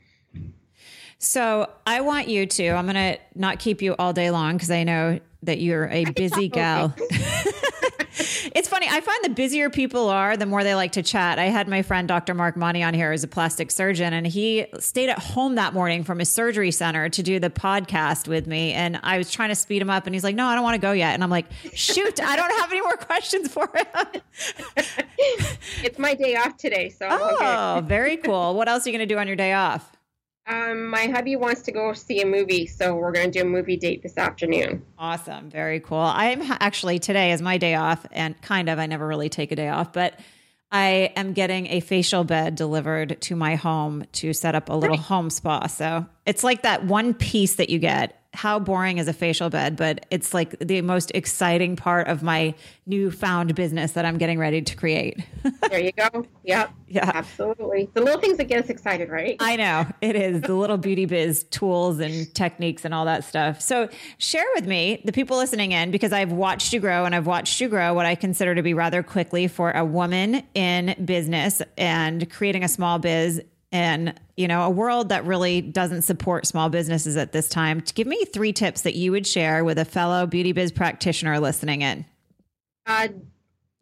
So 1.19 1.71
I 1.87 2.03
want 2.03 2.29
you 2.29 2.45
to. 2.45 2.69
I'm 2.69 2.85
going 2.85 3.15
to 3.15 3.19
not 3.35 3.59
keep 3.59 3.81
you 3.81 3.95
all 3.99 4.13
day 4.13 4.31
long 4.31 4.57
because 4.57 4.71
I 4.71 4.85
know 4.85 5.21
that 5.43 5.59
you're 5.61 5.89
a 5.89 6.05
busy 6.17 6.49
gal. 6.49 6.95
it's 8.55 8.69
funny. 8.69 8.87
I 8.89 9.01
find 9.01 9.25
the 9.25 9.31
busier 9.31 9.71
people 9.71 10.09
are, 10.09 10.37
the 10.37 10.47
more 10.47 10.62
they 10.62 10.75
like 10.75 10.93
to 10.93 11.03
chat. 11.03 11.39
I 11.39 11.47
had 11.47 11.69
my 11.69 11.83
friend 11.83 12.07
Dr. 12.07 12.35
Mark 12.35 12.57
Monty 12.57 12.83
on 12.83 12.95
here 12.95 13.11
as 13.11 13.25
a 13.25 13.29
plastic 13.29 13.71
surgeon, 13.71 14.12
and 14.12 14.27
he 14.27 14.67
stayed 14.79 15.09
at 15.09 15.19
home 15.19 15.57
that 15.57 15.75
morning 15.75 16.05
from 16.05 16.21
his 16.21 16.29
surgery 16.29 16.71
center 16.71 17.09
to 17.09 17.23
do 17.23 17.41
the 17.41 17.51
podcast 17.51 18.29
with 18.29 18.47
me. 18.47 18.73
And 18.73 19.01
I 19.03 19.19
was 19.19 19.33
trying 19.33 19.49
to 19.49 19.57
speed 19.57 19.83
him 19.83 19.91
up, 19.91 20.07
and 20.07 20.15
he's 20.15 20.23
like, 20.23 20.37
"No, 20.37 20.47
I 20.47 20.55
don't 20.55 20.62
want 20.62 20.75
to 20.75 20.81
go 20.81 20.93
yet." 20.93 21.15
And 21.15 21.25
I'm 21.25 21.31
like, 21.31 21.47
"Shoot, 21.73 22.23
I 22.23 22.37
don't 22.37 22.61
have 22.61 22.71
any 22.71 22.83
more 22.83 22.97
questions 22.97 23.49
for 23.49 23.69
him." 23.75 24.23
it's 25.83 25.99
my 25.99 26.15
day 26.15 26.37
off 26.37 26.57
today, 26.57 26.91
so 26.91 27.09
oh, 27.11 27.79
okay. 27.79 27.87
very 27.87 28.17
cool. 28.19 28.55
What 28.55 28.69
else 28.69 28.87
are 28.87 28.91
you 28.91 28.97
going 28.97 29.09
to 29.09 29.12
do 29.12 29.19
on 29.19 29.27
your 29.27 29.37
day 29.37 29.53
off? 29.55 29.91
Um, 30.47 30.89
my 30.89 31.07
hubby 31.07 31.37
wants 31.37 31.63
to 31.63 31.73
go 31.73 31.93
see 31.95 32.21
a 32.21 32.27
movie, 32.27 32.67
so 32.67 32.95
we're 32.95 33.13
going 33.13 33.31
to 33.31 33.39
do 33.41 33.47
a 33.47 33.49
movie 33.49 33.77
date 33.77 34.03
this 34.03 34.19
afternoon. 34.19 34.85
Awesome. 34.99 35.49
Very 35.49 35.81
cool. 35.81 35.99
I'm 35.99 36.43
actually 36.43 36.99
today 36.99 37.33
is 37.33 37.41
my 37.41 37.57
day 37.57 37.75
off, 37.75 38.05
and 38.13 38.41
kind 38.43 38.69
of, 38.69 38.79
I 38.79 38.87
never 38.87 39.07
really 39.07 39.29
take 39.31 39.53
a 39.53 39.57
day 39.57 39.69
off, 39.69 39.93
but 39.93 40.21
I 40.71 41.13
am 41.17 41.35
getting 41.35 41.69
a 41.69 41.81
facial 41.81 42.25
bed 42.25 42.57
delivered 42.57 43.21
to 43.23 43.37
my 43.37 43.55
home 43.55 44.05
to 44.15 44.33
set 44.33 44.55
up 44.55 44.69
a 44.69 44.75
little 44.75 44.97
home 44.97 45.31
spa. 45.31 45.69
So 45.69 46.05
it's 46.27 46.43
like 46.43 46.63
that 46.63 46.85
one 46.85 47.15
piece 47.15 47.55
that 47.57 47.71
you 47.71 47.79
get 47.79 48.21
how 48.35 48.59
boring 48.59 48.99
is 48.99 49.09
a 49.09 49.12
facial 49.12 49.49
bed, 49.49 49.76
but 49.76 50.07
it's 50.11 50.35
like 50.35 50.59
the 50.59 50.82
most 50.82 51.12
exciting 51.14 51.76
part 51.76 52.09
of 52.09 52.22
my 52.22 52.55
newfound 52.87 53.55
business 53.55 53.93
that 53.93 54.05
I'm 54.05 54.18
getting 54.18 54.39
ready 54.39 54.61
to 54.61 54.76
create. 54.76 55.24
there 55.70 55.80
you 55.80 55.93
go. 55.93 56.26
Yep. 56.43 56.70
Yeah. 56.89 57.11
Absolutely. 57.14 57.89
The 57.95 58.01
little 58.01 58.20
things 58.20 58.37
that 58.39 58.45
get 58.45 58.62
us 58.62 58.68
excited, 58.68 59.09
right? 59.09 59.37
I 59.41 59.57
know 59.57 59.87
it 60.01 60.16
is 60.16 60.43
the 60.43 60.55
little 60.55 60.76
beauty 60.76 61.07
biz 61.07 61.45
tools 61.45 62.01
and 62.01 62.32
techniques 62.35 62.85
and 62.85 62.93
all 62.93 63.05
that 63.05 63.24
stuff. 63.24 63.61
So 63.61 63.89
share 64.18 64.47
with 64.55 64.66
me, 64.66 65.01
the 65.05 65.12
people 65.12 65.37
listening 65.37 65.72
in, 65.72 65.91
because 65.91 66.12
I've 66.12 66.32
watched 66.32 66.72
you 66.72 66.80
grow 66.80 67.05
and 67.05 67.14
I've 67.14 67.26
watched 67.26 67.61
you 67.61 67.68
grow 67.68 67.95
what 67.95 68.07
I 68.07 68.14
consider 68.14 68.55
to 68.55 68.62
be 68.62 68.74
rather 68.74 69.03
quickly 69.03 69.49
for 69.49 69.70
a 69.70 69.85
woman 69.85 70.43
in 70.55 70.95
business 71.05 71.62
and 71.78 72.30
creating 72.30 72.64
a 72.64 72.68
small 72.68 72.99
biz 72.99 73.43
and 73.75 74.14
you 74.37 74.47
know 74.47 74.62
a 74.62 74.70
world 74.70 75.11
that 75.11 75.27
really 75.27 75.61
doesn't 75.61 76.03
support 76.03 76.47
small 76.47 76.70
businesses 76.70 77.16
at 77.16 77.33
this 77.33 77.49
time. 77.49 77.83
Give 77.95 78.07
me 78.07 78.25
three 78.25 78.53
tips 78.53 78.83
that 78.83 78.95
you 78.95 79.11
would 79.11 79.27
share 79.27 79.64
with 79.64 79.79
a 79.79 79.85
fellow 79.85 80.27
beauty 80.27 80.53
biz 80.53 80.72
practitioner 80.72 81.39
listening 81.41 81.83
in. 81.83 82.07
Uh, 82.87 83.09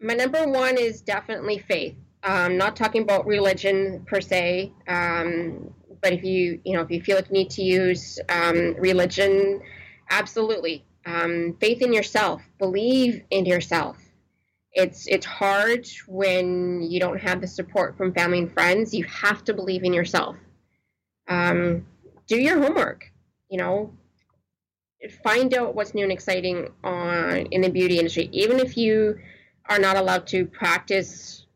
my 0.00 0.14
number 0.14 0.48
one 0.48 0.78
is 0.78 1.02
definitely 1.02 1.58
faith. 1.58 1.94
I'm 2.24 2.56
not 2.56 2.74
talking 2.74 3.02
about 3.02 3.26
religion 3.26 4.04
per 4.06 4.20
se 4.20 4.72
um, 4.88 5.72
but 6.00 6.12
if 6.12 6.24
you 6.24 6.58
you 6.64 6.72
know 6.72 6.80
if 6.80 6.90
you 6.90 7.02
feel 7.02 7.16
like 7.16 7.26
you 7.28 7.34
need 7.34 7.50
to 7.50 7.62
use 7.62 8.18
um, 8.28 8.74
religion 8.78 9.60
absolutely. 10.10 10.84
Um, 11.04 11.56
faith 11.60 11.82
in 11.82 11.92
yourself. 11.92 12.42
Believe 12.58 13.22
in 13.30 13.44
yourself 13.44 14.01
it's 14.74 15.06
it's 15.06 15.26
hard 15.26 15.86
when 16.06 16.82
you 16.82 16.98
don't 16.98 17.20
have 17.20 17.40
the 17.40 17.46
support 17.46 17.96
from 17.96 18.14
family 18.14 18.38
and 18.38 18.52
friends. 18.52 18.94
You 18.94 19.04
have 19.04 19.44
to 19.44 19.54
believe 19.54 19.84
in 19.84 19.92
yourself. 19.92 20.36
Um, 21.28 21.86
do 22.26 22.40
your 22.40 22.60
homework. 22.60 23.10
You 23.50 23.58
know, 23.58 23.92
find 25.22 25.52
out 25.54 25.74
what's 25.74 25.94
new 25.94 26.04
and 26.04 26.12
exciting 26.12 26.68
on 26.82 27.46
in 27.50 27.60
the 27.60 27.68
beauty 27.68 27.98
industry. 27.98 28.30
Even 28.32 28.58
if 28.58 28.76
you 28.76 29.18
are 29.68 29.78
not 29.78 29.96
allowed 29.96 30.26
to 30.28 30.46
practice 30.46 31.46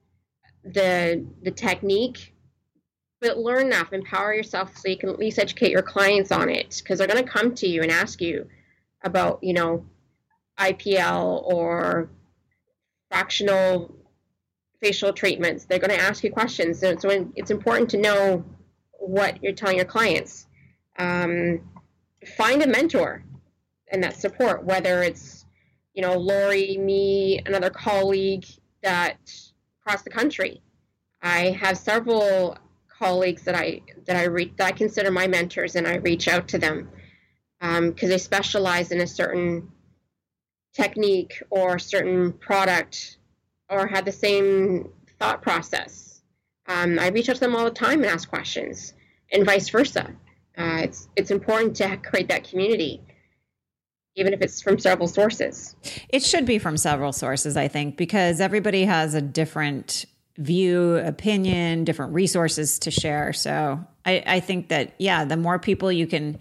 the 0.64 1.25
the 1.43 1.51
technique, 1.51 2.35
but 3.23 3.39
learn 3.39 3.67
enough, 3.67 3.95
empower 3.95 4.35
yourself 4.35 4.77
so 4.77 4.89
you 4.89 4.99
can 4.99 5.09
at 5.09 5.19
least 5.19 5.39
educate 5.39 5.71
your 5.71 5.83
clients 5.83 6.31
on 6.31 6.51
it 6.51 6.81
because 6.83 6.99
they're 6.99 7.09
going 7.09 7.25
to 7.25 7.31
come 7.31 7.55
to 7.55 7.67
you 7.67 7.81
and 7.81 7.91
ask 7.91 8.21
you 8.21 8.47
about 9.03 9.39
you 9.43 9.55
know 9.55 9.87
IPL 10.59 11.45
or 11.45 12.11
fractional 13.11 13.95
facial 14.81 15.13
treatments. 15.13 15.65
They're 15.65 15.79
going 15.79 15.91
to 15.91 16.01
ask 16.01 16.23
you 16.23 16.31
questions. 16.31 16.81
So, 16.81 16.97
so 16.97 17.29
it's 17.35 17.51
important 17.51 17.91
to 17.91 17.99
know 17.99 18.45
what 18.99 19.43
you're 19.43 19.53
telling 19.53 19.77
your 19.77 19.87
clients. 19.87 20.47
Um, 20.99 21.61
find 22.37 22.63
a 22.63 22.67
mentor 22.67 23.25
and 23.89 24.03
that 24.03 24.17
support, 24.17 24.65
whether 24.65 25.03
it's, 25.03 25.47
you 25.95 26.03
know, 26.03 26.17
Lori, 26.17 26.77
me, 26.77 27.41
another 27.47 27.71
colleague 27.71 28.45
that 28.83 29.19
across 29.81 30.03
the 30.03 30.11
country. 30.11 30.61
I 31.23 31.51
have 31.51 31.79
several 31.79 32.57
colleagues 32.89 33.43
that 33.43 33.55
I 33.55 33.83
that 34.07 34.17
I 34.17 34.25
re- 34.25 34.53
that 34.59 34.67
I 34.67 34.73
consider 34.73 35.11
my 35.11 35.27
mentors, 35.27 35.77
and 35.77 35.87
I 35.87 35.97
reach 35.97 36.29
out 36.29 36.49
to 36.49 36.59
them 36.59 36.91
because 37.61 37.79
um, 37.79 38.09
they 38.09 38.19
specialize 38.19 38.91
in 38.91 39.01
a 39.01 39.07
certain 39.07 39.71
technique 40.77 41.43
or 41.51 41.79
certain 41.79 42.33
product 42.35 43.16
or 43.70 43.87
had 43.87 44.05
the 44.05 44.12
same 44.12 44.91
thought 45.18 45.41
process. 45.43 46.20
Um, 46.66 46.99
I 46.99 47.09
reach 47.09 47.29
out 47.29 47.37
to 47.37 47.41
them 47.41 47.57
all 47.57 47.64
the 47.64 47.70
time 47.70 48.03
and 48.03 48.07
ask 48.07 48.29
questions, 48.29 48.93
and 49.33 49.47
vice 49.47 49.68
versa. 49.70 50.12
Uh, 50.59 50.81
it's 50.83 51.09
it's 51.16 51.31
important 51.31 51.77
to 51.77 51.97
create 51.97 52.29
that 52.29 52.45
community, 52.49 53.01
even 54.16 54.33
if 54.33 54.43
it's 54.43 54.61
from 54.61 54.79
several 54.79 55.09
sources. 55.09 55.77
It 56.09 56.22
should 56.22 56.45
be 56.45 56.59
from 56.59 56.77
several 56.77 57.12
sources, 57.12 57.57
I 57.57 57.68
think, 57.68 57.97
because 57.97 58.41
everybody 58.41 58.85
has 58.85 59.14
a 59.14 59.22
different 59.22 60.07
view, 60.39 60.97
opinion, 60.97 61.85
different 61.85 62.12
resources 62.12 62.79
to 62.81 62.91
share. 62.91 63.33
So 63.33 63.81
I, 64.05 64.22
I 64.27 64.41
think 64.41 64.68
that, 64.68 64.95
yeah, 64.99 65.24
the 65.24 65.37
more 65.37 65.59
people 65.59 65.91
you 65.91 66.07
can 66.07 66.39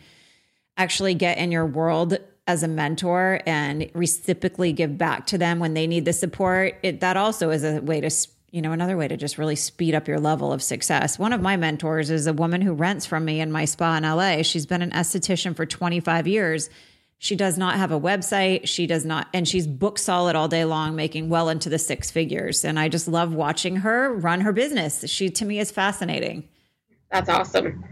actually 0.76 1.14
get 1.14 1.38
in 1.38 1.52
your 1.52 1.66
world 1.66 2.18
as 2.48 2.64
a 2.64 2.68
mentor 2.68 3.42
and 3.46 3.90
reciprocally 3.94 4.72
give 4.72 4.98
back 4.98 5.26
to 5.28 5.38
them 5.38 5.60
when 5.60 5.74
they 5.74 5.88
need 5.88 6.06
the 6.06 6.14
support, 6.14 6.76
it, 6.84 7.00
that 7.00 7.18
also 7.18 7.50
is 7.50 7.64
a 7.64 7.82
way 7.82 8.02
to, 8.02 8.10
you 8.52 8.62
know, 8.62 8.72
another 8.72 8.98
way 8.98 9.08
to 9.08 9.18
just 9.18 9.38
really 9.38 9.56
speed 9.56 9.96
up 9.96 10.08
your 10.08 10.20
level 10.20 10.54
of 10.54 10.62
success. 10.62 11.18
One 11.18 11.34
of 11.34 11.42
my 11.42 11.58
mentors 11.58 12.12
is 12.12 12.28
a 12.28 12.34
woman 12.34 12.62
who 12.62 12.74
rents 12.74 13.06
from 13.06 13.26
me 13.26 13.42
in 13.42 13.52
my 13.52 13.66
spa 13.66 13.98
in 13.98 14.04
LA. 14.04 14.44
She's 14.44 14.66
been 14.66 14.84
an 14.84 14.92
esthetician 14.92 15.56
for 15.56 15.66
25 15.66 16.28
years. 16.28 16.70
She 17.18 17.36
does 17.36 17.58
not 17.58 17.78
have 17.78 17.92
a 17.92 18.00
website. 18.00 18.68
She 18.68 18.86
does 18.86 19.06
not, 19.06 19.28
and 19.34 19.48
she's 19.48 19.66
book 19.66 19.98
solid 19.98 20.36
all 20.36 20.48
day 20.48 20.66
long, 20.66 20.96
making 20.96 21.30
well 21.30 21.50
into 21.50 21.70
the 21.70 21.80
six 21.80 22.12
figures. 22.12 22.64
And 22.64 22.78
I 22.78 22.90
just 22.90 23.08
love 23.08 23.34
watching 23.34 23.78
her 23.78 24.14
run 24.14 24.42
her 24.42 24.54
business. 24.54 25.10
She, 25.10 25.30
to 25.32 25.46
me, 25.46 25.58
is 25.60 25.72
fascinating. 25.72 26.48
That's 27.10 27.30
awesome 27.30 27.86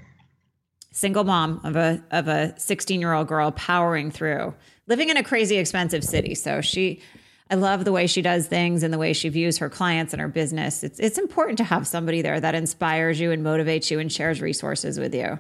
single 0.93 1.23
mom 1.23 1.59
of 1.63 1.75
a 1.75 2.01
of 2.11 2.27
a 2.27 2.57
16 2.57 3.01
year 3.01 3.11
old 3.11 3.27
girl 3.27 3.51
powering 3.51 4.11
through 4.11 4.53
living 4.87 5.09
in 5.09 5.17
a 5.17 5.23
crazy 5.23 5.57
expensive 5.57 6.03
city. 6.03 6.35
So 6.35 6.61
she 6.61 7.01
i 7.49 7.55
love 7.55 7.83
the 7.83 7.91
way 7.91 8.07
she 8.07 8.21
does 8.21 8.47
things 8.47 8.83
and 8.83 8.93
the 8.93 8.97
way 8.97 9.11
she 9.11 9.27
views 9.27 9.57
her 9.57 9.69
clients 9.69 10.13
and 10.13 10.21
her 10.21 10.27
business. 10.27 10.83
It's 10.83 10.99
it's 10.99 11.17
important 11.17 11.57
to 11.57 11.63
have 11.65 11.87
somebody 11.87 12.21
there 12.21 12.39
that 12.39 12.55
inspires 12.55 13.19
you 13.19 13.31
and 13.31 13.43
motivates 13.43 13.91
you 13.91 13.99
and 13.99 14.11
shares 14.11 14.39
resources 14.39 14.99
with 14.99 15.13
you. 15.13 15.37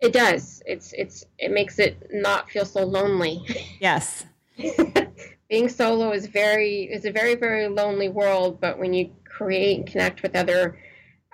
It 0.00 0.12
does. 0.12 0.62
It's 0.66 0.92
it's 0.92 1.24
it 1.38 1.50
makes 1.50 1.78
it 1.78 2.08
not 2.12 2.50
feel 2.50 2.64
so 2.64 2.84
lonely. 2.84 3.42
Yes. 3.80 4.26
Being 5.48 5.68
solo 5.68 6.12
is 6.12 6.26
very 6.26 6.82
is 6.84 7.04
a 7.04 7.10
very 7.10 7.34
very 7.34 7.68
lonely 7.68 8.08
world 8.08 8.60
but 8.60 8.78
when 8.78 8.92
you 8.92 9.10
create 9.24 9.78
and 9.78 9.86
connect 9.86 10.22
with 10.22 10.36
other 10.36 10.78